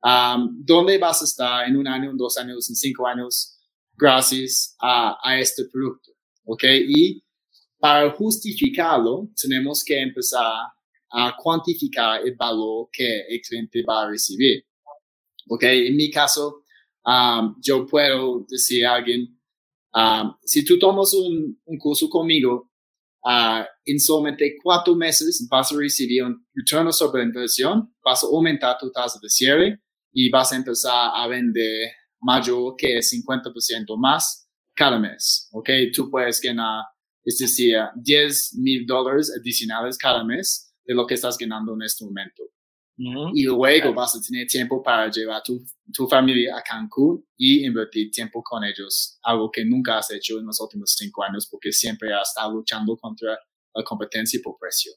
um, 0.03 0.63
¿dónde 0.65 0.99
vas 0.99 1.23
a 1.23 1.25
estar 1.25 1.67
en 1.67 1.77
un 1.77 1.89
año, 1.89 2.11
en 2.11 2.17
dos 2.17 2.37
años, 2.37 2.69
en 2.69 2.77
cinco 2.77 3.07
años 3.07 3.59
gracias 3.97 4.77
a, 4.79 5.17
a 5.23 5.39
este 5.39 5.65
producto, 5.73 6.11
¿ok? 6.45 6.65
Y 6.89 7.25
para 7.83 8.13
justificarlo, 8.13 9.29
tenemos 9.35 9.83
que 9.83 10.01
empezar 10.01 10.69
a 11.11 11.37
cuantificar 11.37 12.25
el 12.25 12.37
valor 12.37 12.89
que 12.93 13.23
el 13.29 13.41
cliente 13.41 13.83
va 13.83 14.05
a 14.05 14.09
recibir. 14.09 14.65
¿ok? 15.49 15.65
En 15.65 15.97
mi 15.97 16.09
caso, 16.09 16.63
um, 17.05 17.57
yo 17.61 17.85
puedo 17.85 18.47
decir 18.49 18.87
a 18.87 18.95
alguien, 18.95 19.37
um, 19.95 20.33
si 20.45 20.65
tú 20.65 20.79
tomas 20.79 21.13
un, 21.15 21.61
un 21.65 21.77
curso 21.77 22.09
conmigo, 22.09 22.71
uh, 23.25 23.65
en 23.85 23.99
solamente 23.99 24.55
cuatro 24.63 24.95
meses 24.95 25.45
vas 25.51 25.73
a 25.73 25.77
recibir 25.77 26.23
un 26.23 26.47
retorno 26.55 26.93
sobre 26.93 27.25
inversión, 27.25 27.93
vas 28.05 28.23
a 28.23 28.29
aumentar 28.29 28.79
tu 28.79 28.93
tasa 28.93 29.19
de 29.21 29.29
cierre 29.29 29.81
y 30.13 30.31
vas 30.31 30.53
a 30.53 30.57
empezar 30.57 31.11
a 31.17 31.27
vender 31.27 31.91
mayor 32.21 32.77
que 32.79 33.01
50% 33.01 33.99
más 33.99 34.49
cada 34.73 35.01
mes, 35.01 35.49
¿ok? 35.51 35.69
Tú 35.93 36.09
puedes 36.09 36.41
ganar, 36.41 36.85
es 37.25 37.39
decir, 37.39 37.77
10 37.97 38.57
mil 38.59 38.87
dólares 38.87 39.33
adicionales 39.39 39.97
cada 39.97 40.25
mes 40.25 40.75
de 40.85 40.95
lo 40.95 41.07
que 41.07 41.15
estás 41.15 41.37
ganando 41.39 41.75
en 41.75 41.83
este 41.83 42.05
momento. 42.05 42.43
Y 43.35 43.45
luego 43.45 43.95
vas 43.95 44.15
a 44.15 44.21
tener 44.21 44.47
tiempo 44.47 44.83
para 44.83 45.11
llevar 45.11 45.43
tu, 45.43 45.65
tu, 45.93 46.07
familia 46.07 46.57
a 46.57 46.63
Cancún 46.63 47.25
y 47.37 47.65
invertir 47.67 48.11
tiempo 48.11 48.43
con 48.45 48.63
ellos, 48.63 49.19
algo 49.23 49.51
que 49.51 49.65
nunca 49.65 49.99
has 49.99 50.11
hecho 50.13 50.39
en 50.39 50.47
los 50.47 50.61
últimos 50.61 50.95
cinco 50.97 51.25
años 51.25 51.49
porque 51.51 51.73
siempre 51.73 52.15
has 52.15 52.29
estado 52.29 52.53
luchando 52.53 52.97
contra 52.97 53.37
la 53.75 53.83
competencia 53.83 54.39
por 54.45 54.57
precio. 54.59 54.93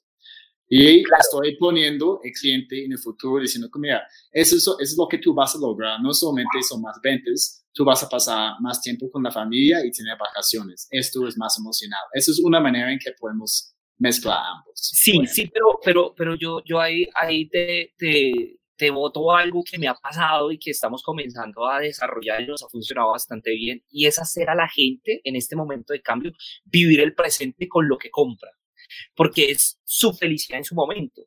Y 0.68 1.04
estoy 1.20 1.56
poniendo 1.58 2.20
el 2.24 2.32
cliente 2.32 2.86
en 2.86 2.92
el 2.92 2.98
futuro 2.98 3.42
diciendo 3.42 3.70
que, 3.72 3.80
mira, 3.80 4.02
eso, 4.32 4.56
eso, 4.56 4.80
es 4.80 4.96
lo 4.98 5.08
que 5.08 5.20
tú 5.20 5.34
vas 5.34 5.56
a 5.56 5.60
lograr. 5.60 6.02
No 6.02 6.14
solamente 6.14 6.64
son 6.68 6.82
más 6.82 7.00
ventas, 7.04 7.66
tú 7.72 7.86
vas 7.86 8.02
a 8.04 8.10
pasar 8.10 8.54
más 8.62 8.82
tiempo 8.82 9.10
con 9.12 9.22
la 9.22 9.32
familia 9.32 9.86
y 9.86 9.92
tener 9.92 10.18
vacaciones. 10.18 10.88
Esto 10.90 11.28
es 11.28 11.38
más 11.38 11.58
emocional. 11.60 12.02
Esa 12.14 12.32
es 12.32 12.40
una 12.40 12.60
manera 12.60 12.92
en 12.92 12.98
que 12.98 13.12
podemos 13.20 13.76
mezcla 13.98 14.36
ambos. 14.36 14.74
Sí, 14.76 15.26
sí, 15.28 15.48
pero, 15.54 15.80
pero, 15.84 16.14
pero 16.18 16.36
yo, 16.36 16.62
yo 16.66 16.80
ahí, 16.80 17.08
ahí 17.16 17.48
te, 17.48 17.94
te, 17.98 18.60
te 18.76 18.90
voto 18.90 19.32
algo 19.32 19.64
que 19.64 19.78
me 19.78 19.88
ha 19.88 19.96
pasado 19.96 20.52
y 20.52 20.58
que 20.58 20.72
estamos 20.72 21.02
comenzando 21.02 21.68
a 21.68 21.80
desarrollar 21.80 22.42
y 22.42 22.48
nos 22.48 22.64
ha 22.64 22.70
funcionado 22.70 23.12
bastante 23.12 23.52
bien, 23.52 23.84
y 23.90 24.06
es 24.06 24.20
hacer 24.20 24.50
a 24.50 24.56
la 24.56 24.68
gente 24.68 25.22
en 25.24 25.36
este 25.36 25.56
momento 25.56 25.94
de 25.94 26.02
cambio 26.02 26.32
vivir 26.66 27.00
el 27.00 27.14
presente 27.14 27.68
con 27.68 27.88
lo 27.88 27.98
que 27.98 28.10
compra, 28.10 28.52
porque 29.16 29.52
es 29.52 29.80
su 29.84 30.14
felicidad 30.14 30.60
en 30.60 30.66
su 30.66 30.76
momento. 30.76 31.24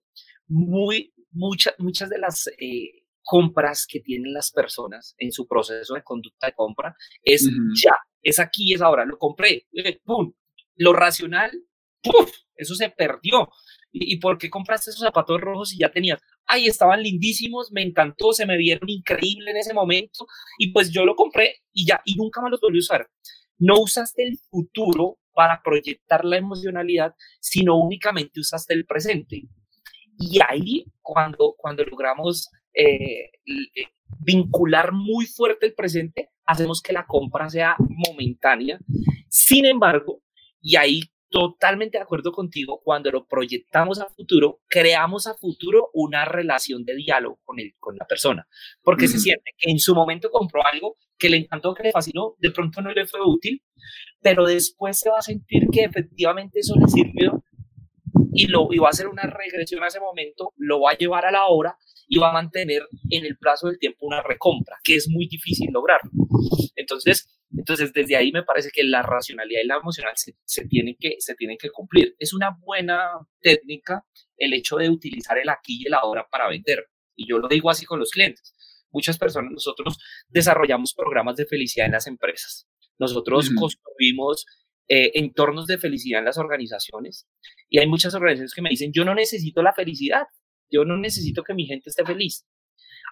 Muy, 0.47 1.13
muchas 1.31 1.75
muchas 1.79 2.09
de 2.09 2.19
las 2.19 2.47
eh, 2.59 3.05
compras 3.23 3.87
que 3.87 4.01
tienen 4.01 4.33
las 4.33 4.51
personas 4.51 5.15
en 5.19 5.33
su 5.33 5.47
proceso 5.47 5.95
de 5.95 6.03
conducta 6.03 6.47
de 6.47 6.55
compra 6.55 6.97
es 7.23 7.49
ya, 7.83 7.95
es 8.23 8.39
aquí, 8.39 8.73
es 8.73 8.81
ahora, 8.81 9.05
lo 9.05 9.19
compré, 9.19 9.67
eh, 9.73 10.01
¡pum! 10.05 10.33
Lo 10.77 10.93
racional 10.93 11.51
¡puf! 12.03 12.31
Eso 12.55 12.75
se 12.75 12.91
perdió. 12.91 13.49
¿Y, 13.91 14.19
por 14.19 14.37
qué 14.37 14.51
compraste 14.51 14.91
esos 14.91 15.03
zapatos 15.03 15.41
rojos 15.41 15.73
y 15.73 15.79
ya 15.79 15.91
tenías? 15.91 16.21
Ay, 16.45 16.67
estaban 16.67 17.03
lindísimos, 17.03 17.73
me 17.73 17.83
encantó, 17.83 18.33
se 18.33 18.45
me 18.45 18.59
vieron 18.59 18.89
increíble 18.89 19.51
en 19.51 19.57
ese 19.57 19.73
momento 19.73 20.27
y 20.59 20.73
pues 20.73 20.91
yo 20.91 21.07
lo 21.07 21.17
compré 21.17 21.63
y 21.73 21.87
ya, 21.87 22.01
y 22.05 22.15
nunca 22.17 22.41
más 22.41 22.51
los 22.51 22.61
volví 22.61 22.79
a 22.79 22.81
usar. 22.81 23.11
No 23.59 23.81
usaste 23.81 24.25
el 24.25 24.39
futuro 24.51 25.19
para 25.39 25.63
proyectar 25.63 26.25
la 26.25 26.37
emocionalidad, 26.37 27.15
sino 27.39 27.77
únicamente 27.77 28.41
usaste 28.41 28.75
el 28.75 28.85
presente. 28.85 29.45
Y 30.19 30.41
ahí, 30.45 30.85
cuando, 31.01 31.55
cuando 31.57 31.85
logramos 31.85 32.51
eh, 32.75 33.31
vincular 34.19 34.91
muy 34.91 35.27
fuerte 35.27 35.67
el 35.67 35.75
presente, 35.75 36.31
hacemos 36.45 36.83
que 36.83 36.93
la 36.93 37.07
compra 37.07 37.49
sea 37.49 37.77
momentánea. 37.79 38.81
Sin 39.29 39.65
embargo, 39.65 40.23
y 40.61 40.75
ahí 40.75 41.03
totalmente 41.31 41.99
de 41.99 42.03
acuerdo 42.03 42.33
contigo, 42.33 42.81
cuando 42.83 43.11
lo 43.11 43.27
proyectamos 43.27 44.01
a 44.01 44.09
futuro, 44.09 44.61
creamos 44.69 45.27
a 45.27 45.35
futuro 45.35 45.91
una 45.93 46.25
relación 46.25 46.85
de 46.85 46.95
diálogo 46.97 47.39
con, 47.45 47.61
el, 47.61 47.75
con 47.79 47.97
la 47.97 48.07
persona, 48.07 48.49
porque 48.83 49.09
se 49.09 49.19
siente 49.19 49.53
que 49.59 49.71
en 49.71 49.79
su 49.79 49.95
momento 49.95 50.31
compró 50.31 50.63
algo 50.67 50.97
que 51.19 51.29
le 51.29 51.37
encantó, 51.37 51.75
que 51.75 51.83
le 51.85 51.93
fascinó, 51.93 52.35
de 52.39 52.51
pronto 52.51 52.81
no 52.81 52.93
le 52.93 53.07
fue 53.07 53.21
útil, 53.25 53.63
pero 54.21 54.47
después 54.47 54.99
se 54.99 55.11
va 55.11 55.19
a 55.19 55.23
sentir 55.23 55.65
que 55.73 55.85
efectivamente 55.85 56.61
eso 56.61 56.75
le 56.77 56.89
sirvió 56.89 57.43
y, 58.33 58.47
lo, 58.47 58.69
y 58.71 58.79
va 58.79 58.87
a 58.87 58.91
hacer 58.91 59.09
una 59.09 59.25
regresión 59.25 59.83
a 59.83 59.89
ese 59.89 60.01
momento, 60.01 60.53
lo 60.57 60.81
va 60.81 60.93
a 60.93 60.97
llevar 60.97 61.27
a 61.27 61.33
la 61.33 61.47
hora 61.47 61.77
y 62.07 62.19
va 62.19 62.31
a 62.31 62.33
mantener 62.33 62.83
en 63.11 63.27
el 63.27 63.37
plazo 63.37 63.69
del 63.69 63.79
tiempo 63.79 64.07
una 64.07 64.23
recompra, 64.23 64.77
que 64.83 64.95
es 64.95 65.09
muy 65.09 65.29
difícil 65.29 65.71
lograrlo. 65.73 66.11
Entonces, 66.75 67.38
entonces 67.57 67.93
desde 67.93 68.17
ahí 68.17 68.31
me 68.33 68.43
parece 68.43 68.71
que 68.71 68.85
la 68.85 69.03
racionalidad 69.03 69.63
y 69.63 69.67
la 69.67 69.77
emocional 69.77 70.13
se, 70.17 70.37
se, 70.45 70.67
tienen 70.67 70.97
que, 70.99 71.17
se 71.19 71.35
tienen 71.35 71.57
que 71.59 71.71
cumplir. 71.71 72.15
Es 72.19 72.35
una 72.35 72.57
buena 72.61 73.11
técnica 73.41 74.05
el 74.37 74.53
hecho 74.53 74.77
de 74.77 74.91
utilizar 74.91 75.39
el 75.39 75.49
aquí 75.49 75.83
y 75.83 75.87
el 75.87 75.95
ahora 75.95 76.27
para 76.31 76.49
vender. 76.49 76.87
Y 77.17 77.29
yo 77.29 77.39
lo 77.39 77.49
digo 77.49 77.71
así 77.71 77.87
con 77.87 77.99
los 77.99 78.11
clientes. 78.11 78.55
Muchas 78.91 79.19
personas, 79.19 79.53
nosotros 79.53 79.99
desarrollamos 80.29 80.95
programas 80.95 81.37
de 81.37 81.47
felicidad 81.47 81.87
en 81.87 81.93
las 81.93 82.07
empresas. 82.07 82.69
Nosotros 82.99 83.51
construimos 83.57 84.45
eh, 84.89 85.13
entornos 85.15 85.67
de 85.67 85.79
felicidad 85.79 86.21
en 86.21 86.27
las 86.27 86.39
organizaciones. 86.39 87.29
Y 87.69 87.79
hay 87.79 87.87
muchas 87.87 88.15
organizaciones 88.15 88.55
que 88.55 88.63
me 88.63 88.71
dicen, 88.71 88.93
yo 88.93 89.05
no 89.05 89.15
necesito 89.15 89.63
la 89.63 89.73
felicidad, 89.73 90.27
yo 90.71 90.85
no 90.85 90.97
necesito 90.97 91.43
que 91.43 91.55
mi 91.55 91.67
gente 91.67 91.91
esté 91.91 92.05
feliz. 92.05 92.47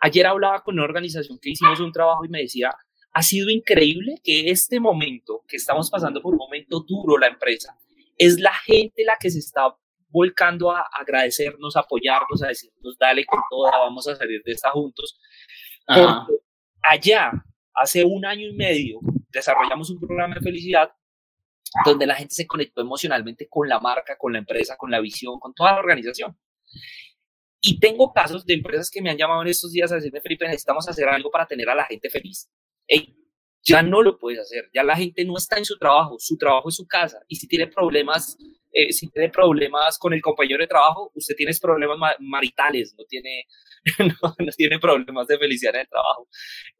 Ayer 0.00 0.26
hablaba 0.26 0.62
con 0.62 0.74
una 0.74 0.84
organización 0.84 1.38
que 1.40 1.50
hicimos 1.50 1.80
un 1.80 1.92
trabajo 1.92 2.24
y 2.24 2.28
me 2.28 2.40
decía, 2.40 2.70
ha 3.16 3.22
sido 3.22 3.48
increíble 3.48 4.16
que 4.22 4.50
este 4.50 4.78
momento, 4.78 5.42
que 5.48 5.56
estamos 5.56 5.88
pasando 5.90 6.20
por 6.20 6.34
un 6.34 6.38
momento 6.38 6.84
duro 6.86 7.16
la 7.16 7.28
empresa, 7.28 7.74
es 8.18 8.38
la 8.38 8.52
gente 8.52 9.04
la 9.04 9.16
que 9.18 9.30
se 9.30 9.38
está 9.38 9.74
volcando 10.10 10.70
a 10.70 10.82
agradecernos, 10.92 11.76
a 11.76 11.80
apoyarnos, 11.80 12.42
a 12.42 12.48
decirnos, 12.48 12.98
dale 12.98 13.24
con 13.24 13.40
toda, 13.48 13.70
vamos 13.70 14.06
a 14.06 14.16
salir 14.16 14.42
de 14.44 14.52
esta 14.52 14.70
juntos. 14.70 15.18
allá, 16.82 17.32
hace 17.72 18.04
un 18.04 18.26
año 18.26 18.48
y 18.48 18.52
medio, 18.52 19.00
desarrollamos 19.30 19.88
un 19.88 19.98
programa 19.98 20.34
de 20.34 20.42
felicidad 20.42 20.90
donde 21.86 22.06
la 22.06 22.16
gente 22.16 22.34
se 22.34 22.46
conectó 22.46 22.82
emocionalmente 22.82 23.48
con 23.48 23.66
la 23.66 23.80
marca, 23.80 24.18
con 24.18 24.34
la 24.34 24.40
empresa, 24.40 24.76
con 24.76 24.90
la 24.90 25.00
visión, 25.00 25.40
con 25.40 25.54
toda 25.54 25.72
la 25.72 25.78
organización. 25.78 26.38
Y 27.62 27.80
tengo 27.80 28.12
casos 28.12 28.44
de 28.44 28.52
empresas 28.52 28.90
que 28.90 29.00
me 29.00 29.08
han 29.08 29.16
llamado 29.16 29.40
en 29.40 29.48
estos 29.48 29.72
días 29.72 29.90
a 29.90 29.94
decirme, 29.94 30.20
Felipe, 30.20 30.44
necesitamos 30.44 30.86
hacer 30.86 31.08
algo 31.08 31.30
para 31.30 31.46
tener 31.46 31.70
a 31.70 31.74
la 31.74 31.86
gente 31.86 32.10
feliz. 32.10 32.50
Ya 33.66 33.82
no 33.82 34.00
lo 34.00 34.16
puedes 34.16 34.38
hacer, 34.38 34.70
ya 34.72 34.84
la 34.84 34.96
gente 34.96 35.24
no 35.24 35.36
está 35.36 35.58
en 35.58 35.64
su 35.64 35.76
trabajo, 35.76 36.16
su 36.20 36.36
trabajo 36.36 36.68
es 36.68 36.76
su 36.76 36.86
casa. 36.86 37.18
Y 37.26 37.34
si 37.34 37.48
tiene 37.48 37.66
problemas, 37.66 38.38
eh, 38.72 38.92
si 38.92 39.08
tiene 39.08 39.28
problemas 39.28 39.98
con 39.98 40.14
el 40.14 40.22
compañero 40.22 40.60
de 40.60 40.68
trabajo, 40.68 41.10
usted 41.14 41.34
tiene 41.34 41.52
problemas 41.60 41.98
maritales, 42.20 42.94
no 42.96 43.04
tiene, 43.06 43.44
no, 44.22 44.34
tiene 44.56 44.78
problemas 44.78 45.26
de 45.26 45.36
felicidad 45.36 45.74
en 45.74 45.80
el 45.80 45.88
trabajo. 45.88 46.28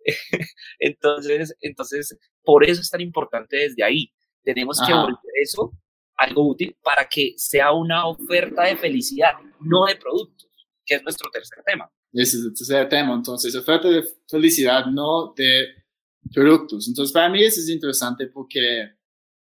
entonces, 0.79 1.57
entonces, 1.61 2.17
por 2.45 2.65
eso 2.65 2.81
es 2.81 2.89
tan 2.89 3.01
importante 3.01 3.57
desde 3.57 3.83
ahí. 3.83 4.13
Tenemos 4.45 4.81
que 4.87 4.95
volver 4.95 5.17
eso 5.43 5.73
algo 6.19 6.49
útil 6.49 6.77
para 6.83 7.09
que 7.09 7.35
sea 7.37 7.73
una 7.73 8.07
oferta 8.07 8.65
de 8.65 8.77
felicidad, 8.77 9.33
no 9.61 9.87
de 9.87 9.97
productos, 9.97 10.49
que 10.85 10.95
es 10.95 11.03
nuestro 11.03 11.31
tercer 11.31 11.65
tema. 11.65 11.91
Ese 12.13 12.37
es 12.39 12.45
el 12.45 12.55
tercer 12.55 12.89
tema. 12.89 13.15
Entonces, 13.15 13.57
oferta 13.57 13.89
de 13.89 14.05
felicidad, 14.29 14.87
no 14.87 15.35
de 15.37 15.86
productos. 16.33 16.89
Entonces, 16.89 17.13
para 17.13 17.29
mí 17.29 17.43
eso 17.43 17.61
es 17.61 17.69
interesante 17.69 18.27
porque, 18.29 18.93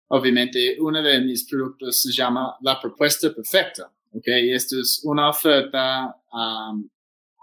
obviamente, 0.07 0.77
uno 0.79 1.01
de 1.01 1.21
mis 1.21 1.43
productos 1.45 2.01
se 2.01 2.11
llama 2.11 2.55
la 2.61 2.79
propuesta 2.79 3.33
perfecta. 3.33 3.91
¿ok? 4.11 4.27
Y 4.27 4.51
esto 4.51 4.79
es 4.79 5.01
una 5.03 5.29
oferta, 5.29 6.15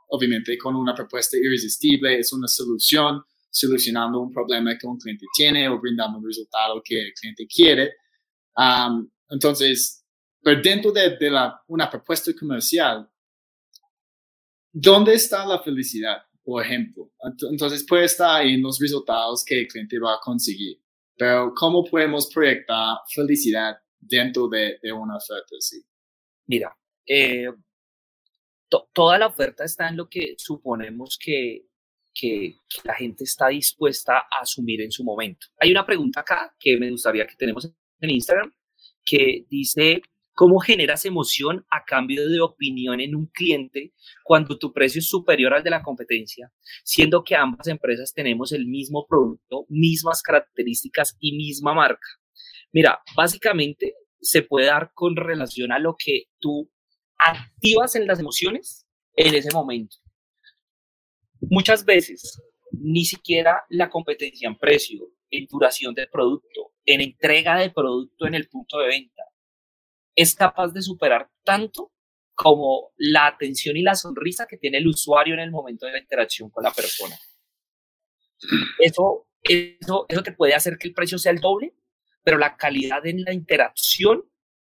obviamente, 0.08 0.56
con 0.58 0.76
una 0.76 0.94
propuesta 0.94 1.36
irresistible, 1.36 2.18
es 2.18 2.32
una 2.32 2.48
solución 2.48 3.22
solucionando 3.50 4.20
un 4.20 4.32
problema 4.32 4.76
que 4.78 4.86
un 4.86 4.98
cliente 4.98 5.26
tiene 5.36 5.68
o 5.68 5.78
brindando 5.78 6.18
un 6.18 6.26
resultado 6.26 6.82
que 6.82 7.00
el 7.02 7.12
cliente 7.12 7.46
quiere. 7.46 7.92
entonces, 9.28 10.04
pero 10.42 10.60
dentro 10.60 10.90
de, 10.90 11.16
de 11.16 11.30
la, 11.30 11.62
una 11.68 11.88
propuesta 11.88 12.32
comercial, 12.38 13.08
¿dónde 14.72 15.14
está 15.14 15.46
la 15.46 15.62
felicidad? 15.62 16.22
Por 16.44 16.64
ejemplo, 16.64 17.10
entonces 17.50 17.84
puede 17.88 18.04
estar 18.04 18.40
ahí 18.40 18.54
en 18.54 18.62
los 18.62 18.78
resultados 18.80 19.44
que 19.44 19.60
el 19.60 19.68
cliente 19.68 19.98
va 19.98 20.14
a 20.14 20.20
conseguir, 20.20 20.78
pero 21.16 21.52
¿cómo 21.54 21.84
podemos 21.84 22.28
proyectar 22.32 22.96
felicidad 23.14 23.76
dentro 24.00 24.48
de, 24.48 24.78
de 24.82 24.92
una 24.92 25.16
oferta 25.16 25.54
así? 25.56 25.80
Mira, 26.46 26.76
eh, 27.06 27.46
toda 28.92 29.18
la 29.18 29.28
oferta 29.28 29.64
está 29.64 29.88
en 29.88 29.98
lo 29.98 30.08
que 30.08 30.34
suponemos 30.36 31.16
que 31.16 31.66
que, 32.14 32.56
la 32.84 32.94
gente 32.94 33.24
está 33.24 33.48
dispuesta 33.48 34.18
a 34.18 34.40
asumir 34.42 34.82
en 34.82 34.92
su 34.92 35.04
momento. 35.04 35.46
Hay 35.58 35.70
una 35.70 35.84
pregunta 35.84 36.20
acá 36.20 36.54
que 36.58 36.76
me 36.76 36.90
gustaría 36.90 37.26
que 37.26 37.36
tenemos 37.36 37.70
en 38.00 38.10
Instagram 38.10 38.52
que 39.04 39.46
dice, 39.48 40.02
¿cómo 40.34 40.60
generas 40.60 41.04
emoción 41.04 41.66
a 41.70 41.84
cambio 41.84 42.28
de 42.28 42.40
opinión 42.40 43.00
en 43.00 43.14
un 43.14 43.26
cliente 43.26 43.92
cuando 44.24 44.58
tu 44.58 44.72
precio 44.72 45.00
es 45.00 45.08
superior 45.08 45.54
al 45.54 45.62
de 45.62 45.70
la 45.70 45.82
competencia, 45.82 46.52
siendo 46.84 47.24
que 47.24 47.36
ambas 47.36 47.66
empresas 47.66 48.12
tenemos 48.12 48.52
el 48.52 48.66
mismo 48.66 49.06
producto, 49.06 49.66
mismas 49.68 50.22
características 50.22 51.16
y 51.20 51.36
misma 51.36 51.74
marca? 51.74 52.06
Mira, 52.72 53.00
básicamente 53.16 53.94
se 54.20 54.42
puede 54.42 54.66
dar 54.66 54.92
con 54.94 55.16
relación 55.16 55.72
a 55.72 55.78
lo 55.78 55.96
que 55.98 56.24
tú 56.38 56.70
activas 57.18 57.94
en 57.96 58.06
las 58.06 58.20
emociones 58.20 58.86
en 59.16 59.34
ese 59.34 59.50
momento. 59.52 59.96
Muchas 61.40 61.84
veces 61.84 62.40
ni 62.72 63.04
siquiera 63.04 63.64
la 63.68 63.90
competencia 63.90 64.48
en 64.48 64.56
precio, 64.56 65.08
en 65.30 65.46
duración 65.46 65.94
del 65.94 66.08
producto, 66.08 66.72
en 66.84 67.00
entrega 67.00 67.58
de 67.58 67.70
producto 67.70 68.26
en 68.26 68.34
el 68.34 68.48
punto 68.48 68.78
de 68.78 68.88
venta, 68.88 69.21
es 70.14 70.34
capaz 70.34 70.72
de 70.72 70.82
superar 70.82 71.30
tanto 71.44 71.92
como 72.34 72.92
la 72.96 73.26
atención 73.26 73.76
y 73.76 73.82
la 73.82 73.94
sonrisa 73.94 74.46
que 74.46 74.56
tiene 74.56 74.78
el 74.78 74.88
usuario 74.88 75.34
en 75.34 75.40
el 75.40 75.50
momento 75.50 75.86
de 75.86 75.92
la 75.92 75.98
interacción 75.98 76.50
con 76.50 76.64
la 76.64 76.72
persona. 76.72 77.16
Eso, 78.78 79.28
eso, 79.42 80.06
eso 80.08 80.22
te 80.22 80.32
puede 80.32 80.54
hacer 80.54 80.76
que 80.78 80.88
el 80.88 80.94
precio 80.94 81.18
sea 81.18 81.32
el 81.32 81.40
doble, 81.40 81.74
pero 82.24 82.38
la 82.38 82.56
calidad 82.56 83.06
en 83.06 83.22
la 83.22 83.32
interacción 83.32 84.24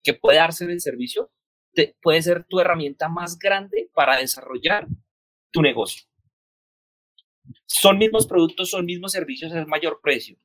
que 0.02 0.14
puede 0.14 0.38
darse 0.38 0.64
en 0.64 0.70
el 0.70 0.80
servicio 0.80 1.32
te, 1.72 1.96
puede 2.00 2.22
ser 2.22 2.44
tu 2.44 2.60
herramienta 2.60 3.08
más 3.08 3.38
grande 3.38 3.90
para 3.92 4.16
desarrollar 4.16 4.86
tu 5.50 5.62
negocio. 5.62 6.04
Son 7.66 7.98
mismos 7.98 8.26
productos, 8.26 8.70
son 8.70 8.84
mismos 8.84 9.12
servicios, 9.12 9.52
es 9.52 9.66
mayor 9.66 10.00
precio. 10.02 10.38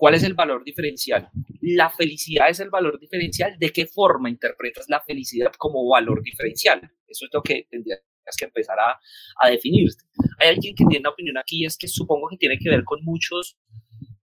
¿Cuál 0.00 0.14
es 0.14 0.22
el 0.22 0.32
valor 0.32 0.64
diferencial? 0.64 1.28
La 1.60 1.90
felicidad 1.90 2.48
es 2.48 2.58
el 2.60 2.70
valor 2.70 2.98
diferencial. 2.98 3.58
¿De 3.58 3.68
qué 3.68 3.84
forma 3.84 4.30
interpretas 4.30 4.86
la 4.88 5.02
felicidad 5.02 5.52
como 5.58 5.86
valor 5.86 6.22
diferencial? 6.22 6.80
Eso 7.06 7.26
es 7.26 7.30
lo 7.34 7.42
que 7.42 7.66
tendrías 7.68 8.00
que 8.38 8.46
empezar 8.46 8.78
a, 8.80 8.98
a 9.42 9.50
definir. 9.50 9.90
Hay 10.38 10.48
alguien 10.48 10.74
que 10.74 10.86
tiene 10.86 11.00
una 11.00 11.10
opinión 11.10 11.36
aquí, 11.36 11.66
es 11.66 11.76
que 11.76 11.86
supongo 11.86 12.28
que 12.30 12.38
tiene 12.38 12.56
que 12.56 12.70
ver 12.70 12.82
con 12.82 13.04
muchos, 13.04 13.58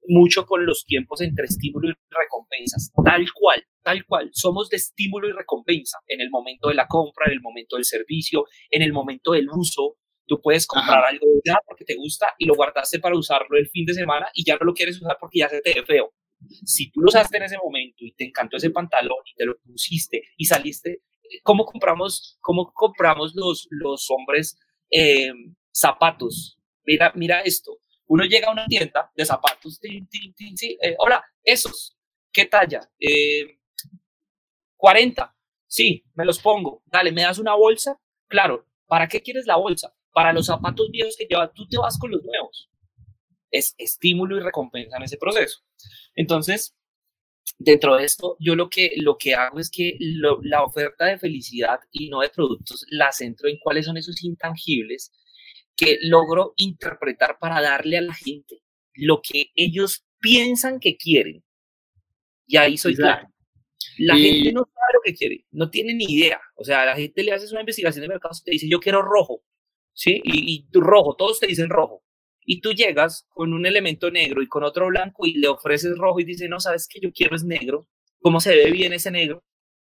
mucho 0.08 0.48
con 0.48 0.66
los 0.66 0.84
tiempos 0.84 1.22
entre 1.22 1.46
estímulo 1.46 1.90
y 1.90 1.94
recompensas. 2.10 2.92
Tal 3.06 3.28
cual, 3.32 3.64
tal 3.84 4.04
cual. 4.08 4.32
Somos 4.34 4.70
de 4.70 4.78
estímulo 4.78 5.30
y 5.30 5.34
recompensa 5.34 6.00
en 6.08 6.22
el 6.22 6.32
momento 6.32 6.70
de 6.70 6.74
la 6.74 6.88
compra, 6.88 7.28
en 7.28 7.34
el 7.34 7.42
momento 7.42 7.76
del 7.76 7.86
servicio, 7.86 8.46
en 8.72 8.82
el 8.82 8.94
momento 8.94 9.34
del 9.34 9.48
uso, 9.52 9.98
Tú 10.28 10.42
puedes 10.42 10.68
comprar 10.68 11.04
algo 11.06 11.26
ya 11.46 11.56
porque 11.66 11.86
te 11.86 11.96
gusta 11.96 12.34
y 12.38 12.46
lo 12.46 12.56
guardaste 12.56 13.00
para 13.00 13.16
usarlo 13.18 13.58
el 13.58 13.70
fin 13.70 13.86
de 13.86 13.94
semana 13.94 14.30
y 14.34 14.44
ya 14.46 14.58
no 14.58 14.66
lo 14.66 14.74
quieres 14.74 15.02
usar 15.02 15.18
porque 15.20 15.40
ya 15.40 15.50
se 15.50 15.62
te 15.62 15.74
ve 15.74 15.86
feo. 15.86 16.14
Si 16.66 16.92
tú 16.92 17.02
lo 17.02 17.08
usaste 17.08 17.38
en 17.38 17.44
ese 17.44 17.58
momento 17.58 18.06
y 18.06 18.12
te 18.12 18.26
encantó 18.26 18.58
ese 18.58 18.70
pantalón 18.70 19.20
y 19.26 19.36
te 19.36 19.46
lo 19.46 19.58
pusiste 19.60 20.22
y 20.38 20.46
saliste, 20.46 21.02
¿cómo 21.44 21.66
compramos, 21.66 22.38
cómo 22.42 22.72
compramos 22.74 23.34
los, 23.36 23.68
los 23.72 24.08
hombres 24.10 24.58
eh, 24.92 25.32
zapatos? 25.72 26.60
Mira, 26.86 27.12
mira 27.16 27.42
esto. 27.42 27.80
Uno 28.08 28.24
llega 28.24 28.48
a 28.48 28.52
una 28.52 28.66
tienda 28.68 29.12
de 29.16 29.26
zapatos, 29.26 29.80
eh, 29.84 30.96
hola, 31.00 31.24
esos, 31.44 31.98
¿qué 32.32 32.46
talla? 32.46 32.90
40, 34.78 35.24
eh, 35.24 35.28
sí, 35.68 36.06
me 36.16 36.24
los 36.24 36.40
pongo. 36.40 36.84
Dale, 36.86 37.12
¿me 37.12 37.24
das 37.24 37.38
una 37.38 37.56
bolsa? 37.56 38.00
Claro, 38.28 38.66
¿para 38.86 39.08
qué 39.10 39.22
quieres 39.22 39.46
la 39.46 39.58
bolsa? 39.58 39.94
Para 40.18 40.34
los 40.34 40.48
zapatos 40.48 40.90
viejos 40.90 41.16
que 41.16 41.28
llevas, 41.30 41.54
tú 41.54 41.68
te 41.68 41.78
vas 41.78 41.96
con 42.00 42.10
los 42.10 42.24
nuevos. 42.24 42.72
Es 43.52 43.76
estímulo 43.78 44.36
y 44.36 44.40
recompensa 44.40 44.98
en 44.98 45.04
ese 45.04 45.16
proceso. 45.18 45.60
Entonces, 46.16 46.76
dentro 47.60 47.96
de 47.96 48.06
esto, 48.06 48.36
yo 48.40 48.56
lo 48.56 48.68
que, 48.68 48.94
lo 48.98 49.20
que 49.20 49.36
hago 49.36 49.60
es 49.60 49.70
que 49.70 49.96
la 50.00 50.64
oferta 50.64 51.06
de 51.06 51.20
felicidad 51.20 51.82
y 51.92 52.10
no 52.10 52.22
de 52.22 52.30
productos 52.30 52.84
la 52.90 53.12
centro 53.12 53.48
en 53.48 53.60
cuáles 53.60 53.86
son 53.86 53.96
esos 53.96 54.24
intangibles 54.24 55.12
que 55.76 56.00
logro 56.02 56.56
interpretar 56.58 57.38
para 57.40 57.62
darle 57.62 58.00
a 58.00 58.02
la 58.02 58.16
gente 58.16 58.64
lo 58.96 59.22
que 59.22 59.52
ellos 59.54 60.04
piensan 60.20 60.80
que 60.80 60.98
quieren. 60.98 61.44
Y 62.48 62.58
ahí 62.58 62.76
soy 62.76 62.96
claro. 62.96 63.28
La 64.00 64.16
gente 64.16 64.52
no 64.52 64.62
sabe 64.62 64.94
lo 64.96 65.02
que 65.04 65.14
quiere, 65.14 65.46
no 65.52 65.70
tiene 65.70 65.94
ni 65.94 66.06
idea. 66.06 66.42
O 66.56 66.64
sea, 66.64 66.86
la 66.88 66.96
gente 66.96 67.22
le 67.22 67.34
hace 67.34 67.46
una 67.52 67.60
investigación 67.60 68.02
de 68.02 68.08
mercado 68.08 68.34
y 68.36 68.44
te 68.44 68.52
dice, 68.52 68.68
yo 68.68 68.80
quiero 68.80 69.04
rojo, 69.04 69.44
¿sí? 69.98 70.22
Y, 70.24 70.68
y 70.72 70.80
rojo, 70.80 71.16
todos 71.16 71.40
te 71.40 71.48
dicen 71.48 71.70
rojo. 71.70 72.04
Y 72.46 72.62
tú 72.62 72.72
llegas 72.72 73.26
con 73.30 73.54
un 73.54 73.66
elemento 73.66 74.10
negro 74.12 74.42
y 74.42 74.48
con 74.48 74.64
otro 74.64 74.88
blanco 74.88 75.26
y 75.26 75.34
le 75.34 75.50
ofreces 75.50 75.98
rojo 75.98 76.20
y 76.22 76.24
dice, 76.24 76.48
no, 76.48 76.60
sabes 76.60 76.88
que 76.88 77.00
yo 77.02 77.12
quiero 77.12 77.36
es 77.36 77.44
negro. 77.44 77.90
¿Cómo 78.22 78.40
se 78.40 78.56
ve 78.56 78.72
bien 78.72 78.94
ese 78.94 79.12
negro? 79.12 79.44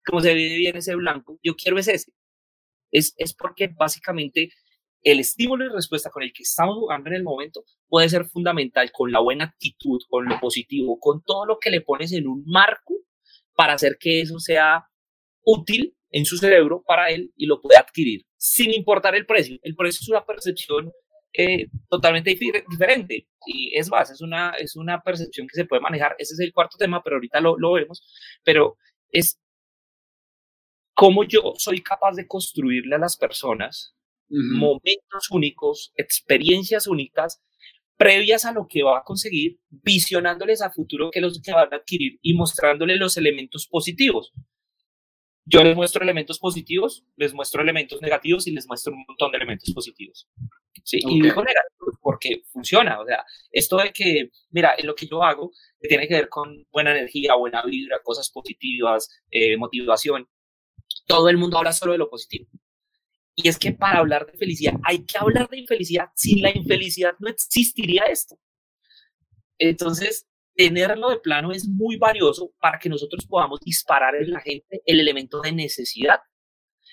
¿Cómo 0.05 0.21
se 0.21 0.33
ve 0.33 0.57
bien 0.57 0.75
ese 0.75 0.95
blanco? 0.95 1.39
Yo 1.43 1.55
quiero 1.55 1.79
es 1.79 1.87
ese. 1.87 2.11
Es, 2.91 3.13
es 3.17 3.33
porque 3.33 3.67
básicamente 3.67 4.49
el 5.03 5.19
estímulo 5.19 5.65
y 5.65 5.69
respuesta 5.69 6.09
con 6.09 6.23
el 6.23 6.33
que 6.33 6.43
estamos 6.43 6.75
jugando 6.75 7.09
en 7.09 7.15
el 7.15 7.23
momento 7.23 7.63
puede 7.87 8.09
ser 8.09 8.25
fundamental 8.25 8.91
con 8.91 9.11
la 9.11 9.19
buena 9.19 9.45
actitud, 9.45 10.01
con 10.09 10.25
lo 10.25 10.39
positivo, 10.39 10.99
con 10.99 11.23
todo 11.23 11.45
lo 11.45 11.59
que 11.59 11.69
le 11.69 11.81
pones 11.81 12.11
en 12.11 12.27
un 12.27 12.43
marco 12.45 12.95
para 13.53 13.73
hacer 13.73 13.97
que 13.99 14.21
eso 14.21 14.39
sea 14.39 14.85
útil 15.45 15.95
en 16.11 16.25
su 16.25 16.37
cerebro 16.37 16.83
para 16.85 17.09
él 17.09 17.31
y 17.35 17.45
lo 17.45 17.61
pueda 17.61 17.79
adquirir, 17.79 18.25
sin 18.37 18.73
importar 18.73 19.15
el 19.15 19.25
precio. 19.25 19.57
El 19.61 19.75
precio 19.75 19.99
es 20.01 20.09
una 20.09 20.25
percepción 20.25 20.91
eh, 21.33 21.67
totalmente 21.89 22.35
diferente 22.69 23.27
y 23.45 23.77
es 23.77 23.89
más, 23.89 24.09
es 24.09 24.21
una, 24.21 24.51
es 24.51 24.75
una 24.75 25.01
percepción 25.01 25.47
que 25.47 25.55
se 25.55 25.65
puede 25.65 25.81
manejar. 25.81 26.15
Ese 26.17 26.33
es 26.33 26.39
el 26.39 26.53
cuarto 26.53 26.77
tema, 26.77 27.03
pero 27.03 27.17
ahorita 27.17 27.39
lo, 27.39 27.57
lo 27.57 27.73
vemos. 27.73 28.03
Pero 28.43 28.77
es 29.11 29.39
cómo 30.93 31.23
yo 31.23 31.53
soy 31.57 31.81
capaz 31.81 32.15
de 32.15 32.27
construirle 32.27 32.95
a 32.95 32.99
las 32.99 33.17
personas 33.17 33.95
momentos 34.31 35.31
únicos, 35.31 35.91
experiencias 35.95 36.87
únicas, 36.87 37.41
previas 37.97 38.45
a 38.45 38.53
lo 38.53 38.67
que 38.67 38.83
va 38.83 38.99
a 38.99 39.03
conseguir, 39.03 39.59
visionándoles 39.69 40.61
a 40.61 40.71
futuro 40.71 41.09
que 41.11 41.19
los 41.19 41.41
que 41.41 41.51
van 41.51 41.73
a 41.73 41.77
adquirir 41.77 42.19
y 42.21 42.33
mostrándoles 42.33 42.97
los 42.97 43.17
elementos 43.17 43.67
positivos. 43.67 44.31
Yo 45.51 45.63
les 45.63 45.75
muestro 45.75 46.03
elementos 46.03 46.37
positivos, 46.37 47.03
les 47.15 47.33
muestro 47.33 47.63
elementos 47.63 47.99
negativos 48.01 48.45
y 48.45 48.51
les 48.51 48.67
muestro 48.67 48.93
un 48.93 49.03
montón 49.07 49.31
de 49.31 49.37
elementos 49.37 49.73
positivos. 49.73 50.27
Sí, 50.83 50.99
y 51.01 51.21
digo 51.21 51.43
negativos 51.43 51.95
porque 52.01 52.43
funciona. 52.51 52.99
O 53.01 53.05
sea, 53.05 53.25
esto 53.51 53.77
de 53.77 53.91
que, 53.91 54.29
mira, 54.51 54.75
lo 54.83 54.93
que 54.93 55.07
yo 55.07 55.23
hago 55.23 55.51
tiene 55.79 56.07
que 56.07 56.13
ver 56.13 56.29
con 56.29 56.67
buena 56.71 56.91
energía, 56.91 57.33
buena 57.33 57.63
vibra, 57.63 57.99
cosas 58.03 58.29
positivas, 58.29 59.09
eh, 59.31 59.57
motivación. 59.57 60.27
Todo 61.07 61.29
el 61.29 61.37
mundo 61.37 61.57
habla 61.57 61.73
solo 61.73 61.93
de 61.93 61.97
lo 61.97 62.09
positivo. 62.09 62.47
Y 63.33 63.47
es 63.47 63.57
que 63.57 63.71
para 63.71 63.99
hablar 63.99 64.27
de 64.27 64.37
felicidad 64.37 64.75
hay 64.83 65.03
que 65.05 65.17
hablar 65.17 65.49
de 65.49 65.57
infelicidad. 65.57 66.09
Sin 66.15 66.43
la 66.43 66.55
infelicidad 66.55 67.15
no 67.19 67.27
existiría 67.27 68.03
esto. 68.03 68.37
Entonces, 69.57 70.28
tenerlo 70.59 71.09
de 71.09 71.19
plano 71.19 71.53
es 71.53 71.69
muy 71.69 71.95
valioso 71.95 72.51
para 72.59 72.77
que 72.77 72.89
nosotros 72.89 73.25
podamos 73.25 73.61
disparar 73.61 74.13
en 74.15 74.29
la 74.29 74.41
gente 74.41 74.81
el 74.85 74.99
elemento 74.99 75.39
de 75.39 75.53
necesidad 75.53 76.19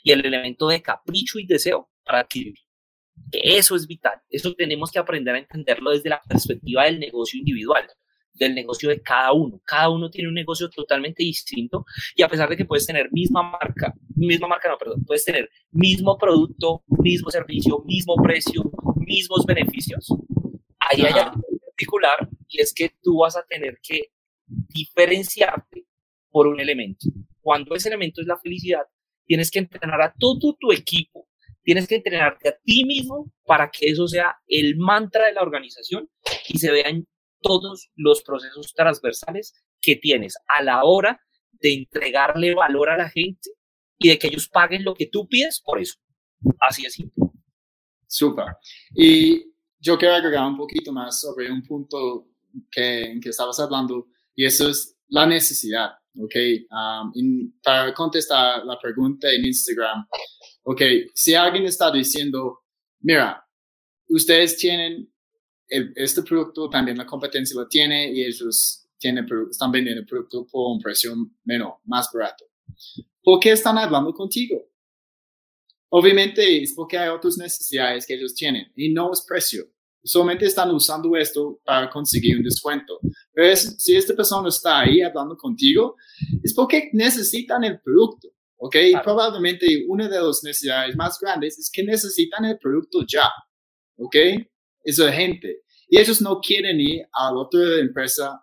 y 0.05 0.13
el 0.13 0.25
elemento 0.25 0.69
de 0.69 0.81
capricho 0.81 1.41
y 1.41 1.47
deseo 1.49 1.91
para 2.05 2.21
adquirir. 2.21 2.55
Eso 3.33 3.75
es 3.75 3.89
vital. 3.89 4.21
Eso 4.31 4.55
tenemos 4.55 4.93
que 4.93 5.01
aprender 5.01 5.35
a 5.35 5.39
entenderlo 5.41 5.91
desde 5.91 6.11
la 6.11 6.23
perspectiva 6.29 6.85
del 6.85 7.01
negocio 7.01 7.41
individual 7.41 7.89
del 8.35 8.55
negocio 8.55 8.91
de 8.91 9.01
cada 9.01 9.33
uno. 9.33 9.63
Cada 9.65 9.89
uno 9.89 10.11
tiene 10.11 10.29
un 10.29 10.35
negocio 10.35 10.69
totalmente 10.69 11.23
distinto 11.23 11.87
y 12.15 12.23
a 12.23 12.29
pesar 12.29 12.51
de 12.51 12.57
que 12.59 12.67
puedes 12.67 12.87
tener 12.87 13.11
misma 13.11 13.43
marca, 13.43 13.95
misma 14.15 14.47
marca, 14.47 14.69
no, 14.69 14.77
perdón, 14.77 15.03
puedes 15.07 15.25
tener 15.25 15.49
mismo 15.71 16.19
producto, 16.19 16.85
mismo 16.87 17.31
servicio, 17.31 17.83
mismo 17.87 18.15
precio, 18.23 18.71
mismos 18.97 19.47
beneficios. 19.47 20.13
Ahí 20.79 21.01
hay 21.01 21.19
algo 21.19 21.43
particular 21.77 22.29
y 22.49 22.61
es 22.61 22.73
que 22.73 22.93
tú 23.03 23.19
vas 23.19 23.37
a 23.37 23.45
tener 23.45 23.79
que 23.83 24.13
diferenciarte 24.47 25.87
por 26.31 26.47
un 26.47 26.61
elemento. 26.61 27.07
Cuando 27.41 27.75
ese 27.75 27.89
elemento 27.89 28.21
es 28.21 28.27
la 28.27 28.39
felicidad, 28.39 28.83
tienes 29.27 29.51
que 29.51 29.59
entrenar 29.59 30.01
a 30.03 30.15
todo 30.19 30.57
tu 30.59 30.73
equipo, 30.73 31.29
tienes 31.63 31.87
que 31.87 31.97
entrenarte 31.97 32.49
a 32.49 32.57
ti 32.65 32.85
mismo 32.85 33.33
para 33.45 33.71
que 33.71 33.87
eso 33.89 34.07
sea 34.09 34.37
el 34.47 34.77
mantra 34.77 35.27
de 35.27 35.35
la 35.35 35.43
organización 35.43 36.09
y 36.49 36.59
se 36.59 36.71
vean 36.71 37.07
todos 37.41 37.91
los 37.95 38.23
procesos 38.23 38.73
transversales 38.75 39.55
que 39.81 39.97
tienes 39.97 40.37
a 40.49 40.63
la 40.63 40.85
hora 40.85 41.21
de 41.53 41.75
entregarle 41.75 42.55
valor 42.55 42.89
a 42.91 42.97
la 42.97 43.11
gente 43.11 43.51
y 43.99 44.09
de 44.09 44.19
que 44.19 44.29
ellos 44.29 44.49
paguen 44.49 44.85
lo 44.85 44.95
que 44.95 45.07
tú 45.07 45.29
pides 45.29 45.61
por 45.61 45.81
eso. 45.81 45.97
Así 46.61 46.87
es 46.87 46.95
simple. 46.95 47.25
Súper. 48.07 48.47
Y 48.95 49.56
yo 49.87 49.97
quiero 49.97 50.15
agregar 50.15 50.47
un 50.47 50.57
poquito 50.57 50.93
más 50.93 51.21
sobre 51.21 51.51
un 51.51 51.63
punto 51.63 52.29
que, 52.71 53.03
en 53.03 53.21
que 53.21 53.29
estabas 53.29 53.61
hablando 53.61 54.09
y 54.35 54.45
eso 54.45 54.69
es 54.69 54.97
la 55.09 55.27
necesidad. 55.27 55.91
¿ok? 56.19 56.35
Um, 56.71 57.53
para 57.63 57.95
contestar 57.95 58.65
la 58.65 58.79
pregunta 58.79 59.31
en 59.31 59.47
Instagram, 59.47 60.07
¿ok? 60.65 60.83
Si 61.15 61.35
alguien 61.35 61.67
está 61.67 61.91
diciendo, 61.91 62.61
mira, 63.01 63.47
ustedes 64.09 64.57
tienen 64.57 65.13
este 65.69 66.23
producto 66.23 66.71
también 66.71 66.97
la 66.97 67.07
competencia 67.07 67.57
lo 67.57 67.67
tiene 67.67 68.13
y 68.13 68.23
ellos 68.23 68.87
tienen, 68.99 69.27
están 69.51 69.73
vendiendo 69.73 70.01
el 70.01 70.07
producto 70.07 70.47
por 70.47 70.73
un 70.73 70.81
precio 70.81 71.15
menor, 71.45 71.79
más 71.85 72.09
barato. 72.13 72.45
¿Por 73.23 73.41
qué 73.41 73.53
están 73.53 73.77
hablando 73.77 74.13
contigo? 74.13 74.71
Obviamente 75.89 76.63
es 76.63 76.73
porque 76.73 76.99
hay 76.99 77.09
otras 77.09 77.37
necesidades 77.37 78.07
que 78.07 78.15
ellos 78.15 78.35
tienen 78.35 78.73
y 78.77 78.93
no 78.93 79.13
es 79.13 79.25
precio. 79.27 79.65
Solamente 80.07 80.47
están 80.47 80.71
usando 80.71 81.17
esto 81.17 81.61
para 81.65 81.91
conseguir 81.91 82.37
un 82.37 82.45
descuento. 82.45 82.99
Pero 83.33 83.57
si 83.57 83.97
esta 83.97 84.15
persona 84.15 84.49
está 84.49 84.81
ahí 84.81 85.03
hablando 85.03 85.37
contigo, 85.37 85.97
es 86.43 86.55
porque 86.55 86.91
necesitan 86.93 87.65
el 87.65 87.81
producto. 87.81 88.29
¿ok? 88.59 88.77
Y 88.77 88.97
probablemente 89.03 89.85
una 89.89 90.09
de 90.09 90.21
las 90.21 90.43
necesidades 90.43 90.97
más 90.97 91.19
grandes 91.21 91.59
es 91.59 91.71
que 91.71 91.83
necesitan 91.83 92.45
el 92.45 92.59
producto 92.59 93.05
ya. 93.07 93.29
¿ok? 93.99 94.17
es 94.87 94.99
urgente. 94.99 95.63
Y 95.89 95.99
ellos 95.99 96.23
no 96.23 96.41
quieren 96.41 96.81
ir 96.81 97.07
a 97.13 97.33
otra 97.35 97.81
empresa 97.81 98.41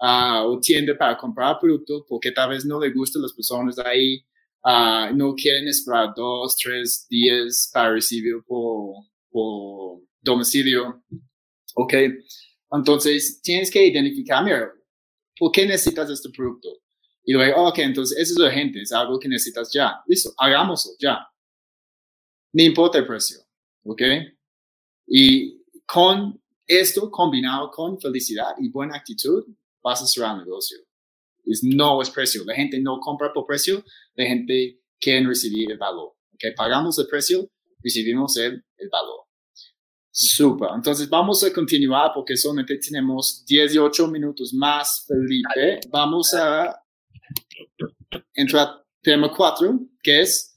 uh, 0.00 0.44
o 0.46 0.58
tienda 0.60 0.96
para 0.98 1.16
comprar 1.16 1.58
productos 1.60 2.02
porque 2.08 2.32
tal 2.32 2.50
vez 2.50 2.64
no 2.64 2.80
les 2.80 2.92
gustan 2.92 3.22
las 3.22 3.32
personas 3.32 3.78
ahí, 3.78 4.18
uh, 4.64 5.14
no 5.14 5.34
quieren 5.34 5.68
esperar 5.68 6.12
dos, 6.14 6.56
tres 6.56 7.06
días 7.08 7.70
para 7.72 7.92
recibir 7.92 8.34
por, 8.46 8.94
por 9.30 10.00
domicilio. 10.24 11.04
¿Ok? 11.74 11.94
Entonces, 12.72 13.40
tienes 13.42 13.70
que 13.70 13.86
identificar, 13.86 14.42
mira, 14.42 14.72
¿por 15.38 15.52
qué 15.52 15.66
necesitas 15.66 16.10
este 16.10 16.30
producto? 16.30 16.68
Y 17.24 17.32
luego, 17.32 17.68
ok, 17.68 17.78
entonces 17.78 18.18
eso 18.18 18.34
es 18.34 18.38
urgente, 18.38 18.82
es 18.82 18.92
algo 18.92 19.18
que 19.18 19.28
necesitas 19.28 19.72
ya. 19.72 20.02
Listo, 20.06 20.32
hagámoslo 20.36 20.92
ya. 20.98 21.26
No 22.52 22.62
importa 22.62 22.98
el 22.98 23.06
precio, 23.06 23.38
¿ok? 23.84 24.02
Y 25.06 25.62
con 25.86 26.40
esto 26.66 27.10
combinado 27.10 27.70
con 27.70 28.00
felicidad 28.00 28.54
y 28.58 28.68
buena 28.68 28.96
actitud, 28.96 29.44
vas 29.82 30.02
a 30.02 30.06
cerrar 30.06 30.38
el 30.38 30.44
negocio. 30.44 30.78
Es, 31.44 31.62
no 31.62 32.00
es 32.00 32.10
precio. 32.10 32.44
La 32.44 32.54
gente 32.54 32.78
no 32.80 33.00
compra 33.00 33.32
por 33.32 33.46
precio, 33.46 33.84
la 34.14 34.26
gente 34.26 34.80
quiere 35.00 35.26
recibir 35.26 35.70
el 35.70 35.78
valor. 35.78 36.14
Okay? 36.34 36.54
Pagamos 36.54 36.98
el 36.98 37.06
precio, 37.06 37.50
recibimos 37.82 38.36
el 38.36 38.62
valor. 38.90 39.23
Super. 40.16 40.68
Entonces 40.72 41.08
vamos 41.08 41.42
a 41.42 41.52
continuar 41.52 42.12
porque 42.14 42.36
solamente 42.36 42.78
tenemos 42.78 43.44
18 43.46 44.06
minutos 44.06 44.54
más, 44.54 45.04
Felipe. 45.08 45.80
Vamos 45.90 46.32
a 46.34 46.80
entrar 48.32 48.84
tema 49.02 49.32
4, 49.36 49.76
que 50.00 50.20
es 50.20 50.54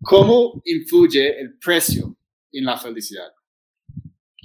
cómo 0.00 0.62
influye 0.64 1.40
el 1.40 1.58
precio 1.58 2.16
en 2.52 2.66
la 2.66 2.78
felicidad. 2.78 3.32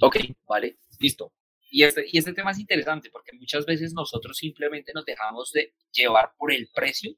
Ok, 0.02 0.16
vale, 0.48 0.80
listo. 0.98 1.32
Y 1.70 1.84
este, 1.84 2.04
y 2.10 2.18
este 2.18 2.32
tema 2.32 2.50
es 2.50 2.58
interesante 2.58 3.10
porque 3.12 3.36
muchas 3.38 3.64
veces 3.64 3.92
nosotros 3.92 4.36
simplemente 4.36 4.92
nos 4.92 5.04
dejamos 5.04 5.52
de 5.52 5.74
llevar 5.92 6.32
por 6.36 6.52
el 6.52 6.68
precio 6.74 7.12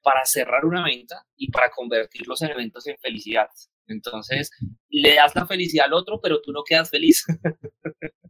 para 0.00 0.24
cerrar 0.24 0.64
una 0.64 0.84
venta 0.84 1.26
y 1.36 1.50
para 1.50 1.72
convertir 1.72 2.28
los 2.28 2.40
elementos 2.40 2.86
en 2.86 2.98
felicidad. 2.98 3.48
Entonces, 3.86 4.50
le 4.88 5.14
das 5.16 5.34
la 5.34 5.46
felicidad 5.46 5.86
al 5.86 5.94
otro, 5.94 6.20
pero 6.20 6.40
tú 6.40 6.52
no 6.52 6.62
quedas 6.64 6.90
feliz. 6.90 7.24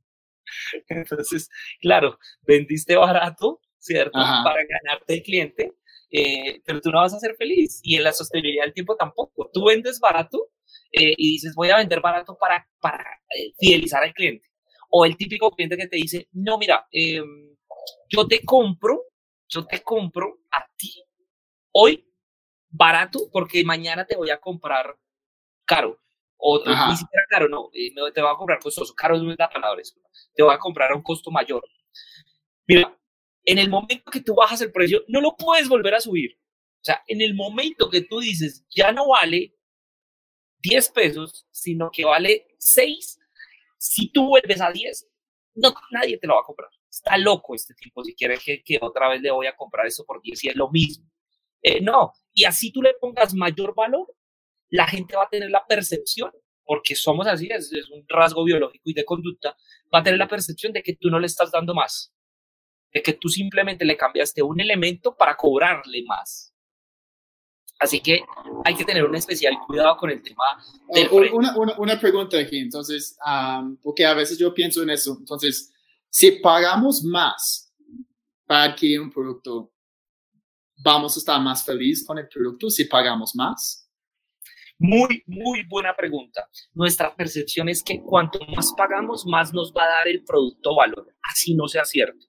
Entonces, 0.88 1.48
claro, 1.80 2.18
vendiste 2.42 2.96
barato, 2.96 3.60
¿cierto? 3.78 4.12
Para 4.12 4.64
ganarte 4.68 5.14
el 5.14 5.22
cliente, 5.22 5.72
eh, 6.10 6.60
pero 6.64 6.80
tú 6.80 6.90
no 6.90 6.98
vas 6.98 7.14
a 7.14 7.20
ser 7.20 7.34
feliz. 7.36 7.80
Y 7.82 7.96
en 7.96 8.04
la 8.04 8.12
sostenibilidad 8.12 8.64
del 8.64 8.74
tiempo 8.74 8.96
tampoco. 8.96 9.50
Tú 9.52 9.64
vendes 9.66 10.00
barato, 10.00 10.50
eh, 10.92 11.14
y 11.16 11.32
dices, 11.32 11.54
voy 11.54 11.70
a 11.70 11.76
vender 11.78 12.00
barato 12.00 12.36
para, 12.38 12.68
para 12.80 13.04
eh, 13.36 13.52
fidelizar 13.58 14.02
al 14.02 14.14
cliente. 14.14 14.48
O 14.90 15.06
el 15.06 15.16
típico 15.16 15.50
cliente 15.50 15.76
que 15.76 15.88
te 15.88 15.96
dice, 15.96 16.28
no, 16.32 16.58
mira, 16.58 16.86
em, 16.90 17.56
yo 18.08 18.26
te 18.26 18.44
compro 18.44 19.12
yo 19.52 19.66
te 19.66 19.82
compro 19.82 20.38
a 20.50 20.66
ti 20.76 21.04
hoy 21.72 22.08
barato 22.70 23.28
porque 23.30 23.62
mañana 23.64 24.06
te 24.06 24.16
voy 24.16 24.30
a 24.30 24.40
comprar 24.40 24.96
caro. 25.64 25.98
O 26.36 26.58
ni 26.58 26.96
siquiera 26.96 27.24
caro, 27.28 27.48
no, 27.48 27.70
eh, 27.72 27.92
te 28.12 28.20
voy 28.20 28.30
a 28.30 28.36
comprar 28.36 28.58
costoso. 28.58 28.94
Caro 28.94 29.16
no 29.16 29.30
es 29.30 29.38
la 29.38 29.48
palabra, 29.48 29.80
te 30.34 30.42
voy 30.42 30.52
a 30.52 30.58
comprar 30.58 30.90
a 30.90 30.96
un 30.96 31.02
costo 31.02 31.30
mayor. 31.30 31.64
Mira, 32.66 32.98
en 33.44 33.58
el 33.58 33.68
momento 33.68 34.10
que 34.10 34.20
tú 34.20 34.34
bajas 34.34 34.60
el 34.60 34.72
precio, 34.72 35.04
no 35.08 35.20
lo 35.20 35.36
puedes 35.36 35.68
volver 35.68 35.94
a 35.94 36.00
subir. 36.00 36.36
O 36.80 36.84
sea, 36.84 37.02
en 37.06 37.20
el 37.20 37.34
momento 37.34 37.88
que 37.88 38.00
tú 38.00 38.18
dices, 38.18 38.64
ya 38.74 38.90
no 38.90 39.08
vale 39.08 39.54
10 40.62 40.90
pesos, 40.90 41.46
sino 41.52 41.90
que 41.92 42.04
vale 42.04 42.48
6, 42.58 43.20
si 43.78 44.10
tú 44.10 44.26
vuelves 44.28 44.60
a 44.60 44.72
10, 44.72 45.08
no, 45.54 45.74
nadie 45.90 46.18
te 46.18 46.26
lo 46.26 46.34
va 46.34 46.40
a 46.40 46.44
comprar. 46.44 46.70
Está 46.90 47.16
loco 47.18 47.54
este 47.54 47.74
tipo, 47.74 48.02
si 48.02 48.14
quiere 48.14 48.38
que, 48.38 48.62
que 48.62 48.78
otra 48.80 49.08
vez 49.08 49.22
le 49.22 49.30
voy 49.30 49.46
a 49.46 49.56
comprar 49.56 49.86
eso 49.86 50.04
por 50.04 50.20
10 50.20 50.44
y 50.44 50.48
es 50.48 50.56
lo 50.56 50.70
mismo. 50.70 51.08
Eh, 51.62 51.80
no, 51.80 52.12
y 52.32 52.44
así 52.44 52.72
tú 52.72 52.82
le 52.82 52.94
pongas 52.94 53.34
mayor 53.34 53.74
valor, 53.74 54.12
la 54.72 54.86
gente 54.86 55.14
va 55.14 55.24
a 55.24 55.28
tener 55.28 55.50
la 55.50 55.64
percepción, 55.66 56.32
porque 56.64 56.96
somos 56.96 57.26
así, 57.26 57.48
es, 57.50 57.70
un 57.90 58.04
rasgo 58.08 58.42
biológico 58.42 58.88
y 58.88 58.94
de 58.94 59.04
conducta, 59.04 59.54
va 59.94 59.98
a 59.98 60.02
tener 60.02 60.18
la 60.18 60.28
percepción 60.28 60.72
de 60.72 60.82
que 60.82 60.96
tú 60.96 61.10
no 61.10 61.18
le 61.18 61.26
estás 61.26 61.50
dando 61.50 61.74
más, 61.74 62.12
de 62.92 63.02
que 63.02 63.12
tú 63.12 63.28
simplemente 63.28 63.84
le 63.84 63.98
cambiaste 63.98 64.42
un 64.42 64.60
elemento 64.60 65.14
para 65.14 65.36
cobrarle 65.36 66.02
más. 66.06 66.54
Así 67.78 68.00
que 68.00 68.20
hay 68.64 68.74
que 68.74 68.84
tener 68.84 69.04
un 69.04 69.14
especial 69.14 69.54
cuidado 69.66 69.96
con 69.96 70.08
el 70.10 70.22
tema 70.22 70.44
del 70.94 71.08
una, 71.32 71.54
una, 71.76 72.00
pregunta 72.00 72.38
aquí, 72.38 72.58
entonces, 72.58 73.18
porque 73.82 74.06
a 74.06 74.14
veces 74.14 74.38
yo 74.38 74.54
pienso 74.54 74.82
en 74.82 74.90
eso. 74.90 75.16
Entonces, 75.18 75.70
si 76.08 76.30
pagamos 76.32 77.02
más 77.02 77.74
para 78.46 78.72
adquirir 78.72 79.00
un 79.00 79.10
producto, 79.10 79.72
¿vamos 80.76 81.16
a 81.16 81.18
estar 81.18 81.40
más 81.42 81.62
felices 81.64 82.06
con 82.06 82.18
el 82.18 82.28
producto 82.28 82.70
si 82.70 82.84
pagamos 82.86 83.34
más? 83.34 83.81
Muy, 84.84 85.22
muy 85.26 85.62
buena 85.62 85.94
pregunta. 85.94 86.50
Nuestra 86.74 87.14
percepción 87.14 87.68
es 87.68 87.84
que 87.84 88.02
cuanto 88.02 88.40
más 88.48 88.74
pagamos, 88.76 89.24
más 89.24 89.54
nos 89.54 89.72
va 89.72 89.84
a 89.84 89.98
dar 89.98 90.08
el 90.08 90.24
producto 90.24 90.74
valor, 90.74 91.06
así 91.22 91.54
no 91.54 91.68
sea 91.68 91.84
cierto. 91.84 92.26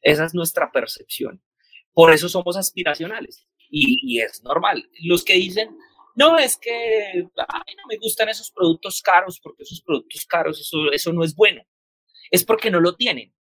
Esa 0.00 0.24
es 0.24 0.32
nuestra 0.32 0.72
percepción. 0.72 1.44
Por 1.92 2.10
eso 2.14 2.30
somos 2.30 2.56
aspiracionales 2.56 3.46
y, 3.68 4.18
es 4.18 4.42
normal. 4.42 4.88
Los 5.02 5.24
que 5.24 5.34
dicen, 5.34 5.76
no, 6.16 6.38
es 6.38 6.56
que 6.56 7.26
no 7.36 7.82
me 7.86 7.98
gustan 7.98 8.30
esos 8.30 8.50
productos 8.50 9.02
caros 9.02 9.38
porque 9.38 9.64
esos 9.64 9.82
productos 9.82 10.24
caros, 10.24 10.58
eso, 10.62 10.90
eso 10.90 11.12
no 11.12 11.22
es 11.22 11.34
bueno. 11.34 11.60
Es 12.30 12.46
porque 12.46 12.70
no 12.70 12.80
lo 12.80 12.96
tienen. 12.96 13.34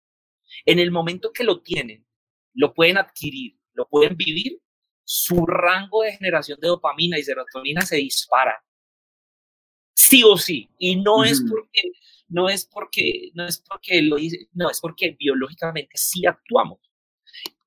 En 0.65 0.79
el 0.79 0.89
momento 0.89 1.31
que 1.31 1.43
lo 1.43 1.61
tienen, 1.61 2.07
lo 2.55 2.73
pueden 2.73 2.97
adquirir, 2.97 3.59
lo 3.73 3.87
pueden 3.87 4.17
vivir, 4.17 4.59
su 5.03 5.45
rango 5.45 6.03
de 6.03 6.13
generación 6.13 6.59
de 6.61 6.67
dopamina 6.67 7.17
y 7.17 7.23
serotonina 7.23 7.81
se 7.81 7.97
dispara. 7.97 8.63
Sí 9.93 10.23
o 10.23 10.37
sí. 10.37 10.69
Y 10.77 10.95
no 10.97 11.23
es 11.23 11.43
porque, 11.49 11.91
no 12.29 12.49
es 12.49 12.65
porque, 12.65 13.31
no 13.33 13.45
es 13.45 13.63
porque 13.67 14.01
lo 14.01 14.15
dice, 14.17 14.47
no, 14.53 14.69
es 14.69 14.79
porque 14.79 15.15
biológicamente 15.19 15.91
sí 15.95 16.25
actuamos. 16.25 16.79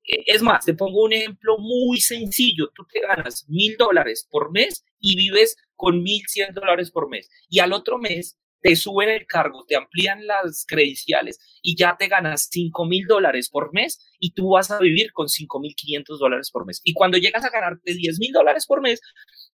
Eh, 0.07 0.23
es 0.27 0.41
más, 0.41 0.65
te 0.65 0.73
pongo 0.73 1.03
un 1.03 1.13
ejemplo 1.13 1.57
muy 1.57 1.99
sencillo. 1.99 2.71
Tú 2.75 2.85
te 2.91 3.01
ganas 3.01 3.47
mil 3.49 3.75
dólares 3.77 4.27
por 4.29 4.51
mes 4.51 4.85
y 4.99 5.15
vives 5.15 5.57
con 5.75 6.03
mil 6.03 6.23
cien 6.27 6.53
dólares 6.53 6.91
por 6.91 7.09
mes. 7.09 7.29
Y 7.49 7.59
al 7.59 7.73
otro 7.73 7.97
mes 7.97 8.37
te 8.65 8.75
suben 8.75 9.09
el 9.09 9.27
cargo, 9.27 9.63
te 9.67 9.75
amplían 9.75 10.25
las 10.25 10.65
credenciales 10.67 11.37
y 11.61 11.75
ya 11.77 11.97
te 11.97 12.07
ganas 12.07 12.47
cinco 12.49 12.85
mil 12.85 13.05
dólares 13.05 13.47
por 13.47 13.71
mes 13.71 13.99
y 14.17 14.31
tú 14.31 14.53
vas 14.53 14.71
a 14.71 14.79
vivir 14.79 15.11
con 15.13 15.29
cinco 15.29 15.59
mil 15.59 15.75
quinientos 15.75 16.17
dólares 16.17 16.49
por 16.49 16.65
mes. 16.65 16.81
Y 16.83 16.93
cuando 16.93 17.19
llegas 17.19 17.45
a 17.45 17.51
ganarte 17.51 17.93
diez 17.93 18.17
mil 18.17 18.31
dólares 18.31 18.65
por 18.65 18.81
mes, 18.81 19.01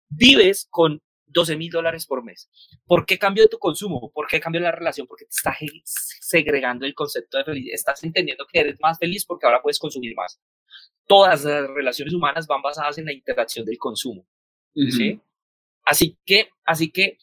vives 0.08 0.66
con 0.70 1.02
12 1.26 1.58
mil 1.58 1.70
dólares 1.70 2.06
por 2.06 2.24
mes. 2.24 2.50
¿Por 2.86 3.06
qué 3.06 3.20
cambió 3.20 3.50
tu 3.50 3.58
consumo? 3.58 4.14
¿Por 4.14 4.28
qué 4.28 4.40
cambió 4.40 4.62
la 4.62 4.72
relación? 4.72 5.08
Porque 5.08 5.26
te 5.26 5.36
estás 5.36 5.58
segregando 6.22 6.86
el 6.86 6.94
concepto 6.94 7.38
de 7.38 7.44
felicidad. 7.44 7.76
Estás 7.76 8.06
entendiendo 8.06 8.46
que 8.50 8.62
eres 8.62 8.80
más 8.80 8.98
feliz 8.98 9.26
porque 9.26 9.46
ahora 9.46 9.62
puedes 9.62 9.78
consumir 9.78 10.16
más. 10.16 10.40
Todas 11.06 11.44
las 11.44 11.70
relaciones 11.70 12.14
humanas 12.14 12.48
van 12.48 12.62
basadas 12.62 12.98
en 12.98 13.08
la 13.08 13.14
interacción 13.14 13.66
del 13.66 13.78
consumo. 13.78 14.26
¿sí? 14.74 15.20
Así 15.84 16.18
que, 16.26 16.48
así 16.64 16.90
que, 16.90 17.18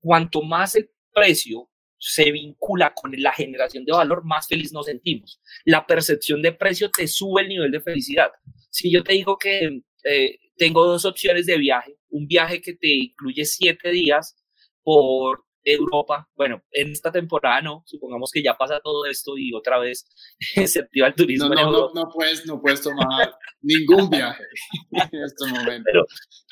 cuanto 0.00 0.40
más 0.40 0.74
el 0.74 0.90
precio 1.18 1.70
se 1.98 2.30
vincula 2.30 2.94
con 2.94 3.12
la 3.16 3.32
generación 3.32 3.84
de 3.84 3.92
valor, 3.92 4.24
más 4.24 4.46
feliz 4.46 4.72
nos 4.72 4.86
sentimos. 4.86 5.40
La 5.64 5.86
percepción 5.86 6.42
de 6.42 6.52
precio 6.52 6.90
te 6.90 7.08
sube 7.08 7.42
el 7.42 7.48
nivel 7.48 7.70
de 7.72 7.80
felicidad. 7.80 8.30
Si 8.70 8.92
yo 8.92 9.02
te 9.02 9.14
digo 9.14 9.36
que 9.36 9.82
eh, 10.04 10.38
tengo 10.56 10.84
dos 10.84 11.04
opciones 11.04 11.46
de 11.46 11.56
viaje. 11.56 11.96
Un 12.10 12.26
viaje 12.26 12.60
que 12.60 12.74
te 12.74 12.88
incluye 12.88 13.44
siete 13.44 13.90
días 13.90 14.36
por 14.82 15.44
Europa. 15.64 16.28
Bueno, 16.34 16.62
en 16.70 16.92
esta 16.92 17.12
temporada 17.12 17.60
no, 17.62 17.82
supongamos 17.86 18.30
que 18.32 18.42
ya 18.42 18.54
pasa 18.56 18.80
todo 18.80 19.06
esto 19.06 19.36
y 19.36 19.52
otra 19.54 19.78
vez 19.78 20.06
se 20.66 20.80
activa 20.80 21.08
el 21.08 21.14
turismo. 21.14 21.48
No, 21.48 21.70
no, 21.70 21.90
no, 21.94 22.10
puedes, 22.12 22.46
no 22.46 22.60
puedes 22.60 22.82
tomar 22.82 23.34
ningún 23.60 24.08
viaje 24.08 24.44
en 25.12 25.22
este 25.22 25.46
momento. 25.46 25.90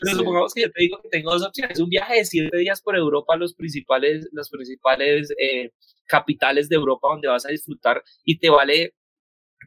Pero, 0.01 0.17
supongamos 0.17 0.53
que 0.55 0.63
yo 0.63 0.71
te 0.71 0.83
digo 0.83 1.01
que 1.03 1.09
tengo 1.09 1.33
dos 1.33 1.47
opciones. 1.47 1.81
Un 1.81 1.89
viaje 1.89 2.17
de 2.17 2.25
siete 2.25 2.57
días 2.59 2.81
por 2.83 2.97
Europa 2.97 3.35
a 3.35 3.37
los 3.37 3.55
principales, 3.55 4.29
las 4.33 4.51
principales 4.51 5.33
eh, 5.39 5.71
capitales 6.07 6.69
de 6.69 6.77
Europa 6.77 7.09
donde 7.11 7.29
vas 7.29 7.47
a 7.47 7.51
disfrutar 7.51 8.03
y 8.25 8.39
te 8.39 8.51
vale 8.51 8.95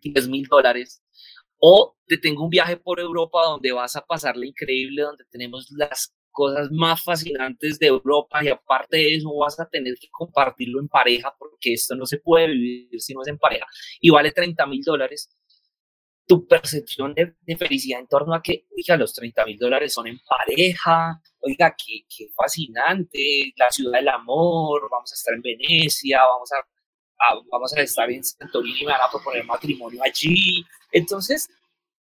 10 0.02 0.30
mil 0.30 0.46
dólares 0.48 1.04
o 1.60 1.98
te 2.08 2.18
tengo 2.18 2.44
un 2.44 2.50
viaje 2.50 2.78
por 2.78 3.00
Europa 3.00 3.44
donde 3.44 3.72
vas 3.72 3.96
a 3.96 4.06
pasarle 4.06 4.48
increíble, 4.48 5.02
donde 5.02 5.26
tenemos 5.30 5.68
las 5.72 6.16
cosas 6.40 6.70
más 6.72 7.04
fascinantes 7.04 7.78
de 7.80 7.88
Europa 7.88 8.42
y 8.42 8.48
aparte 8.48 8.96
de 8.96 9.16
eso 9.16 9.36
vas 9.36 9.60
a 9.60 9.68
tener 9.68 9.96
que 10.00 10.08
compartirlo 10.10 10.80
en 10.80 10.88
pareja 10.88 11.36
porque 11.38 11.74
esto 11.74 11.96
no 11.96 12.06
se 12.06 12.20
puede 12.20 12.48
vivir 12.48 13.02
si 13.02 13.14
no 13.14 13.24
es 13.24 13.28
en 13.28 13.38
pareja 13.38 13.66
y 14.00 14.10
vale 14.10 14.32
30 14.32 14.66
mil 14.68 14.82
dólares. 14.82 15.30
Tu 16.26 16.48
percepción 16.48 17.14
de, 17.14 17.58
felicidad 17.58 18.00
en 18.00 18.08
torno 18.08 18.34
a 18.36 18.42
que, 18.42 18.68
oiga, 18.78 18.96
los 18.96 19.14
30 19.14 19.46
mil 19.48 19.58
dólares 19.58 19.92
son 19.92 20.08
en 20.08 20.20
pareja, 20.20 21.20
oiga, 21.40 21.76
qué, 21.76 22.06
qué 22.08 22.30
fascinante, 22.34 23.52
la 23.58 23.70
ciudad 23.72 24.00
del 24.00 24.08
amor, 24.08 24.88
vamos 24.90 25.12
a 25.12 25.16
estar 25.16 25.34
en 25.34 25.42
Venecia, 25.42 26.20
vamos 26.20 26.52
a 26.54 26.66
vamos 27.52 27.74
a 27.76 27.82
estar 27.82 28.10
en 28.10 28.24
Santorini 28.24 28.86
me 28.86 28.94
van 28.94 29.02
a 29.02 29.10
proponer 29.12 29.44
matrimonio 29.44 30.02
allí. 30.02 30.64
Entonces, 30.94 31.50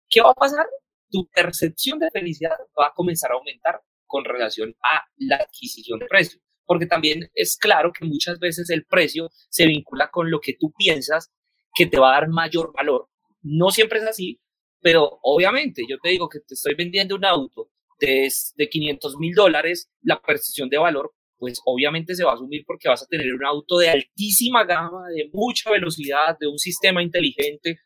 ¿qué 0.08 0.22
va 0.22 0.30
a 0.30 0.36
pasar? 0.36 0.68
Tu 1.10 1.26
percepción 1.30 1.98
de 1.98 2.12
felicidad 2.12 2.56
va 2.80 2.88
a 2.88 2.94
comenzar 2.94 3.32
a 3.32 3.36
aumentar 3.36 3.82
con 4.08 4.26
relación 4.26 4.76
a 4.84 5.03
la 5.18 5.38
adquisición 5.38 5.99
de 5.99 6.08
precio. 6.08 6.39
Porque 6.66 6.86
también 6.86 7.30
es 7.34 7.58
claro 7.58 7.91
que 7.97 8.05
muchas 8.05 8.39
veces 8.39 8.70
el 8.70 8.86
precio 8.86 9.30
se 9.49 9.68
vincula 9.68 10.10
con 10.12 10.32
lo 10.32 10.39
que 10.39 10.55
tú 10.60 10.74
piensas 10.78 11.32
que 11.74 11.86
te 11.86 11.99
va 11.99 12.10
a 12.10 12.20
dar 12.22 12.30
mayor 12.30 12.74
valor. 12.74 13.10
No 13.41 13.70
siempre 13.70 13.99
es 13.99 14.05
así, 14.05 14.41
pero 14.82 15.20
obviamente 15.22 15.84
yo 15.88 15.97
te 16.01 16.10
digo 16.10 16.28
que 16.28 16.39
te 16.39 16.55
estoy 16.55 16.76
vendiendo 16.76 17.16
un 17.16 17.26
auto 17.26 17.70
de, 17.99 18.30
de 18.55 18.70
500 18.70 19.18
mil 19.18 19.34
dólares, 19.34 19.89
la 20.01 20.22
percepción 20.22 20.70
de 20.70 20.78
valor 20.78 21.14
pues 21.38 21.62
obviamente 21.66 22.16
se 22.16 22.24
va 22.24 22.32
a 22.32 22.36
asumir 22.36 22.64
porque 22.66 22.89
vas 22.89 23.03
a 23.03 23.08
tener 23.08 23.34
un 23.34 23.45
auto 23.45 23.78
de 23.78 23.89
altísima 23.89 24.66
gama, 24.66 25.08
de 25.10 25.30
mucha 25.32 25.70
velocidad, 25.72 26.38
de 26.39 26.47
un 26.47 26.58
sistema 26.58 27.03
inteligente. 27.03 27.80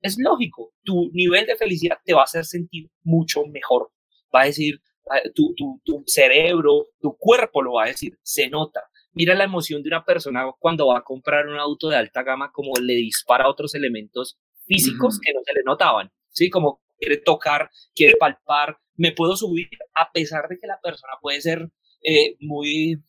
Es 0.00 0.16
lógico, 0.18 0.74
tu 0.82 1.10
nivel 1.12 1.46
de 1.46 1.56
felicidad 1.56 1.98
te 2.04 2.14
va 2.14 2.20
a 2.20 2.24
hacer 2.24 2.44
sentir 2.44 2.90
mucho 3.02 3.44
mejor. 3.46 3.90
Va 4.34 4.42
a 4.42 4.46
decir, 4.46 4.80
tu, 5.34 5.54
tu, 5.54 5.80
tu 5.84 6.02
cerebro, 6.06 6.88
tu 7.00 7.16
cuerpo 7.18 7.62
lo 7.62 7.74
va 7.74 7.84
a 7.84 7.88
decir, 7.88 8.18
se 8.22 8.48
nota. 8.48 8.82
Mira 9.12 9.34
la 9.34 9.44
emoción 9.44 9.82
de 9.82 9.88
una 9.88 10.04
persona 10.04 10.44
cuando 10.58 10.88
va 10.88 10.98
a 10.98 11.04
comprar 11.04 11.46
un 11.46 11.58
auto 11.58 11.88
de 11.88 11.96
alta 11.96 12.22
gama, 12.22 12.50
como 12.52 12.72
le 12.80 12.94
dispara 12.94 13.48
otros 13.48 13.74
elementos 13.74 14.38
físicos 14.66 15.20
que 15.20 15.32
no 15.32 15.40
se 15.44 15.52
le 15.54 15.62
notaban, 15.64 16.10
¿sí? 16.30 16.50
Como 16.50 16.82
quiere 16.98 17.18
tocar, 17.18 17.70
quiere 17.94 18.14
palpar, 18.18 18.78
me 18.96 19.12
puedo 19.12 19.36
subir 19.36 19.68
a 19.94 20.10
pesar 20.12 20.48
de 20.48 20.58
que 20.58 20.66
la 20.66 20.80
persona 20.82 21.12
puede 21.20 21.40
ser 21.40 21.70
eh, 22.02 22.36
muy 22.40 23.02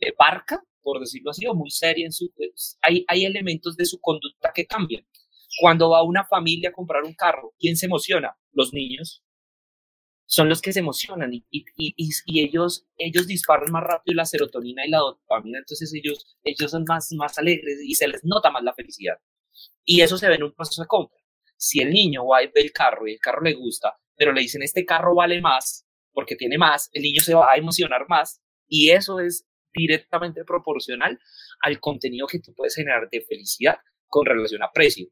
eh, 0.00 0.12
barca, 0.18 0.62
por 0.82 1.00
decirlo 1.00 1.30
así, 1.30 1.46
o 1.46 1.54
muy 1.54 1.70
seria 1.70 2.04
en 2.04 2.12
su... 2.12 2.32
Pues, 2.34 2.78
hay, 2.82 3.04
hay 3.08 3.24
elementos 3.24 3.76
de 3.76 3.86
su 3.86 4.00
conducta 4.00 4.52
que 4.54 4.66
cambian. 4.66 5.06
Cuando 5.60 5.90
va 5.90 6.02
una 6.02 6.24
familia 6.24 6.70
a 6.70 6.72
comprar 6.72 7.04
un 7.04 7.14
carro, 7.14 7.54
¿quién 7.58 7.76
se 7.76 7.86
emociona? 7.86 8.36
Los 8.52 8.72
niños. 8.72 9.23
Son 10.26 10.48
los 10.48 10.62
que 10.62 10.72
se 10.72 10.80
emocionan 10.80 11.32
y, 11.34 11.44
y, 11.50 11.64
y, 11.76 12.40
ellos, 12.40 12.86
ellos 12.96 13.26
disparan 13.26 13.70
más 13.70 13.84
rápido 13.84 14.16
la 14.16 14.24
serotonina 14.24 14.86
y 14.86 14.90
la 14.90 14.98
dopamina, 14.98 15.58
entonces 15.58 15.92
ellos, 15.94 16.38
ellos 16.42 16.70
son 16.70 16.84
más, 16.88 17.12
más 17.12 17.36
alegres 17.38 17.78
y 17.84 17.94
se 17.94 18.08
les 18.08 18.24
nota 18.24 18.50
más 18.50 18.64
la 18.64 18.74
felicidad. 18.74 19.18
Y 19.84 20.00
eso 20.00 20.16
se 20.16 20.28
ve 20.28 20.36
en 20.36 20.44
un 20.44 20.52
proceso 20.52 20.82
de 20.82 20.88
compra. 20.88 21.18
Si 21.56 21.80
el 21.80 21.90
niño 21.90 22.26
va 22.26 22.38
a 22.38 22.40
ver 22.40 22.52
el 22.54 22.72
carro 22.72 23.06
y 23.06 23.12
el 23.12 23.20
carro 23.20 23.42
le 23.42 23.54
gusta, 23.54 23.94
pero 24.16 24.32
le 24.32 24.40
dicen 24.40 24.62
este 24.62 24.84
carro 24.84 25.14
vale 25.14 25.40
más, 25.40 25.86
porque 26.12 26.36
tiene 26.36 26.56
más, 26.58 26.88
el 26.92 27.02
niño 27.02 27.20
se 27.20 27.34
va 27.34 27.48
a 27.52 27.56
emocionar 27.56 28.06
más 28.08 28.40
y 28.66 28.90
eso 28.90 29.20
es 29.20 29.46
directamente 29.74 30.44
proporcional 30.44 31.18
al 31.60 31.80
contenido 31.80 32.26
que 32.26 32.38
tú 32.38 32.54
puedes 32.54 32.74
generar 32.76 33.08
de 33.10 33.20
felicidad 33.22 33.76
con 34.06 34.24
relación 34.24 34.62
a 34.62 34.70
precio. 34.72 35.08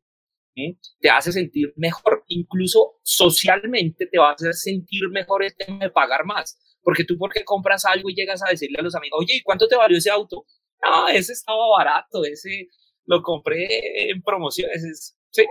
Te 1.01 1.11
hace 1.11 1.33
sentir 1.33 1.73
mejor, 1.77 2.25
incluso 2.29 2.99
socialmente 3.03 4.07
te 4.07 4.19
va 4.19 4.33
a 4.33 4.53
sentir 4.53 5.09
mejor 5.11 5.45
el 5.45 5.55
tema 5.57 5.79
de 5.79 5.91
pagar 5.91 6.25
más, 6.25 6.59
porque 6.83 7.05
tú 7.05 7.17
porque 7.17 7.45
compras 7.45 7.85
algo 7.85 8.11
y 8.11 8.15
llegas 8.15 8.43
a 8.43 8.51
decirle 8.51 8.79
a 8.79 8.83
los 8.83 8.95
amigos, 8.95 9.21
oye, 9.21 9.37
¿y 9.37 9.43
cuánto 9.43 9.67
te 9.67 9.77
valió 9.77 9.97
ese 9.97 10.11
auto? 10.11 10.45
No, 10.83 11.09
ese 11.09 11.33
estaba 11.33 11.67
barato, 11.77 12.25
ese 12.25 12.69
lo 13.05 13.23
compré 13.23 14.11
en 14.11 14.23
promoción, 14.23 14.71
ese 14.73 14.89
es, 14.89 15.17
sí, 15.31 15.45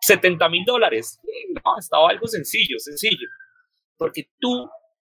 70 0.00 0.48
mil 0.48 0.64
dólares. 0.64 1.18
No, 1.64 1.78
estaba 1.78 2.10
algo 2.10 2.26
sencillo, 2.26 2.78
sencillo, 2.78 3.28
porque 3.96 4.30
tú 4.38 4.68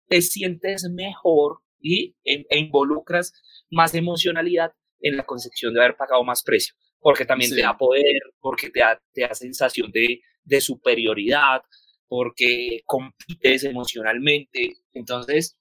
te 0.09 0.20
sientes 0.22 0.88
mejor 0.90 1.61
y 1.80 2.16
e, 2.24 2.44
involucras 2.59 3.32
más 3.70 3.94
emocionalidad 3.94 4.72
en 5.00 5.16
la 5.16 5.24
concepción 5.24 5.74
de 5.74 5.80
haber 5.80 5.96
pagado 5.96 6.24
más 6.24 6.42
precio 6.42 6.74
porque 7.05 7.26
también 7.26 7.50
te 7.50 7.61
da 7.61 7.76
poder, 7.76 8.22
porque 8.40 8.70
te 8.70 8.80
da, 8.80 8.98
te 9.12 9.20
da 9.20 9.34
sensación 9.34 9.90
de, 9.92 10.22
de 10.42 10.61
superioridad, 10.62 11.61
porque 12.09 12.80
compites 12.86 13.64
emocionalmente. 13.64 14.78
Entonces, 14.94 15.59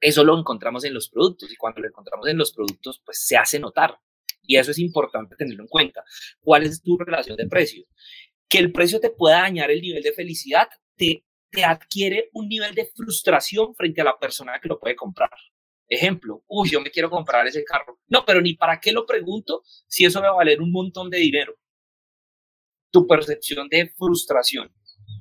eso 0.00 0.24
lo 0.24 0.36
encontramos 0.36 0.84
en 0.84 0.92
los 0.92 1.08
productos 1.08 1.52
y 1.52 1.56
cuando 1.56 1.82
lo 1.82 1.86
encontramos 1.86 2.26
en 2.26 2.36
los 2.36 2.52
productos, 2.52 3.00
pues 3.04 3.24
se 3.24 3.36
hace 3.36 3.60
notar. 3.60 4.00
Y 4.42 4.56
eso 4.56 4.72
es 4.72 4.80
importante 4.80 5.36
tenerlo 5.36 5.62
en 5.62 5.68
cuenta. 5.68 6.02
¿Cuál 6.40 6.64
es 6.64 6.82
tu 6.82 6.98
relación 6.98 7.36
de 7.36 7.46
precio? 7.46 7.86
Que 8.48 8.58
el 8.58 8.72
precio 8.72 8.98
te 8.98 9.10
pueda 9.10 9.42
dañar 9.42 9.70
el 9.70 9.80
nivel 9.80 10.02
de 10.02 10.14
felicidad, 10.14 10.66
te, 10.96 11.24
te 11.48 11.64
adquiere 11.64 12.28
un 12.32 12.48
nivel 12.48 12.74
de 12.74 12.90
frustración 12.92 13.72
frente 13.76 14.00
a 14.00 14.04
la 14.04 14.18
persona 14.18 14.58
que 14.60 14.68
lo 14.68 14.80
puede 14.80 14.96
comprar. 14.96 15.30
Ejemplo, 15.88 16.42
uy, 16.48 16.70
yo 16.70 16.80
me 16.80 16.90
quiero 16.90 17.08
comprar 17.08 17.46
ese 17.46 17.64
carro. 17.64 18.00
No, 18.08 18.24
pero 18.24 18.40
ni 18.40 18.54
para 18.54 18.80
qué 18.80 18.92
lo 18.92 19.06
pregunto 19.06 19.62
si 19.86 20.04
eso 20.04 20.20
me 20.20 20.26
va 20.26 20.34
a 20.34 20.38
valer 20.38 20.60
un 20.60 20.72
montón 20.72 21.10
de 21.10 21.18
dinero. 21.18 21.54
Tu 22.90 23.06
percepción 23.06 23.68
de 23.68 23.90
frustración. 23.96 24.72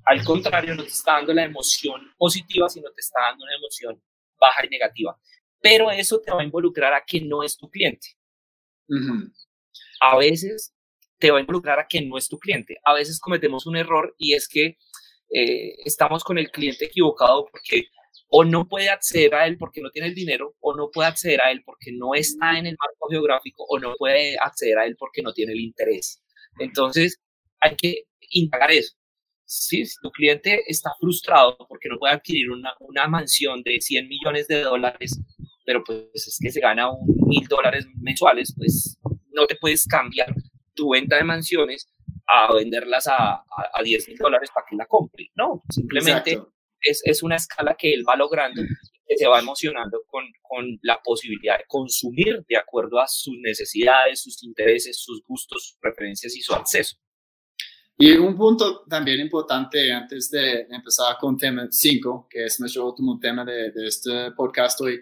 Al 0.06 0.24
contrario, 0.24 0.76
no 0.76 0.84
te 0.84 0.90
está 0.90 1.14
dando 1.14 1.34
la 1.34 1.44
emoción 1.44 2.14
positiva, 2.18 2.70
sino 2.70 2.92
te 2.92 3.02
está 3.02 3.22
dando 3.22 3.44
una 3.44 3.56
emoción 3.56 4.02
baja 4.40 4.66
y 4.66 4.70
negativa. 4.70 5.20
Pero 5.60 5.92
eso 5.92 6.20
te 6.20 6.32
va 6.32 6.42
a 6.42 6.46
involucrar 6.46 6.94
a 6.94 7.04
que 7.06 7.22
no 7.22 7.44
es 7.44 7.58
tu 7.58 7.70
cliente. 7.70 8.10
A 10.00 10.18
veces 10.18 10.76
te 11.18 11.32
va 11.32 11.38
a 11.38 11.42
involucrar 11.42 11.80
a 11.80 11.88
que 11.88 12.02
no 12.02 12.18
es 12.18 12.28
tu 12.28 12.40
cliente. 12.40 12.78
A 12.84 12.94
veces 12.94 13.20
cometemos 13.20 13.66
un 13.66 13.78
error 13.78 14.16
y 14.18 14.34
es 14.34 14.48
que 14.48 14.78
eh, 15.34 15.76
estamos 15.84 16.24
con 16.24 16.38
el 16.38 16.52
cliente 16.52 16.86
equivocado 16.86 17.48
porque 17.52 17.88
o 18.28 18.44
no 18.44 18.68
puede 18.68 18.90
acceder 18.90 19.34
a 19.36 19.48
él 19.48 19.58
porque 19.58 19.82
no 19.82 19.90
tiene 19.92 20.10
el 20.10 20.16
dinero, 20.16 20.56
o 20.60 20.76
no 20.76 20.90
puede 20.92 21.08
acceder 21.08 21.42
a 21.42 21.52
él 21.52 21.62
porque 21.66 21.92
no 21.92 22.14
está 22.16 22.58
en 22.58 22.66
el 22.66 22.76
marco 22.80 23.08
geográfico, 23.10 23.66
o 23.68 23.80
no 23.80 23.94
puede 23.96 24.38
acceder 24.42 24.78
a 24.78 24.86
él 24.86 24.96
porque 24.98 25.22
no 25.22 25.34
tiene 25.34 25.54
el 25.54 25.60
interés. 25.60 26.22
Entonces, 26.60 27.20
hay 27.60 27.76
que 27.76 28.04
indagar 28.30 28.72
eso. 28.72 28.96
Si 29.46 29.84
tu 30.02 30.10
cliente 30.12 30.64
está 30.68 30.92
frustrado 31.00 31.56
porque 31.70 31.88
no 31.88 32.00
puede 32.00 32.16
adquirir 32.16 32.50
una, 32.50 33.08
mansión 33.08 33.62
de 33.62 33.80
100 33.80 34.08
millones 34.08 34.48
de 34.48 34.62
dólares, 34.62 35.20
pero 35.66 35.84
pues 35.84 36.08
es 36.16 36.38
que 36.42 36.52
se 36.52 36.60
gana 36.60 36.92
un 36.92 37.06
mil 37.28 37.48
dólares 37.48 37.86
mensuales, 38.02 38.54
pues 38.58 38.98
no 39.32 39.46
te 39.46 39.56
puedes 39.56 39.86
cambiar 39.86 40.34
tu 40.74 40.90
venta 40.90 41.18
de 41.18 41.24
mansiones 41.24 41.92
a 42.28 42.52
venderlas 42.54 43.08
a, 43.08 43.34
a, 43.34 43.46
a 43.74 43.84
10 43.84 44.08
mil 44.10 44.18
dólares 44.18 44.50
para 44.54 44.66
que 44.68 44.76
la 44.76 44.88
compre. 44.88 45.30
No, 45.36 45.64
simplemente 45.70 46.40
es, 46.82 47.02
es, 47.04 47.24
una 47.24 47.36
escala 47.36 47.76
que 47.78 47.94
él 47.94 48.04
va 48.08 48.16
logrando 48.16 48.62
que 49.08 49.18
se 49.18 49.28
va 49.28 49.40
emocionando 49.40 50.02
con, 50.08 50.24
con 50.42 50.80
la 50.82 51.00
posibilidad 51.04 51.58
de 51.58 51.66
consumir 51.68 52.44
de 52.48 52.58
acuerdo 52.58 53.00
a 53.00 53.08
sus 53.08 53.36
necesidades, 53.40 54.22
sus 54.22 54.44
intereses, 54.44 55.00
sus 55.00 55.22
gustos, 55.24 55.68
sus 55.68 55.78
preferencias 55.78 56.36
y 56.36 56.42
su 56.42 56.54
acceso. 56.54 56.98
Y 57.98 58.12
un 58.18 58.36
punto 58.36 58.84
también 58.90 59.22
importante 59.22 59.92
antes 59.92 60.30
de 60.30 60.68
empezar 60.70 61.18
con 61.20 61.38
tema 61.38 61.68
5, 61.70 62.28
que 62.30 62.46
es 62.46 62.60
nuestro 62.60 62.88
último 62.88 63.18
tema 63.20 63.46
de, 63.46 63.72
de 63.72 63.88
este 63.88 64.32
podcast 64.32 64.82
hoy, 64.82 65.00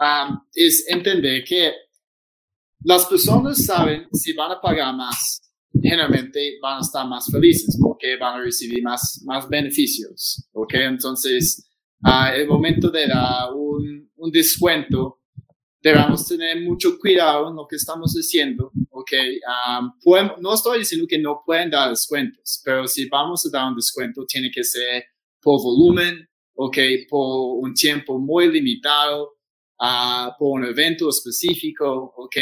um, 0.00 0.38
es 0.52 0.86
entender 0.88 1.42
que 1.44 1.72
las 2.84 3.06
personas 3.06 3.64
saben 3.64 4.08
si 4.12 4.34
van 4.34 4.52
a 4.52 4.60
pagar 4.60 4.94
más 4.94 5.40
generalmente 5.82 6.58
van 6.60 6.78
a 6.78 6.80
estar 6.80 7.06
más 7.06 7.30
felices 7.30 7.78
porque 7.80 8.16
van 8.16 8.40
a 8.40 8.42
recibir 8.42 8.82
más, 8.82 9.22
más 9.24 9.48
beneficios. 9.48 10.48
¿ok? 10.52 10.74
Entonces, 10.74 11.68
uh, 12.04 12.34
el 12.34 12.46
momento 12.46 12.90
de 12.90 13.06
dar 13.06 13.52
un, 13.54 14.10
un, 14.16 14.30
descuento, 14.30 15.20
debemos 15.80 16.26
tener 16.26 16.62
mucho 16.62 16.98
cuidado 16.98 17.48
en 17.48 17.56
lo 17.56 17.66
que 17.66 17.76
estamos 17.76 18.12
haciendo. 18.14 18.72
¿ok? 18.90 19.12
no 20.40 20.54
estoy 20.54 20.80
diciendo 20.80 21.06
que 21.08 21.18
no 21.18 21.42
pueden 21.44 21.70
dar 21.70 21.90
descuentos, 21.90 22.60
pero 22.64 22.86
si 22.86 23.08
vamos 23.08 23.46
a 23.46 23.50
dar 23.50 23.68
un 23.68 23.76
descuento, 23.76 24.24
tiene 24.26 24.50
que 24.50 24.64
ser 24.64 25.04
por 25.40 25.62
volumen, 25.62 26.28
¿ok? 26.54 26.76
Por 27.08 27.58
un 27.64 27.72
tiempo 27.74 28.18
muy 28.18 28.50
limitado, 28.50 29.36
uh, 29.80 30.30
por 30.38 30.60
un 30.60 30.66
evento 30.66 31.08
específico, 31.08 32.12
¿ok? 32.16 32.36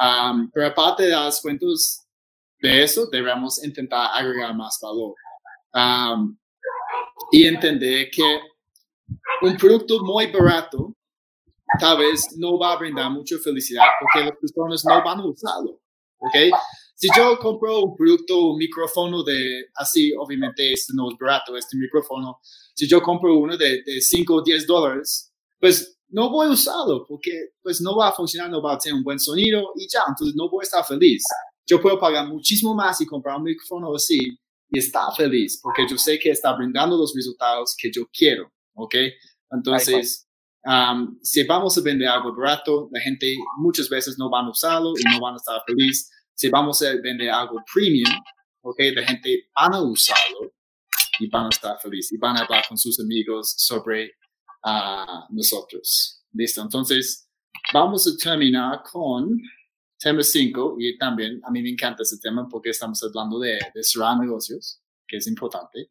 Um, 0.00 0.50
pero 0.52 0.66
aparte 0.66 1.04
de 1.04 1.10
dar 1.10 1.26
descuentos, 1.26 2.03
de 2.64 2.82
eso 2.82 3.06
debemos 3.12 3.62
intentar 3.62 4.10
agregar 4.14 4.54
más 4.56 4.78
valor. 4.80 5.14
y 7.30 7.46
entender 7.46 8.08
que 8.10 8.40
un 9.42 9.56
producto 9.56 10.02
muy 10.02 10.26
barato 10.32 10.94
tal 11.78 11.98
vez 11.98 12.36
no 12.38 12.58
va 12.58 12.72
a 12.72 12.76
brindar 12.76 13.10
mucha 13.10 13.36
felicidad 13.38 13.84
porque 14.00 14.26
las 14.26 14.38
personas 14.38 14.84
no 14.84 15.04
van 15.04 15.20
a 15.20 15.26
usarlo. 15.26 15.80
¿ok? 16.18 16.36
Si 16.94 17.08
yo 17.14 17.38
compro 17.38 17.80
un 17.80 17.96
producto, 17.96 18.52
un 18.52 18.56
micrófono 18.56 19.22
de, 19.22 19.66
así, 19.74 20.12
obviamente 20.16 20.72
este 20.72 20.92
no 20.94 21.10
es 21.10 21.18
barato, 21.18 21.56
este 21.56 21.76
micrófono, 21.76 22.38
si 22.74 22.88
yo 22.88 23.02
compro 23.02 23.36
uno 23.36 23.56
de, 23.58 23.82
de 23.82 24.00
5 24.00 24.34
o 24.34 24.42
10 24.42 24.66
dólares, 24.66 25.34
pues 25.60 25.98
no 26.08 26.30
voy 26.30 26.46
a 26.46 26.50
usarlo 26.50 27.04
porque 27.06 27.32
pues 27.62 27.80
no 27.82 27.96
va 27.96 28.08
a 28.08 28.12
funcionar, 28.12 28.48
no 28.48 28.62
va 28.62 28.74
a 28.74 28.78
tener 28.78 28.94
un 28.94 29.04
buen 29.04 29.18
sonido 29.18 29.72
y 29.76 29.86
ya, 29.86 30.00
entonces 30.08 30.34
no 30.36 30.48
voy 30.48 30.62
a 30.62 30.68
estar 30.68 30.84
feliz 30.86 31.24
yo 31.66 31.80
puedo 31.80 31.98
pagar 31.98 32.28
muchísimo 32.28 32.74
más 32.74 33.00
y 33.00 33.06
comprar 33.06 33.36
un 33.36 33.44
micrófono 33.44 33.94
así 33.94 34.18
y 34.70 34.78
estar 34.78 35.14
feliz 35.16 35.60
porque 35.62 35.86
yo 35.88 35.96
sé 35.96 36.18
que 36.18 36.30
está 36.30 36.52
brindando 36.52 36.96
los 36.96 37.14
resultados 37.14 37.74
que 37.78 37.90
yo 37.92 38.06
quiero, 38.12 38.52
¿ok? 38.74 38.94
Entonces, 39.50 40.28
si 41.22 41.44
vamos 41.44 41.76
a 41.78 41.80
vender 41.82 42.08
algo 42.08 42.34
barato, 42.34 42.88
la 42.92 43.00
gente 43.00 43.34
muchas 43.58 43.88
veces 43.88 44.16
no 44.18 44.30
van 44.30 44.46
a 44.46 44.50
usarlo 44.50 44.92
y 44.98 45.02
no 45.12 45.20
van 45.20 45.34
a 45.34 45.36
estar 45.36 45.62
feliz. 45.66 46.10
Si 46.34 46.48
vamos 46.48 46.82
a 46.82 46.90
vender 47.02 47.30
algo 47.30 47.62
premium, 47.72 48.10
¿ok? 48.62 48.76
La 48.94 49.06
gente 49.06 49.48
van 49.54 49.74
a 49.74 49.82
usarlo 49.82 50.52
y 51.20 51.28
van 51.28 51.46
a 51.46 51.48
estar 51.50 51.78
feliz 51.80 52.10
y 52.12 52.16
van 52.18 52.36
a 52.36 52.40
hablar 52.40 52.64
con 52.68 52.76
sus 52.76 52.98
amigos 52.98 53.54
sobre 53.56 54.12
uh, 54.64 55.32
nosotros. 55.32 56.24
Listo, 56.32 56.62
entonces 56.62 57.28
vamos 57.72 58.06
a 58.08 58.16
terminar 58.16 58.82
con 58.90 59.40
tema 59.98 60.22
5, 60.22 60.76
y 60.78 60.98
también 60.98 61.40
a 61.44 61.50
mí 61.50 61.62
me 61.62 61.70
encanta 61.70 62.02
ese 62.02 62.18
tema 62.18 62.48
porque 62.48 62.70
estamos 62.70 63.02
hablando 63.02 63.38
de, 63.38 63.58
de 63.74 63.82
cerrar 63.82 64.18
negocios, 64.18 64.80
que 65.06 65.16
es 65.18 65.26
importante, 65.26 65.90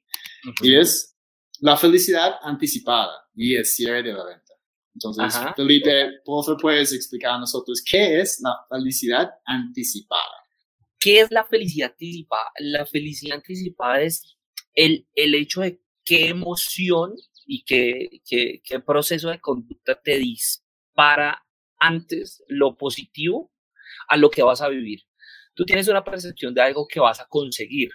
y 0.61 0.75
es 0.75 1.15
la 1.59 1.77
felicidad 1.77 2.35
anticipada 2.41 3.29
y 3.35 3.55
el 3.55 3.65
cierre 3.65 4.03
de 4.03 4.13
la 4.13 4.25
venta. 4.25 4.53
Entonces, 4.93 5.33
Felipe, 5.55 6.19
por 6.23 6.45
favor, 6.45 6.61
puedes 6.61 6.93
explicar 6.93 7.31
a 7.33 7.39
nosotros 7.39 7.81
qué 7.83 8.19
es 8.19 8.39
la 8.41 8.55
felicidad 8.69 9.31
anticipada. 9.45 10.43
¿Qué 10.99 11.21
es 11.21 11.31
la 11.31 11.45
felicidad 11.45 11.91
anticipada? 11.91 12.51
La 12.59 12.85
felicidad 12.85 13.37
anticipada 13.37 14.01
es 14.01 14.37
el, 14.75 15.07
el 15.15 15.35
hecho 15.35 15.61
de 15.61 15.81
qué 16.05 16.27
emoción 16.27 17.15
y 17.45 17.63
qué, 17.63 18.21
qué, 18.25 18.61
qué 18.63 18.79
proceso 18.79 19.29
de 19.29 19.39
conducta 19.39 19.99
te 19.99 20.19
dispara 20.19 21.43
antes 21.79 22.43
lo 22.47 22.77
positivo 22.77 23.52
a 24.07 24.17
lo 24.17 24.29
que 24.29 24.43
vas 24.43 24.61
a 24.61 24.69
vivir. 24.69 25.01
Tú 25.53 25.65
tienes 25.65 25.87
una 25.87 26.03
percepción 26.03 26.53
de 26.53 26.61
algo 26.61 26.87
que 26.87 26.99
vas 26.99 27.19
a 27.19 27.27
conseguir, 27.27 27.91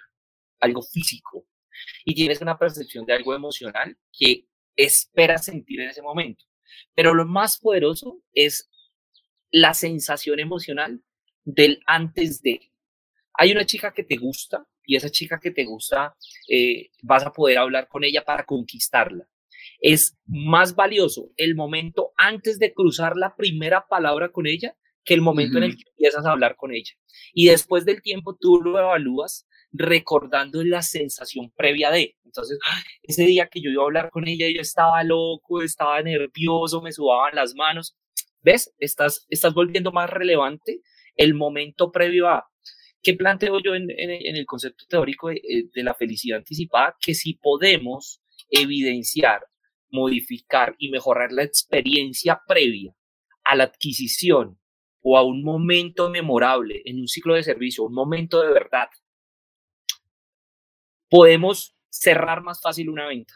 algo 0.60 0.82
físico, 0.82 1.46
y 2.04 2.14
tienes 2.14 2.40
una 2.40 2.58
percepción 2.58 3.04
de 3.06 3.14
algo 3.14 3.34
emocional 3.34 3.96
que 4.12 4.46
esperas 4.76 5.44
sentir 5.44 5.80
en 5.80 5.90
ese 5.90 6.02
momento. 6.02 6.44
Pero 6.94 7.14
lo 7.14 7.24
más 7.24 7.58
poderoso 7.58 8.22
es 8.32 8.70
la 9.50 9.74
sensación 9.74 10.38
emocional 10.40 11.02
del 11.44 11.80
antes 11.86 12.42
de. 12.42 12.72
Hay 13.34 13.52
una 13.52 13.64
chica 13.64 13.92
que 13.92 14.04
te 14.04 14.16
gusta 14.16 14.66
y 14.84 14.96
esa 14.96 15.10
chica 15.10 15.38
que 15.40 15.50
te 15.50 15.64
gusta 15.64 16.16
eh, 16.48 16.90
vas 17.02 17.24
a 17.24 17.32
poder 17.32 17.58
hablar 17.58 17.88
con 17.88 18.04
ella 18.04 18.24
para 18.24 18.44
conquistarla. 18.44 19.28
Es 19.80 20.16
más 20.26 20.74
valioso 20.74 21.30
el 21.36 21.54
momento 21.54 22.12
antes 22.16 22.58
de 22.58 22.72
cruzar 22.72 23.16
la 23.16 23.36
primera 23.36 23.86
palabra 23.86 24.30
con 24.30 24.46
ella 24.46 24.76
que 25.08 25.14
el 25.14 25.22
momento 25.22 25.56
en 25.56 25.64
el 25.64 25.76
que 25.76 25.88
empiezas 25.88 26.26
a 26.26 26.32
hablar 26.32 26.54
con 26.54 26.70
ella. 26.70 26.92
Y 27.32 27.46
después 27.46 27.86
del 27.86 28.02
tiempo 28.02 28.36
tú 28.38 28.60
lo 28.60 28.78
evalúas 28.78 29.48
recordando 29.72 30.62
la 30.62 30.82
sensación 30.82 31.50
previa 31.56 31.90
de. 31.90 32.18
Entonces, 32.26 32.58
ese 33.02 33.24
día 33.24 33.48
que 33.50 33.62
yo 33.62 33.70
iba 33.70 33.82
a 33.82 33.86
hablar 33.86 34.10
con 34.10 34.28
ella, 34.28 34.46
yo 34.54 34.60
estaba 34.60 35.02
loco, 35.04 35.62
estaba 35.62 36.02
nervioso, 36.02 36.82
me 36.82 36.92
subaban 36.92 37.34
las 37.34 37.54
manos. 37.54 37.96
¿Ves? 38.42 38.74
Estás, 38.78 39.24
estás 39.30 39.54
volviendo 39.54 39.92
más 39.92 40.10
relevante 40.10 40.82
el 41.16 41.32
momento 41.32 41.90
previo 41.90 42.28
a. 42.28 42.44
¿Qué 43.02 43.14
planteo 43.14 43.60
yo 43.64 43.74
en, 43.74 43.88
el 43.90 44.44
concepto 44.44 44.84
teórico 44.90 45.28
de, 45.28 45.36
eh, 45.36 45.70
de 45.72 45.82
la 45.84 45.94
felicidad 45.94 46.40
anticipada? 46.40 46.96
Que 47.00 47.14
si 47.14 47.32
podemos 47.32 48.20
evidenciar, 48.50 49.40
modificar 49.90 50.74
y 50.78 50.90
mejorar 50.90 51.32
la 51.32 51.44
experiencia 51.44 52.42
previa 52.46 52.92
a 53.44 53.56
la 53.56 53.64
adquisición 53.64 54.58
o 55.02 55.16
a 55.16 55.22
un 55.22 55.42
momento 55.42 56.10
memorable 56.10 56.82
en 56.84 57.00
un 57.00 57.08
ciclo 57.08 57.34
de 57.34 57.42
servicio, 57.42 57.84
un 57.84 57.94
momento 57.94 58.42
de 58.42 58.52
verdad, 58.52 58.88
podemos 61.08 61.76
cerrar 61.88 62.42
más 62.42 62.60
fácil 62.60 62.90
una 62.90 63.06
venta, 63.06 63.34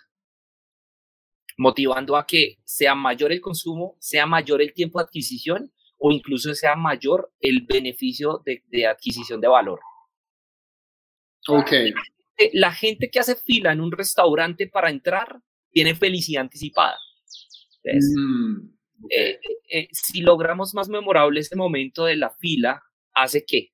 motivando 1.57 2.17
a 2.17 2.27
que 2.27 2.59
sea 2.65 2.95
mayor 2.95 3.33
el 3.33 3.41
consumo, 3.41 3.97
sea 4.01 4.27
mayor 4.27 4.63
el 4.63 4.73
tiempo 4.73 4.99
de 4.99 5.05
adquisición 5.05 5.73
o 5.99 6.11
incluso 6.11 6.55
sea 6.55 6.75
mayor 6.75 7.33
el 7.41 7.65
beneficio 7.67 8.43
de, 8.45 8.87
adquisición 8.87 9.41
de 9.41 9.49
valor. 9.49 9.81
Ok. 11.49 11.73
La 12.53 12.73
gente 12.73 13.09
que 13.09 13.21
hace 13.21 13.37
fila 13.37 13.73
en 13.73 13.81
un 13.81 13.93
restaurante 13.93 14.67
para 14.67 14.91
entrar 14.91 15.41
tiene 15.71 15.95
felicidad 15.95 16.43
anticipada. 16.43 16.99
Mm, 17.85 18.72
eh, 19.11 19.41
eh, 19.69 19.89
si 19.93 20.21
logramos 20.21 20.75
más 20.75 20.89
memorable 20.89 21.41
ese 21.41 21.57
momento 21.57 22.05
de 22.05 22.17
la 22.17 22.31
fila, 22.31 22.83
hace 23.15 23.45
que 23.45 23.73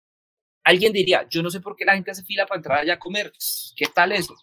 alguien 0.65 0.93
diría, 0.93 1.27
yo 1.31 1.43
no 1.43 1.51
sé 1.51 1.61
por 1.61 1.77
qué 1.77 1.85
la 1.85 1.95
gente 1.95 2.11
hace 2.11 2.25
fila 2.25 2.47
para 2.47 2.59
entrar 2.59 2.79
allá 2.81 2.95
a 2.95 2.99
comer, 2.99 3.33
¿qué 3.77 3.87
tal 3.95 4.13
eso? 4.13 4.35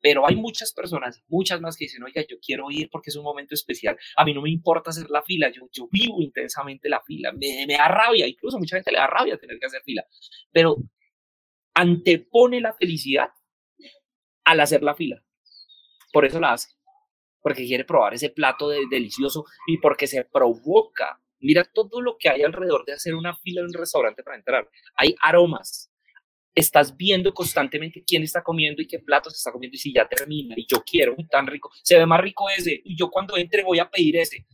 Pero 0.00 0.26
hay 0.26 0.34
muchas 0.34 0.72
personas, 0.72 1.22
muchas 1.28 1.60
más 1.60 1.76
que 1.76 1.84
dicen, 1.84 2.02
oiga, 2.02 2.22
yo 2.28 2.36
quiero 2.44 2.70
ir 2.70 2.90
porque 2.90 3.10
es 3.10 3.16
un 3.16 3.22
momento 3.22 3.54
especial. 3.54 3.96
A 4.16 4.24
mí 4.24 4.34
no 4.34 4.42
me 4.42 4.50
importa 4.50 4.90
hacer 4.90 5.08
la 5.10 5.22
fila, 5.22 5.50
yo, 5.50 5.68
yo 5.72 5.88
vivo 5.90 6.20
intensamente 6.20 6.88
la 6.88 7.00
fila, 7.02 7.32
me, 7.32 7.66
me 7.66 7.74
da 7.74 7.88
rabia, 7.88 8.26
incluso 8.26 8.58
mucha 8.58 8.76
gente 8.76 8.90
le 8.90 8.98
da 8.98 9.06
rabia 9.06 9.38
tener 9.38 9.58
que 9.58 9.66
hacer 9.66 9.82
fila, 9.84 10.04
pero 10.50 10.76
antepone 11.74 12.60
la 12.60 12.74
felicidad 12.74 13.30
al 14.44 14.60
hacer 14.60 14.82
la 14.82 14.94
fila. 14.94 15.22
Por 16.12 16.26
eso 16.26 16.40
la 16.40 16.52
hace, 16.52 16.68
porque 17.42 17.66
quiere 17.66 17.84
probar 17.84 18.14
ese 18.14 18.30
plato 18.30 18.68
delicioso 18.68 19.44
y 19.66 19.78
porque 19.78 20.06
se 20.06 20.24
provoca. 20.24 21.20
Mira 21.40 21.64
todo 21.64 22.00
lo 22.00 22.16
que 22.16 22.28
hay 22.28 22.42
alrededor 22.42 22.84
de 22.84 22.92
hacer 22.92 23.14
una 23.14 23.34
fila 23.36 23.60
en 23.60 23.66
un 23.66 23.74
restaurante 23.74 24.22
para 24.22 24.36
entrar. 24.36 24.70
Hay 24.94 25.14
aromas, 25.20 25.92
estás 26.54 26.96
viendo 26.96 27.34
constantemente 27.34 28.04
quién 28.06 28.22
está 28.22 28.42
comiendo 28.42 28.80
y 28.80 28.86
qué 28.86 29.00
plato 29.00 29.28
se 29.28 29.36
está 29.36 29.50
comiendo 29.50 29.74
y 29.74 29.78
si 29.78 29.92
ya 29.92 30.08
termina 30.08 30.54
y 30.56 30.66
yo 30.66 30.82
quiero, 30.84 31.16
tan 31.30 31.46
rico, 31.46 31.70
se 31.82 31.98
ve 31.98 32.06
más 32.06 32.20
rico 32.20 32.46
ese 32.56 32.80
y 32.84 32.96
yo 32.96 33.10
cuando 33.10 33.36
entre 33.36 33.64
voy 33.64 33.80
a 33.80 33.90
pedir 33.90 34.16
ese. 34.16 34.46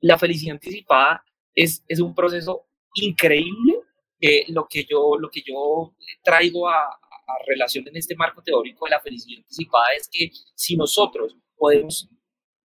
La 0.00 0.18
felicidad 0.18 0.54
anticipada 0.54 1.24
es, 1.54 1.82
es 1.88 2.00
un 2.00 2.14
proceso 2.14 2.68
increíble 2.96 3.80
que 4.20 4.44
lo 4.48 4.66
que 4.68 4.84
yo, 4.84 5.16
lo 5.18 5.30
que 5.30 5.40
yo 5.40 5.94
traigo 6.22 6.68
a, 6.68 6.84
a 6.84 7.44
relación 7.46 7.88
en 7.88 7.96
este 7.96 8.14
marco 8.14 8.42
teórico 8.42 8.84
de 8.84 8.90
la 8.90 9.00
felicidad 9.00 9.38
anticipada 9.38 9.86
es 9.96 10.08
que 10.12 10.30
si 10.54 10.76
nosotros 10.76 11.36
podemos 11.56 12.08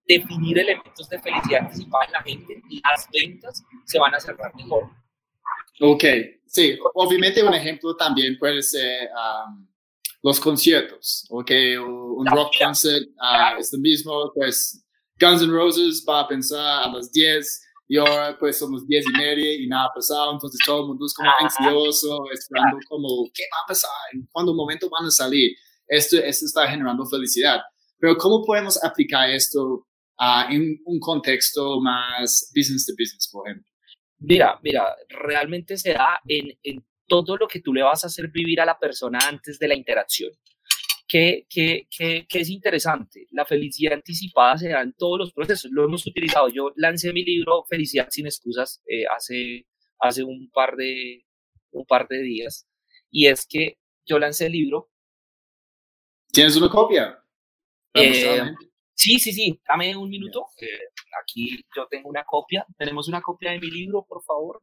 definir 0.06 0.58
elementos 0.58 1.08
de 1.08 1.20
felicidad 1.20 1.66
anticipada 1.66 2.04
en 2.06 2.12
la 2.12 2.22
gente, 2.22 2.62
las 2.82 3.06
ventas 3.12 3.62
se 3.84 3.98
van 3.98 4.14
a 4.14 4.20
cerrar 4.20 4.54
mejor. 4.56 4.90
Ok, 5.80 6.04
sí, 6.46 6.76
obviamente 6.94 7.42
un 7.42 7.54
ejemplo 7.54 7.96
también 7.96 8.36
puede 8.38 8.62
ser 8.62 9.08
um, 9.10 9.66
los 10.22 10.40
conciertos, 10.40 11.26
ok, 11.30 11.50
un 11.80 12.26
rock 12.26 12.52
concert 12.58 13.08
uh, 13.16 13.58
es 13.58 13.72
lo 13.72 13.78
mismo, 13.78 14.32
pues 14.34 14.84
Guns 15.18 15.42
N' 15.42 15.52
Roses 15.52 16.04
va 16.06 16.20
a 16.20 16.28
pensar 16.28 16.84
a 16.84 16.88
las 16.92 17.12
10 17.12 17.62
y 17.88 17.96
ahora 17.96 18.36
pues 18.38 18.58
son 18.58 18.72
las 18.72 18.86
10 18.86 19.04
y 19.06 19.18
media 19.18 19.54
y 19.54 19.66
nada 19.66 19.86
ha 19.86 19.94
pasado, 19.94 20.32
entonces 20.32 20.60
todo 20.66 20.82
el 20.82 20.86
mundo 20.88 21.06
es 21.06 21.14
como 21.14 21.30
ansioso, 21.40 22.24
esperando 22.32 22.78
como, 22.88 23.30
¿qué 23.32 23.44
va 23.52 23.64
a 23.64 23.68
pasar? 23.68 23.90
¿En 24.12 24.26
cuándo 24.32 24.54
momento 24.54 24.88
van 24.90 25.06
a 25.06 25.10
salir? 25.10 25.56
Esto, 25.88 26.18
esto 26.18 26.46
está 26.46 26.68
generando 26.68 27.04
felicidad. 27.06 27.60
Pero 28.00 28.16
¿cómo 28.16 28.42
podemos 28.44 28.82
aplicar 28.82 29.28
esto 29.30 29.86
uh, 30.18 30.50
en 30.50 30.80
un 30.86 30.98
contexto 30.98 31.80
más 31.80 32.50
business 32.56 32.86
to 32.86 32.92
business, 32.98 33.28
por 33.30 33.46
ejemplo? 33.46 33.70
Mira, 34.18 34.58
mira, 34.62 34.96
realmente 35.08 35.76
se 35.76 35.92
da 35.92 36.20
en, 36.26 36.58
en 36.62 36.84
todo 37.06 37.36
lo 37.36 37.48
que 37.48 37.60
tú 37.60 37.74
le 37.74 37.82
vas 37.82 38.04
a 38.04 38.06
hacer 38.06 38.28
vivir 38.28 38.60
a 38.60 38.64
la 38.64 38.78
persona 38.78 39.18
antes 39.26 39.58
de 39.58 39.68
la 39.68 39.74
interacción. 39.74 40.30
Que, 41.08 41.46
que, 41.50 41.88
que, 41.90 42.24
que, 42.28 42.38
es 42.38 42.48
interesante. 42.50 43.26
La 43.32 43.44
felicidad 43.44 43.94
anticipada 43.94 44.56
se 44.56 44.68
da 44.68 44.80
en 44.80 44.92
todos 44.92 45.18
los 45.18 45.32
procesos. 45.32 45.70
Lo 45.72 45.84
hemos 45.84 46.06
utilizado. 46.06 46.48
Yo 46.48 46.72
lancé 46.76 47.12
mi 47.12 47.24
libro 47.24 47.64
Felicidad 47.68 48.06
sin 48.10 48.26
excusas 48.26 48.80
eh, 48.86 49.06
hace, 49.12 49.66
hace 49.98 50.22
un, 50.22 50.48
par 50.52 50.76
de, 50.76 51.26
un 51.72 51.84
par 51.84 52.06
de 52.06 52.22
días. 52.22 52.68
Y 53.10 53.26
es 53.26 53.44
que 53.44 53.78
yo 54.06 54.20
lancé 54.20 54.46
el 54.46 54.52
libro. 54.52 54.92
¿Tienes 56.32 56.56
una 56.56 56.68
copia? 56.68 57.19
Eh, 57.94 58.52
Sí, 59.00 59.18
sí, 59.18 59.32
sí, 59.32 59.58
dame 59.66 59.96
un 59.96 60.10
minuto. 60.10 60.44
aquí 61.22 61.64
yo 61.74 61.86
tengo 61.88 62.10
una 62.10 62.22
copia. 62.24 62.66
Tenemos 62.76 63.08
una 63.08 63.22
copia 63.22 63.52
de 63.52 63.58
mi 63.58 63.70
libro, 63.70 64.04
por 64.06 64.22
favor. 64.22 64.60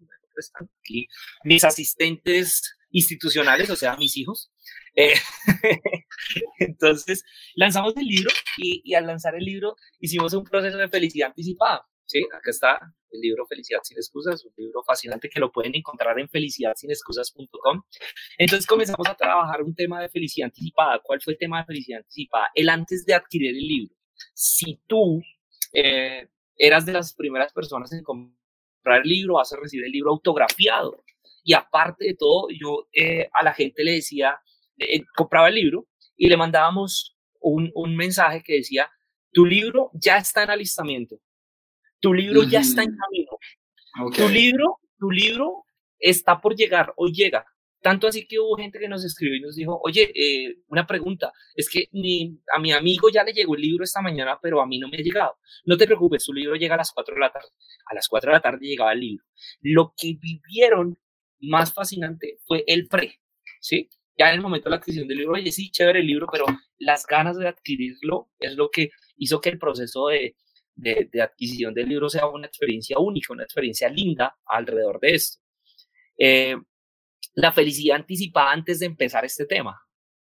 Aquí 0.80 1.08
mis 1.44 1.64
asistentes 1.64 2.62
institucionales, 2.92 3.68
o 3.72 3.76
sea, 3.76 3.96
mis 3.98 4.16
hijos. 4.16 4.52
Eh, 4.96 5.16
entonces, 6.60 7.24
lanzamos 7.56 7.98
el 7.98 8.06
libro 8.06 8.30
y, 8.58 8.82
y, 8.84 8.94
al 8.94 9.08
lanzar 9.08 9.34
el 9.36 9.44
libro 9.44 9.76
hicimos 10.00 10.34
un 10.36 10.44
proceso 10.44 10.78
de 10.78 10.90
felicidad 10.90 11.30
anticipada. 11.30 11.88
Sí, 12.08 12.24
acá 12.34 12.50
está 12.50 12.80
el 13.12 13.22
libro 13.22 13.46
Felicidad 13.46 13.80
sin 13.84 13.98
excusas, 13.98 14.44
un 14.44 14.54
libro 14.58 14.82
fascinante 14.84 15.30
que 15.30 15.40
lo 15.40 15.52
pueden 15.52 15.76
encontrar 15.76 16.20
en 16.20 16.28
felicidadsинexcusas.com. 16.30 17.84
Entonces 18.38 18.66
comenzamos 18.66 19.08
a 19.08 19.16
trabajar 19.16 19.62
un 19.62 19.76
tema 19.76 20.02
de 20.02 20.10
felicidad 20.10 20.46
anticipada. 20.46 21.00
¿Cuál 21.04 21.22
fue 21.22 21.34
el 21.34 21.40
tema 21.40 21.60
de 21.60 21.66
felicidad 21.66 22.00
anticipada? 22.00 22.50
El 22.56 22.70
antes 22.70 23.06
de 23.06 23.14
adquirir 23.14 23.50
el 23.50 23.68
libro 23.68 23.98
si 24.34 24.82
tú 24.88 25.22
eh, 25.74 26.28
eras 26.58 26.86
de 26.86 26.94
las 26.94 27.14
primeras 27.14 27.54
personas 27.54 27.92
en 27.94 28.04
comprar 28.04 29.02
el 29.04 29.10
libro, 29.10 29.36
vas 29.36 29.52
a 29.54 29.58
recibir 29.58 29.86
el 29.86 29.92
libro 29.92 30.12
autografiado. 30.12 31.04
Y 31.44 31.54
aparte 31.54 32.06
de 32.06 32.16
todo, 32.16 32.48
yo 32.50 32.88
eh, 32.94 33.30
a 33.34 33.44
la 33.44 33.54
gente 33.54 33.84
le 33.84 33.94
decía, 33.94 34.40
eh, 34.78 35.04
compraba 35.16 35.50
el 35.50 35.56
libro 35.56 35.88
y 36.16 36.28
le 36.28 36.38
mandábamos 36.38 37.18
un, 37.40 37.72
un, 37.74 37.96
mensaje 37.96 38.42
que 38.44 38.56
decía, 38.56 38.90
tu 39.32 39.46
libro 39.46 39.92
ya 39.94 40.18
está 40.18 40.44
en 40.44 40.50
alistamiento, 40.50 41.20
tu 42.00 42.14
libro 42.14 42.44
ya 42.44 42.60
está 42.60 42.84
en 42.84 42.96
camino, 42.96 44.14
tu 44.16 44.30
libro, 44.30 44.80
tu 45.00 45.12
libro 45.12 45.66
está 46.00 46.40
por 46.40 46.56
llegar, 46.56 46.94
hoy 46.98 47.12
llega, 47.14 47.46
tanto 47.82 48.08
así 48.08 48.28
que 48.28 48.40
hubo 48.40 48.58
gente 48.58 48.80
que 48.80 48.88
nos 48.88 49.06
escribió 49.06 49.38
y 49.38 49.42
nos 49.42 49.56
dijo, 49.56 49.80
oye, 49.84 50.12
eh, 50.16 50.58
una 50.68 50.86
pregunta, 50.86 51.32
es 51.56 51.70
que 51.70 51.88
a 52.54 52.60
mi 52.60 52.72
amigo 52.72 53.10
ya 53.10 53.24
le 53.24 53.34
llegó 53.34 53.56
el 53.56 53.62
libro 53.62 53.84
esta 53.84 54.02
mañana, 54.02 54.40
pero 54.42 54.62
a 54.62 54.68
mí 54.68 54.80
no 54.80 54.90
me 54.90 54.98
ha 54.98 55.02
llegado. 55.02 55.38
No 55.66 55.78
te 55.78 55.86
preocupes, 55.86 56.24
su 56.24 56.34
libro 56.34 56.56
llega 56.56 56.76
a 56.76 56.80
las 56.80 56.92
4 56.92 57.16
de 57.16 57.22
la 57.22 57.32
tarde. 57.32 57.48
A 57.86 57.96
las 57.96 58.08
4 58.08 58.32
de 58.32 58.34
la 58.34 58.42
tarde 58.42 58.66
llegaba 58.66 58.94
el 58.94 59.00
libro. 59.00 59.24
Lo 59.62 59.94
que 59.96 60.18
vivieron 60.20 60.98
más 61.40 61.74
fascinante 61.74 62.40
fue 62.46 62.64
el 62.68 62.88
pre, 62.88 63.22
¿sí? 63.62 63.90
Ya 64.18 64.30
en 64.30 64.36
el 64.36 64.42
momento 64.42 64.66
de 64.66 64.72
la 64.72 64.78
adquisición 64.78 65.08
del 65.08 65.20
libro, 65.20 65.34
oye, 65.34 65.52
sí, 65.52 65.70
chévere 65.70 66.00
el 66.00 66.08
libro, 66.08 66.28
pero 66.32 66.46
las 66.80 67.06
ganas 67.06 67.38
de 67.38 67.48
adquirirlo 67.48 68.32
es 68.40 68.56
lo 68.56 68.70
que 68.70 68.90
hizo 69.18 69.40
que 69.40 69.50
el 69.50 69.60
proceso 69.60 70.08
de, 70.08 70.36
de, 70.78 71.10
de 71.12 71.22
adquisición 71.22 71.74
del 71.74 71.90
libro 71.90 72.10
sea 72.10 72.28
una 72.28 72.48
experiencia 72.48 72.98
única, 73.00 73.34
una 73.34 73.44
experiencia 73.44 73.90
linda 73.90 74.38
alrededor 74.46 75.00
de 75.00 75.16
esto. 75.16 75.40
Eh, 76.18 76.56
la 77.36 77.52
felicidad 77.52 77.98
anticipada 77.98 78.52
antes 78.52 78.80
de 78.80 78.88
empezar 78.88 79.24
este 79.26 79.46
tema. 79.46 79.80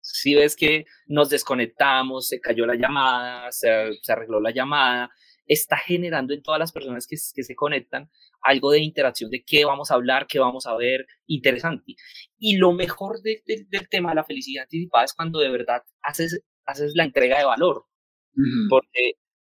Si 0.01 0.35
ves 0.35 0.55
que 0.55 0.85
nos 1.07 1.29
desconectamos, 1.29 2.27
se 2.27 2.39
cayó 2.39 2.65
la 2.65 2.75
llamada, 2.75 3.51
se, 3.51 3.69
arregló 4.07 4.39
la 4.39 4.51
llamada, 4.51 5.11
está 5.45 5.77
generando 5.77 6.33
en 6.33 6.41
todas 6.41 6.59
las 6.59 6.71
personas 6.71 7.07
que, 7.07 7.15
que, 7.33 7.43
se 7.43 7.55
conectan 7.55 8.09
algo 8.41 8.71
de 8.71 8.79
interacción 8.79 9.29
de 9.29 9.43
qué 9.43 9.65
vamos 9.65 9.91
a 9.91 9.95
hablar, 9.95 10.27
qué 10.27 10.39
vamos 10.39 10.65
a 10.67 10.75
ver, 10.75 11.05
interesante. 11.27 11.95
Y 12.37 12.57
lo 12.57 12.73
mejor 12.73 13.21
del 13.21 13.41
tema 13.89 14.09
de 14.09 14.15
la 14.15 14.23
felicidad 14.23 14.63
anticipada 14.63 15.05
es 15.05 15.13
cuando 15.13 15.39
de 15.39 15.49
verdad 15.49 15.83
haces, 16.01 16.41
haces 16.65 16.93
la 16.95 17.03
entrega 17.03 17.37
de 17.37 17.45
valor. 17.45 17.85
porque, 18.69 19.13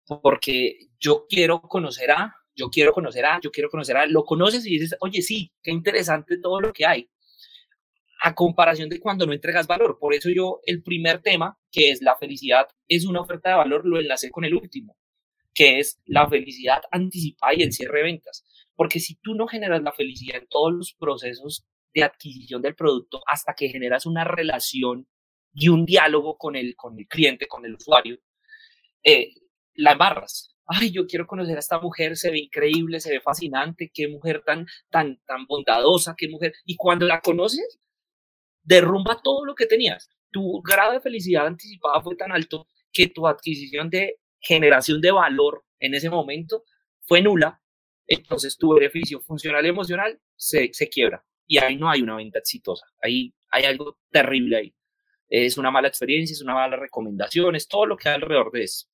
porque 0.09 0.79
yo 0.99 1.27
quiero 1.29 1.61
conocer 1.61 2.11
a, 2.11 2.35
yo 2.55 2.71
quiero 2.71 2.93
conocer 2.93 3.25
a, 3.25 3.41
yo 3.41 3.51
quiero 3.51 3.71
conocer 3.71 3.97
a, 3.97 4.07
lo 4.07 4.25
conoces 4.25 4.67
y 4.67 4.71
dices, 4.71 4.97
oye, 5.01 5.23
sí, 5.23 5.53
qué 5.63 5.71
interesante 5.71 6.39
todo 6.39 6.61
lo 6.61 6.73
que 6.73 6.87
hay 6.87 7.09
a 8.21 8.35
comparación 8.35 8.89
de 8.89 9.01
cuando 9.01 9.27
no 9.27 9.33
entregas 9.33 9.67
valor. 9.67 9.99
Por 10.01 10.15
eso 10.15 10.29
yo 10.31 10.61
el 10.65 10.83
primer 10.83 11.23
tema, 11.23 11.59
que 11.71 11.91
es 11.91 12.03
la 12.03 12.17
felicidad, 12.17 12.67
es 12.89 13.07
una 13.07 13.21
oferta 13.21 13.51
de 13.51 13.57
valor, 13.57 13.87
lo 13.87 14.01
enlacé 14.01 14.31
con 14.31 14.45
el 14.45 14.55
último, 14.55 14.97
que 15.55 15.79
es 15.79 16.01
la 16.05 16.29
felicidad 16.29 16.83
anticipada 16.91 17.55
y 17.55 17.63
el 17.63 17.73
cierre 17.73 17.99
de 17.99 18.05
ventas. 18.05 18.45
Porque 18.75 19.01
si 19.01 19.17
tú 19.17 19.35
no 19.35 19.47
generas 19.47 19.83
la 19.83 19.93
felicidad 19.93 20.39
en 20.39 20.49
todos 20.49 20.73
los 20.73 20.95
procesos 20.95 21.65
de 21.95 22.03
adquisición 22.03 22.61
del 22.61 22.75
producto 22.75 23.23
hasta 23.27 23.55
que 23.55 23.69
generas 23.69 24.05
una 24.05 24.25
relación 24.25 25.09
y 25.55 25.69
un 25.69 25.85
diálogo 25.85 26.37
con 26.37 26.57
el, 26.57 26.75
con 26.77 26.99
el 26.99 27.07
cliente, 27.07 27.47
con 27.47 27.65
el 27.65 27.75
usuario, 27.75 28.19
eh, 29.05 29.33
la 29.79 29.93
embarras. 29.93 30.55
Ay, 30.67 30.91
yo 30.91 31.07
quiero 31.07 31.27
conocer 31.27 31.57
a 31.57 31.61
esta 31.61 31.81
mujer, 31.81 32.17
se 32.17 32.31
ve 32.31 32.41
increíble, 32.41 33.01
se 33.01 33.11
ve 33.11 33.21
fascinante, 33.21 33.91
qué 33.95 34.09
mujer 34.09 34.43
tan, 34.45 34.67
tan, 34.91 35.19
tan 35.25 35.47
bondadosa, 35.47 36.15
qué 36.17 36.29
mujer. 36.29 36.53
Y 36.65 36.77
cuando 36.77 37.07
la 37.07 37.21
conoces, 37.21 37.79
derrumba 38.63 39.21
todo 39.23 39.45
lo 39.47 39.55
que 39.55 39.67
tenías. 39.67 40.11
Tu 40.31 40.61
grado 40.63 40.93
de 40.93 41.01
felicidad 41.01 41.47
anticipada 41.47 42.03
fue 42.03 42.17
tan 42.17 42.33
alto 42.33 42.67
que 42.93 43.07
tu 43.07 43.27
adquisición 43.27 43.89
de 43.89 44.17
generación 44.41 45.01
de 45.01 45.13
valor 45.13 45.65
en 45.79 45.95
ese 45.95 46.11
momento 46.11 46.65
fue 47.03 47.23
nula, 47.23 47.63
entonces 48.07 48.57
tu 48.59 48.75
beneficio 48.75 49.21
funcional 49.21 49.65
y 49.65 49.69
emocional 49.69 50.21
se, 50.37 50.71
se 50.73 50.89
quiebra 50.89 51.25
y 51.47 51.59
ahí 51.59 51.77
no 51.77 51.89
hay 51.89 52.03
una 52.03 52.17
venta 52.17 52.39
exitosa, 52.39 52.87
ahí 53.03 53.35
hay 53.51 53.65
algo 53.65 53.99
terrible 54.11 54.57
ahí. 54.57 54.75
Es 55.29 55.59
una 55.59 55.71
mala 55.71 55.89
experiencia, 55.89 56.35
es 56.35 56.43
una 56.43 56.55
mala 56.55 56.77
recomendación, 56.77 57.55
es 57.55 57.69
todo 57.69 57.87
lo 57.87 57.97
que 57.97 58.09
hay 58.09 58.17
alrededor 58.17 58.51
de 58.51 58.65
eso. 58.65 58.87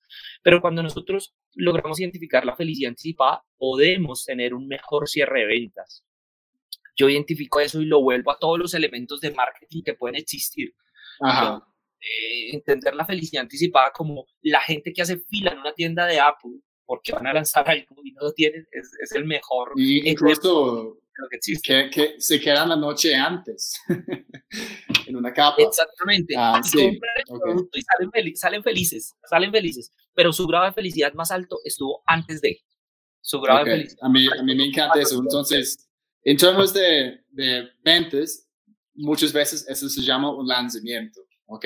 Pero 0.42 0.60
cuando 0.60 0.82
nosotros 0.82 1.34
logramos 1.54 2.00
identificar 2.00 2.44
la 2.44 2.56
felicidad 2.56 2.90
anticipada, 2.90 3.44
podemos 3.56 4.24
tener 4.24 4.54
un 4.54 4.66
mejor 4.66 5.08
cierre 5.08 5.40
de 5.40 5.46
ventas. 5.46 6.04
Yo 6.96 7.08
identifico 7.08 7.60
eso 7.60 7.80
y 7.80 7.86
lo 7.86 8.02
vuelvo 8.02 8.30
a 8.30 8.38
todos 8.38 8.58
los 8.58 8.74
elementos 8.74 9.20
de 9.20 9.32
marketing 9.32 9.82
que 9.84 9.94
pueden 9.94 10.16
existir. 10.16 10.74
Ajá. 11.20 11.66
Eh, 12.00 12.54
entender 12.54 12.94
la 12.94 13.06
felicidad 13.06 13.42
anticipada 13.42 13.90
como 13.92 14.26
la 14.42 14.60
gente 14.60 14.92
que 14.92 15.02
hace 15.02 15.18
fila 15.18 15.52
en 15.52 15.58
una 15.58 15.72
tienda 15.72 16.06
de 16.06 16.20
Apple 16.20 16.60
porque 16.86 17.12
van 17.12 17.26
a 17.26 17.32
lanzar 17.32 17.68
algo 17.70 17.96
y 18.04 18.12
no 18.12 18.22
lo 18.22 18.32
tienen, 18.32 18.66
es, 18.72 19.12
el 19.12 19.24
mejor. 19.24 19.72
Y 19.76 20.08
incluso 20.08 20.98
que, 21.62 21.90
que, 21.90 22.14
se 22.18 22.40
quedan 22.40 22.68
la 22.68 22.76
noche 22.76 23.14
antes 23.14 23.80
en 25.06 25.16
una 25.16 25.32
capa. 25.32 25.62
Exactamente. 25.62 26.34
Ah, 26.36 26.60
y 26.62 26.68
salen, 26.68 26.98
salen, 28.36 28.62
felices, 28.62 29.14
salen 29.28 29.52
felices, 29.52 29.92
pero 30.14 30.32
su 30.32 30.46
grado 30.46 30.66
de 30.66 30.72
felicidad 30.72 31.12
más 31.14 31.30
alto 31.30 31.58
estuvo 31.64 32.02
antes 32.06 32.40
de. 32.40 32.60
Su 33.20 33.40
grado 33.40 33.64
de 33.64 33.70
felicidad. 33.70 33.98
A 34.02 34.08
mí, 34.08 34.26
a 34.26 34.42
mí 34.42 34.54
me 34.54 34.64
encanta 34.64 35.00
eso. 35.00 35.18
Entonces, 35.18 35.88
en 36.24 36.36
términos 36.36 36.74
de, 36.74 37.20
de 37.30 37.68
ventas, 37.82 38.46
muchas 38.94 39.32
veces 39.32 39.66
eso 39.68 39.88
se 39.88 40.02
llama 40.02 40.30
un 40.30 40.46
lanzamiento. 40.46 41.24
¿ok? 41.46 41.64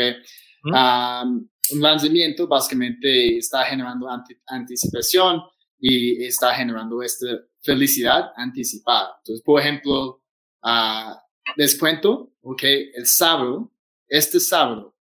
Un 1.73 1.81
lanzamiento 1.81 2.47
básicamente 2.47 3.39
está 3.39 3.64
generando 3.64 4.09
anticipación 4.47 5.43
y 5.79 6.25
está 6.25 6.55
generando 6.55 7.03
esta 7.03 7.27
felicidad 7.62 8.33
anticipada. 8.37 9.16
Entonces, 9.19 9.43
por 9.45 9.61
ejemplo, 9.61 10.23
uh, 10.62 11.14
les 11.57 11.79
cuento, 11.79 12.33
ok, 12.43 12.62
el 12.95 13.07
sábado, 13.07 13.73
este 14.09 14.41
sábado, 14.41 14.97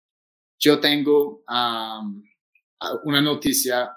yo 0.58 0.80
tengo 0.80 1.44
una 3.04 3.20
noticia 3.20 3.90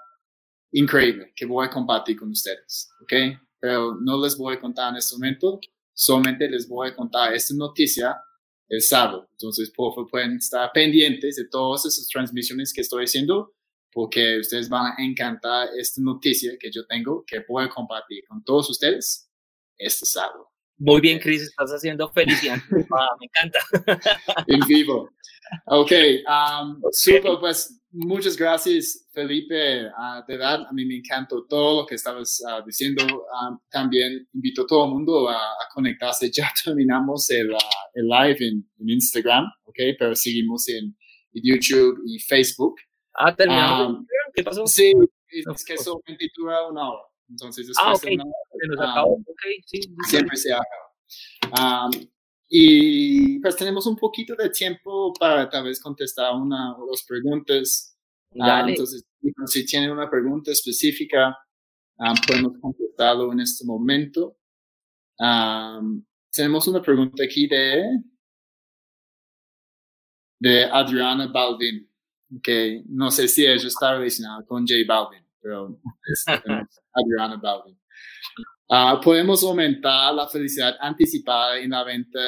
increíble 0.72 1.32
que 1.34 1.46
voy 1.46 1.66
a 1.66 1.70
compartir 1.70 2.18
con 2.18 2.30
ustedes, 2.30 2.90
ok, 3.02 3.12
pero 3.58 3.96
no 4.00 4.22
les 4.22 4.36
voy 4.36 4.56
a 4.56 4.60
contar 4.60 4.90
en 4.90 4.96
este 4.96 5.16
momento, 5.16 5.60
solamente 5.94 6.48
les 6.48 6.68
voy 6.68 6.88
a 6.88 6.94
contar 6.94 7.32
esta 7.32 7.54
noticia 7.54 8.22
el 8.68 8.82
sábado. 8.82 9.28
Entonces, 9.32 9.70
por 9.70 9.94
favor, 9.94 10.10
pueden 10.10 10.36
estar 10.36 10.70
pendientes 10.72 11.36
de 11.36 11.48
todas 11.48 11.86
esas 11.86 12.06
transmisiones 12.08 12.72
que 12.72 12.82
estoy 12.82 13.04
haciendo 13.04 13.54
porque 13.92 14.38
ustedes 14.38 14.68
van 14.68 14.92
a 14.92 14.94
encantar 14.98 15.68
esta 15.76 16.00
noticia 16.00 16.56
que 16.60 16.70
yo 16.70 16.86
tengo 16.86 17.24
que 17.26 17.44
voy 17.48 17.68
compartir 17.68 18.24
con 18.28 18.44
todos 18.44 18.70
ustedes 18.70 19.28
este 19.76 20.06
sábado. 20.06 20.50
Muy 20.76 21.00
bien, 21.00 21.18
Chris, 21.18 21.42
estás 21.42 21.70
haciendo 21.70 22.08
felicidad. 22.12 22.58
Ah, 22.92 23.16
me 23.18 23.26
encanta. 23.26 23.58
en 24.46 24.60
vivo. 24.68 25.10
Ok, 25.66 25.92
um, 26.26 26.80
super, 26.90 27.38
pues 27.40 27.80
muchas 27.90 28.36
gracias, 28.36 29.06
Felipe. 29.12 29.86
Uh, 29.86 30.24
de 30.26 30.36
verdad, 30.36 30.66
a 30.68 30.72
mí 30.72 30.84
me 30.84 30.96
encantó 30.96 31.44
todo 31.46 31.82
lo 31.82 31.86
que 31.86 31.94
estabas 31.94 32.40
uh, 32.44 32.64
diciendo. 32.64 33.04
Um, 33.04 33.58
también 33.70 34.28
invito 34.34 34.62
a 34.62 34.66
todo 34.66 34.84
el 34.86 34.92
mundo 34.92 35.28
a, 35.28 35.38
conectarse. 35.74 36.30
Ya 36.34 36.50
terminamos 36.64 37.30
el, 37.30 37.50
uh, 37.50 37.58
el 37.94 38.06
live 38.06 38.36
en, 38.40 38.68
en, 38.78 38.88
Instagram, 38.90 39.44
ok, 39.64 39.76
pero 39.98 40.14
seguimos 40.14 40.68
en 40.68 40.96
YouTube 41.32 42.00
y 42.06 42.18
Facebook. 42.20 42.76
Ah, 43.14 43.34
terminamos. 43.34 43.98
Um, 43.98 44.06
¿Qué 44.34 44.42
pasó? 44.42 44.66
Sí, 44.66 44.92
es 45.28 45.64
que 45.64 45.76
solamente 45.76 46.28
dura 46.36 46.66
una 46.68 46.90
hora. 46.90 47.02
Entonces, 47.28 47.66
después 47.66 47.86
ah, 47.86 47.94
okay. 47.94 48.16
se 48.16 48.66
nos 48.68 48.80
acabó. 48.80 49.14
Okay, 49.14 49.60
sí, 49.66 49.80
siempre 50.08 50.36
se 50.36 50.52
acaba. 50.52 51.90
Y 52.48 53.38
pues 53.40 53.56
tenemos 53.56 53.86
un 53.86 53.96
poquito 53.96 54.34
de 54.34 54.50
tiempo 54.50 55.12
para 55.18 55.48
tal 55.48 55.64
vez 55.64 55.80
contestar 55.80 56.34
una 56.34 56.76
o 56.76 56.86
dos 56.86 57.04
preguntas. 57.06 57.96
entonces, 58.32 59.04
si 59.46 59.66
tienen 59.66 59.90
una 59.90 60.08
pregunta 60.08 60.50
específica, 60.50 61.36
podemos 62.26 62.52
contestarlo 62.60 63.32
en 63.32 63.40
este 63.40 63.64
momento. 63.64 64.36
tenemos 66.32 66.66
una 66.68 66.80
pregunta 66.80 67.24
aquí 67.24 67.46
de, 67.46 67.84
de 70.40 70.64
Adriana 70.64 71.26
Balvin 71.26 71.88
que 72.42 72.82
no 72.88 73.10
sé 73.10 73.26
si 73.28 73.46
ella 73.46 73.66
está 73.66 73.94
relacionada 73.94 74.44
con 74.44 74.66
J 74.66 74.74
Balvin, 74.86 75.24
pero 75.40 75.80
es 76.12 76.24
Adriana 76.92 77.36
Balvin. 77.36 77.78
Uh, 78.70 79.00
podemos 79.02 79.42
aumentar 79.42 80.12
la 80.14 80.28
felicidad 80.28 80.76
anticipada 80.80 81.58
en 81.58 81.70
la 81.70 81.84
venta 81.84 82.20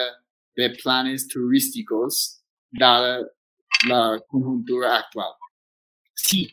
de 0.56 0.70
planes 0.70 1.28
turísticos 1.28 2.42
dada 2.70 3.26
la 3.86 4.22
conjuntura 4.26 4.98
actual. 4.98 5.32
Sí, 6.14 6.48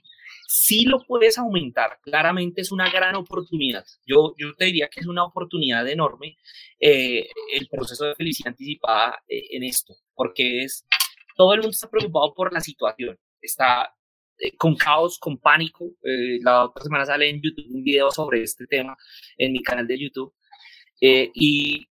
sí 0.47 0.85
lo 0.85 0.99
puedes 1.05 1.37
aumentar. 1.37 1.99
Claramente 2.01 2.61
es 2.61 2.71
una 2.71 2.89
gran 2.89 3.15
oportunidad. 3.15 3.85
Yo, 4.05 4.33
yo 4.37 4.53
te 4.55 4.65
diría 4.65 4.89
que 4.89 4.99
es 4.99 5.07
una 5.07 5.23
oportunidad 5.23 5.87
enorme 5.87 6.37
eh, 6.79 7.27
el 7.53 7.67
proceso 7.69 8.05
de 8.05 8.15
felicidad 8.15 8.49
anticipada 8.49 9.23
eh, 9.27 9.47
en 9.51 9.63
esto, 9.63 9.95
porque 10.13 10.63
es 10.63 10.85
todo 11.35 11.53
el 11.53 11.59
mundo 11.59 11.71
está 11.71 11.89
preocupado 11.89 12.33
por 12.33 12.51
la 12.51 12.59
situación 12.59 13.17
está 13.41 13.93
con 14.57 14.75
caos, 14.75 15.19
con 15.19 15.37
pánico. 15.37 15.85
Eh, 16.03 16.39
la 16.41 16.65
otra 16.65 16.83
semana 16.83 17.05
sale 17.05 17.29
en 17.29 17.41
YouTube 17.41 17.65
un 17.69 17.83
video 17.83 18.11
sobre 18.11 18.43
este 18.43 18.65
tema 18.67 18.95
en 19.37 19.51
mi 19.51 19.61
canal 19.61 19.87
de 19.87 19.99
YouTube. 19.99 20.33
Eh, 21.01 21.31
y, 21.33 21.87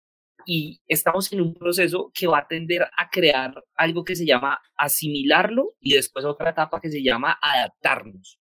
y 0.45 0.81
estamos 0.87 1.31
en 1.33 1.41
un 1.41 1.53
proceso 1.53 2.11
que 2.13 2.27
va 2.27 2.39
a 2.39 2.47
tender 2.47 2.83
a 2.83 3.09
crear 3.09 3.53
algo 3.75 4.03
que 4.03 4.15
se 4.15 4.25
llama 4.25 4.59
asimilarlo 4.77 5.75
y 5.79 5.93
después 5.93 6.25
otra 6.25 6.51
etapa 6.51 6.79
que 6.81 6.89
se 6.89 7.03
llama 7.03 7.37
adaptarnos. 7.41 8.39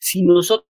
Si 0.00 0.22
nosotros 0.22 0.66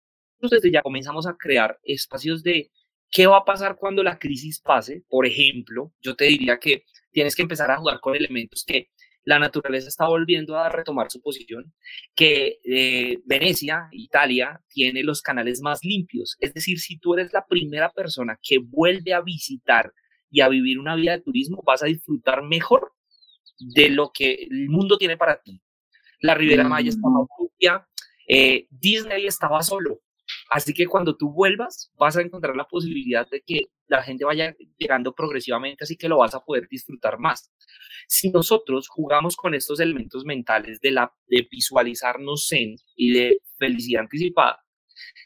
desde 0.41 0.71
ya 0.71 0.83
comenzamos 0.83 1.27
a 1.27 1.37
crear 1.37 1.79
espacios 1.83 2.43
de 2.43 2.71
qué 3.11 3.27
va 3.27 3.39
a 3.39 3.45
pasar 3.45 3.77
cuando 3.77 4.03
la 4.03 4.19
crisis 4.19 4.61
pase, 4.61 5.05
por 5.09 5.27
ejemplo, 5.27 5.93
yo 6.01 6.15
te 6.15 6.27
diría 6.27 6.59
que 6.59 6.85
tienes 7.11 7.35
que 7.35 7.43
empezar 7.43 7.71
a 7.71 7.79
jugar 7.79 8.01
con 8.01 8.15
elementos 8.15 8.65
que 8.67 8.91
la 9.27 9.41
naturaleza 9.41 9.89
está 9.89 10.07
volviendo 10.07 10.57
a 10.57 10.69
retomar 10.69 11.11
su 11.11 11.21
posición, 11.21 11.75
que 12.15 12.61
eh, 12.63 13.19
Venecia, 13.27 13.89
Italia, 13.91 14.63
tiene 14.69 15.03
los 15.03 15.21
canales 15.21 15.61
más 15.61 15.81
limpios. 15.83 16.37
Es 16.39 16.55
decir, 16.55 16.79
si 16.79 16.97
tú 16.99 17.15
eres 17.15 17.33
la 17.33 17.45
primera 17.45 17.91
persona 17.91 18.39
que 18.41 18.59
vuelve 18.59 19.13
a 19.13 19.21
visitar 19.21 19.93
y 20.31 20.43
a 20.43 20.49
vivir 20.49 20.79
una 20.79 20.95
vida 20.95 21.13
de 21.13 21.23
turismo, 21.23 21.61
vas 21.67 21.83
a 21.83 21.87
disfrutar 21.87 22.45
mejor 22.45 22.93
de 23.59 23.91
lo 23.91 24.13
que 24.15 24.47
el 24.49 24.69
mundo 24.69 24.97
tiene 24.97 25.17
para 25.17 25.43
ti. 25.43 25.61
La 26.21 26.37
Ribera 26.37 26.63
Maya 26.63 26.91
estaba 26.91 27.21
mm. 27.23 27.27
limpia, 27.41 27.89
eh, 28.29 28.69
Disney 28.71 29.27
estaba 29.27 29.61
solo. 29.65 30.03
Así 30.51 30.73
que 30.73 30.87
cuando 30.87 31.17
tú 31.17 31.33
vuelvas, 31.33 31.93
vas 31.99 32.17
a 32.17 32.23
encontrar 32.23 32.57
la 32.57 32.67
posibilidad 32.69 33.29
de 33.29 33.43
que 33.43 33.63
la 33.89 34.03
gente 34.03 34.25
vaya 34.25 34.55
llegando 34.79 35.13
progresivamente, 35.15 35.85
así 35.85 35.97
que 35.97 36.09
lo 36.09 36.19
vas 36.19 36.35
a 36.35 36.41
poder 36.41 36.69
disfrutar 36.69 37.19
más. 37.19 37.53
Si 38.09 38.31
nosotros 38.31 38.89
jugamos 38.89 39.37
con 39.37 39.55
estos 39.55 39.81
elementos 39.81 40.25
mentales 40.25 40.81
de, 40.81 40.93
la, 40.93 41.13
de 41.27 41.49
visualizarnos 41.51 42.51
en 42.53 42.77
y 42.95 43.13
de 43.13 43.39
felicidad 43.59 44.03
anticipada, 44.03 44.63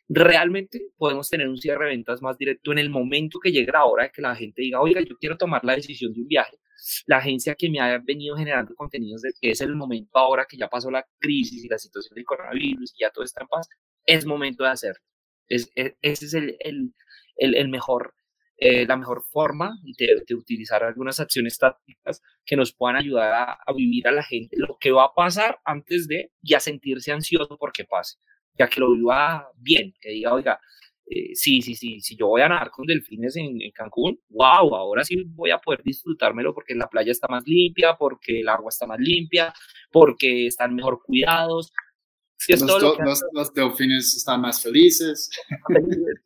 realmente 0.08 0.80
podemos 0.96 1.28
tener 1.28 1.48
un 1.48 1.56
cierre 1.56 1.84
de 1.84 1.90
ventas 1.92 2.22
más 2.22 2.36
directo 2.38 2.72
en 2.72 2.78
el 2.78 2.90
momento 2.90 3.38
que 3.38 3.52
llegue 3.52 3.72
la 3.72 3.84
hora 3.84 4.04
de 4.04 4.10
que 4.10 4.22
la 4.22 4.34
gente 4.34 4.62
diga, 4.62 4.80
oiga, 4.80 5.00
yo 5.00 5.16
quiero 5.18 5.36
tomar 5.36 5.64
la 5.64 5.74
decisión 5.74 6.12
de 6.12 6.20
un 6.20 6.28
viaje. 6.28 6.58
La 7.06 7.18
agencia 7.18 7.54
que 7.54 7.68
me 7.68 7.78
ha 7.78 7.98
venido 7.98 8.36
generando 8.36 8.74
contenidos 8.74 9.20
de 9.20 9.32
que 9.38 9.50
es 9.50 9.60
el 9.60 9.76
momento 9.76 10.18
ahora 10.18 10.46
que 10.48 10.56
ya 10.56 10.68
pasó 10.68 10.90
la 10.90 11.06
crisis 11.18 11.62
y 11.62 11.68
la 11.68 11.78
situación 11.78 12.14
del 12.14 12.24
coronavirus 12.24 12.94
y 12.94 13.02
ya 13.02 13.10
todo 13.10 13.24
está 13.24 13.42
en 13.42 13.48
paz, 13.48 13.68
es 14.06 14.26
momento 14.26 14.64
de 14.64 14.70
hacerlo. 14.70 15.02
Es, 15.48 15.70
es, 15.74 15.94
ese 16.02 16.26
es 16.26 16.34
el, 16.34 16.56
el, 16.60 16.94
el, 17.36 17.68
mejor 17.68 18.14
eh, 18.62 18.86
la 18.86 18.96
mejor 18.98 19.22
forma 19.22 19.72
de, 19.96 20.34
utilizar 20.34 20.84
algunas 20.84 21.18
acciones 21.18 21.56
tácticas 21.56 22.20
que 22.44 22.56
nos 22.56 22.74
puedan 22.74 22.96
ayudar 22.96 23.56
a, 23.66 23.72
vivir 23.72 24.06
a 24.06 24.12
la 24.12 24.22
gente 24.22 24.54
lo 24.58 24.76
que 24.78 24.90
va 24.90 25.04
a 25.04 25.14
pasar 25.14 25.58
antes 25.64 26.06
de 26.06 26.30
ya 26.42 26.60
sentirse 26.60 27.10
ansioso 27.10 27.56
porque 27.58 27.84
pase, 27.84 28.18
ya 28.58 28.68
que 28.68 28.80
lo 28.80 28.92
viva 28.92 29.48
bien, 29.56 29.94
que 29.98 30.10
diga, 30.10 30.34
oiga, 30.34 30.60
eh, 31.06 31.34
sí, 31.34 31.62
sí, 31.62 31.74
sí, 31.74 32.00
si 32.02 32.16
yo 32.16 32.26
voy 32.26 32.42
a 32.42 32.50
nadar 32.50 32.70
con 32.70 32.86
delfines 32.86 33.34
en, 33.36 33.58
Cancún, 33.72 34.20
wow, 34.28 34.74
ahora 34.76 35.04
sí 35.04 35.24
voy 35.28 35.52
a 35.52 35.58
poder 35.58 35.82
disfrutármelo 35.82 36.52
porque 36.52 36.74
la 36.74 36.88
playa 36.88 37.12
está 37.12 37.28
más 37.28 37.44
limpia, 37.46 37.96
porque 37.98 38.40
el 38.40 38.48
agua 38.50 38.68
está 38.68 38.86
más 38.86 39.00
limpia, 39.00 39.54
porque 39.90 40.46
están 40.46 40.74
mejor 40.74 41.00
cuidados, 41.02 41.72
los, 42.48 43.54
delfines 43.54 44.14
están 44.16 44.40
más 44.40 44.62
felices. 44.62 45.30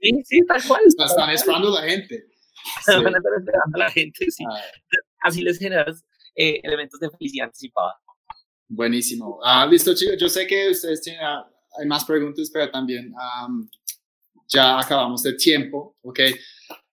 Sí, 0.01 0.23
sí, 0.25 0.41
tal 0.47 0.63
cual. 0.67 0.81
Están 0.87 1.31
esperando 1.31 1.77
a 1.77 1.81
la 1.83 1.89
gente. 1.89 2.27
Están 2.79 3.07
esperando 3.07 3.51
a 3.75 3.79
la 3.79 3.91
gente, 3.91 4.31
sí. 4.31 4.45
Ah. 4.49 4.61
Así 5.23 5.43
les 5.43 5.59
generas 5.59 6.05
eh, 6.37 6.61
elementos 6.63 6.99
de 7.01 7.11
felicidad 7.11 7.47
anticipada. 7.47 7.95
Buenísimo. 8.69 9.39
Ah, 9.43 9.67
listo, 9.67 9.95
chicos. 9.95 10.17
Yo 10.19 10.29
sé 10.29 10.47
que 10.47 10.71
ustedes 10.71 11.03
tienen, 11.03 11.23
ah, 11.23 11.47
hay 11.79 11.87
más 11.87 12.05
preguntas, 12.05 12.51
pero 12.53 12.71
también 12.71 13.13
ya 14.49 14.79
acabamos 14.79 15.23
de 15.23 15.35
tiempo, 15.35 15.97
¿ok? 16.03 16.21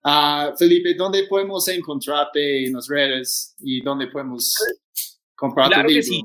Uh, 0.03 0.57
Felipe, 0.57 0.95
¿dónde 0.95 1.27
podemos 1.27 1.67
encontrarte 1.67 2.65
en 2.65 2.73
las 2.73 2.87
redes 2.87 3.55
y 3.59 3.81
dónde 3.81 4.07
podemos 4.07 4.55
comprar 5.35 5.67
claro 5.67 5.83
tu 5.83 5.89
libro? 5.89 6.01
Que 6.01 6.03
sí. 6.03 6.23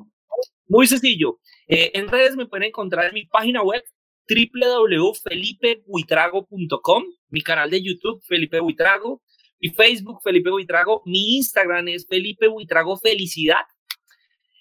Muy 0.68 0.86
sencillo. 0.86 1.38
Eh, 1.68 1.90
en 1.94 2.08
redes 2.08 2.36
me 2.36 2.46
pueden 2.46 2.68
encontrar 2.68 3.06
en 3.06 3.14
mi 3.14 3.26
página 3.26 3.62
web 3.62 3.82
www.felipebuitrago.com, 4.28 7.04
mi 7.28 7.40
canal 7.42 7.70
de 7.70 7.82
YouTube 7.82 8.22
Felipe 8.24 8.60
Buitrago, 8.60 9.22
mi 9.60 9.70
Facebook 9.70 10.20
Felipe 10.22 10.50
Buitrago, 10.50 11.02
mi 11.06 11.36
Instagram 11.36 11.88
es 11.88 12.06
Felipe 12.06 12.48
Buitrago 12.48 12.96
Felicidad 12.96 13.62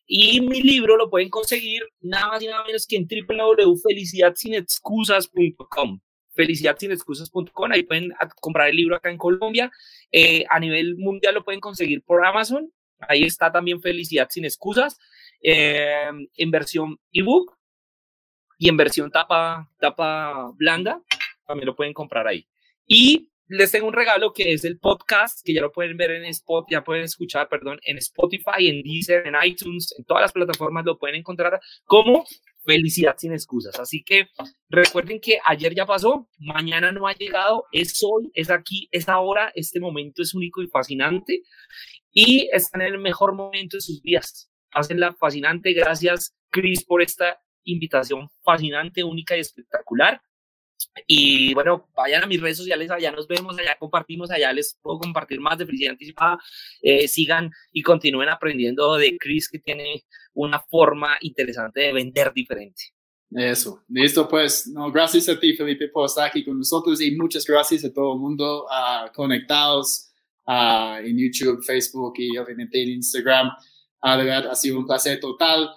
y 0.07 0.39
mi 0.41 0.61
libro 0.61 0.97
lo 0.97 1.09
pueden 1.09 1.29
conseguir 1.29 1.81
nada 1.99 2.27
más 2.27 2.43
y 2.43 2.47
nada 2.47 2.63
menos 2.63 2.85
que 2.85 2.95
en 2.95 3.07
www.felicidadsinexcusas.com 3.07 5.99
felicidadsinexcusas.com, 6.35 7.71
ahí 7.71 7.83
pueden 7.83 8.13
comprar 8.41 8.69
el 8.69 8.75
libro 8.75 8.95
acá 8.95 9.09
en 9.09 9.17
Colombia. 9.17 9.71
Eh, 10.11 10.45
a 10.49 10.59
nivel 10.59 10.97
mundial 10.97 11.33
lo 11.33 11.43
pueden 11.43 11.61
conseguir 11.61 12.03
por 12.03 12.25
Amazon, 12.25 12.71
ahí 12.99 13.23
está 13.23 13.51
también 13.51 13.81
Felicidad 13.81 14.27
sin 14.29 14.45
excusas, 14.45 14.99
eh, 15.41 16.09
en 16.35 16.51
versión 16.51 16.99
ebook 17.11 17.57
y 18.57 18.69
en 18.69 18.77
versión 18.77 19.11
tapa, 19.11 19.69
tapa 19.79 20.51
blanda, 20.55 21.01
también 21.45 21.67
lo 21.67 21.75
pueden 21.75 21.93
comprar 21.93 22.27
ahí. 22.27 22.47
Y 22.87 23.29
les 23.47 23.71
tengo 23.71 23.87
un 23.87 23.93
regalo 23.93 24.33
que 24.33 24.53
es 24.53 24.63
el 24.63 24.79
podcast, 24.79 25.39
que 25.43 25.53
ya 25.53 25.61
lo 25.61 25.71
pueden 25.71 25.97
ver 25.97 26.11
en 26.11 26.25
Spotify, 26.25 26.73
ya 26.73 26.83
pueden 26.83 27.03
escuchar, 27.03 27.47
perdón, 27.47 27.79
en 27.83 27.97
Spotify, 27.97 28.67
en 28.67 28.81
Deezer, 28.81 29.27
en 29.27 29.35
iTunes, 29.43 29.93
en 29.97 30.05
todas 30.05 30.21
las 30.21 30.31
plataformas 30.31 30.85
lo 30.85 30.97
pueden 30.97 31.17
encontrar 31.17 31.59
como 31.85 32.25
Felicidad 32.65 33.15
sin 33.17 33.31
excusas. 33.31 33.79
Así 33.79 34.03
que 34.03 34.29
recuerden 34.69 35.19
que 35.19 35.37
ayer 35.45 35.75
ya 35.75 35.85
pasó, 35.85 36.27
mañana 36.39 36.91
no 36.91 37.07
ha 37.07 37.13
llegado, 37.13 37.65
es 37.71 38.01
hoy, 38.03 38.31
es 38.33 38.49
aquí, 38.49 38.89
es 38.91 39.07
ahora, 39.07 39.51
este 39.53 39.79
momento 39.79 40.23
es 40.23 40.33
único 40.33 40.63
y 40.63 40.67
fascinante 40.67 41.43
y 42.11 42.49
están 42.51 42.81
en 42.81 42.93
el 42.93 42.99
mejor 42.99 43.35
momento 43.35 43.77
de 43.77 43.81
sus 43.81 44.01
vidas. 44.01 44.49
Hacenla 44.75 45.13
fascinante. 45.13 45.73
Gracias, 45.73 46.35
Chris, 46.51 46.83
por 46.83 47.01
esta 47.01 47.39
invitación 47.63 48.29
fascinante, 48.43 49.03
única 49.03 49.35
y 49.35 49.39
espectacular. 49.39 50.21
Y 51.07 51.53
bueno, 51.53 51.87
vayan 51.95 52.23
a 52.23 52.27
mis 52.27 52.41
redes 52.41 52.57
sociales, 52.57 52.91
allá 52.91 53.11
nos 53.11 53.27
vemos, 53.27 53.57
allá 53.57 53.75
compartimos, 53.79 54.29
allá 54.29 54.51
les 54.53 54.77
puedo 54.81 54.99
compartir 54.99 55.39
más 55.39 55.57
de 55.57 55.65
felicidad 55.65 55.91
anticipada. 55.91 56.37
Eh, 56.81 57.07
sigan 57.07 57.51
y 57.71 57.81
continúen 57.81 58.29
aprendiendo 58.29 58.95
de 58.95 59.17
Chris, 59.17 59.49
que 59.49 59.59
tiene 59.59 60.03
una 60.33 60.59
forma 60.59 61.17
interesante 61.21 61.81
de 61.81 61.93
vender 61.93 62.33
diferente. 62.33 62.83
Eso, 63.31 63.83
listo 63.89 64.27
pues. 64.27 64.67
No, 64.67 64.91
gracias 64.91 65.27
a 65.29 65.39
ti, 65.39 65.53
Felipe, 65.53 65.87
por 65.89 66.05
estar 66.05 66.27
aquí 66.27 66.43
con 66.43 66.57
nosotros 66.57 67.01
y 67.01 67.15
muchas 67.15 67.45
gracias 67.45 67.83
a 67.85 67.93
todo 67.93 68.13
el 68.13 68.19
mundo 68.19 68.65
uh, 68.65 69.11
conectados 69.13 70.11
uh, 70.47 70.97
en 71.03 71.17
YouTube, 71.17 71.63
Facebook 71.63 72.13
y 72.17 72.37
obviamente 72.37 72.81
en 72.81 72.89
Instagram. 72.89 73.49
Uh, 74.05 74.17
de 74.17 74.23
verdad, 74.25 74.51
ha 74.51 74.55
sido 74.55 74.77
un 74.77 74.85
placer 74.85 75.19
total. 75.19 75.67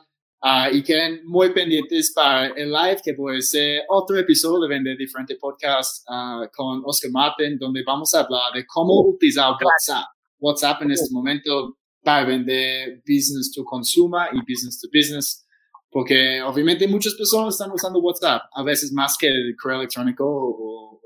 Uh, 0.41 0.73
y 0.73 0.83
queden 0.85 1.27
muy 1.27 1.53
pendientes 1.53 2.13
para 2.15 2.49
el 2.49 2.71
live, 2.71 3.01
que 3.03 3.15
puede 3.15 3.41
ser 3.41 3.83
otro 3.89 4.17
episodio 4.19 4.61
de 4.61 4.69
Vender 4.69 4.97
Diferente 4.97 5.37
Podcast 5.37 6.07
uh, 6.09 6.47
con 6.55 6.83
Oscar 6.85 7.11
Martin, 7.11 7.59
donde 7.59 7.83
vamos 7.85 8.15
a 8.15 8.21
hablar 8.21 8.53
de 8.55 8.67
cómo 8.67 9.01
utilizar 9.01 9.53
WhatsApp. 9.53 10.05
WhatsApp 10.39 10.83
en 10.83 10.93
este 10.93 11.13
momento 11.13 11.79
para 12.05 12.25
vender 12.25 13.03
business 13.07 13.51
to 13.53 13.65
consumer 13.65 14.29
y 14.33 14.41
business 14.41 14.79
to 14.81 14.89
business. 14.93 15.45
Porque 15.91 16.43
obviamente 16.43 16.87
muchas 16.87 17.15
personas 17.15 17.55
están 17.55 17.73
usando 17.73 17.99
WhatsApp, 17.99 18.43
a 18.53 18.63
veces 18.63 18.93
más 18.93 19.17
que 19.19 19.27
el 19.27 19.57
correo 19.61 19.79
electrónico 19.79 20.25
o, 20.27 21.01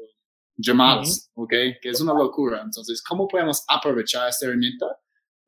llamadas, 0.57 1.31
¿ok? 1.35 1.51
Que 1.81 1.89
es 1.89 2.01
una 2.01 2.13
locura. 2.13 2.61
Entonces, 2.63 3.03
¿cómo 3.03 3.27
podemos 3.27 3.65
aprovechar 3.69 4.29
esta 4.29 4.47
herramienta 4.47 4.87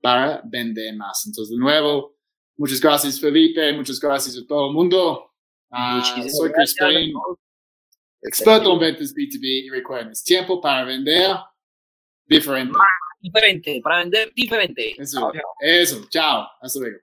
para 0.05 0.43
vender 0.45 0.95
más? 0.95 1.25
Entonces, 1.27 1.51
de 1.51 1.59
nuevo, 1.59 2.15
Muchas 2.57 2.81
gracias, 2.81 3.21
Felipe. 3.21 3.73
Muchas 3.73 3.99
gracias 3.99 4.37
a 4.37 4.47
todo 4.47 4.69
el 4.69 4.75
mundo. 4.75 5.31
Uh, 5.71 6.29
soy 6.29 6.53
Chris 6.53 6.75
Payne, 6.79 7.13
experto 8.23 8.75
en 8.75 8.79
ventas 8.79 9.13
B2B 9.13 9.65
y 9.65 9.71
recuerden, 9.71 10.13
es 10.13 10.23
tiempo 10.23 10.61
para 10.61 10.85
vender 10.85 11.35
diferente. 12.27 12.79
Diferente, 13.21 13.81
para 13.83 13.99
vender 13.99 14.33
diferente. 14.35 14.95
Eso, 14.97 15.33
eso. 15.61 16.07
Chao. 16.11 16.47
Hasta 16.61 16.79
luego. 16.79 16.99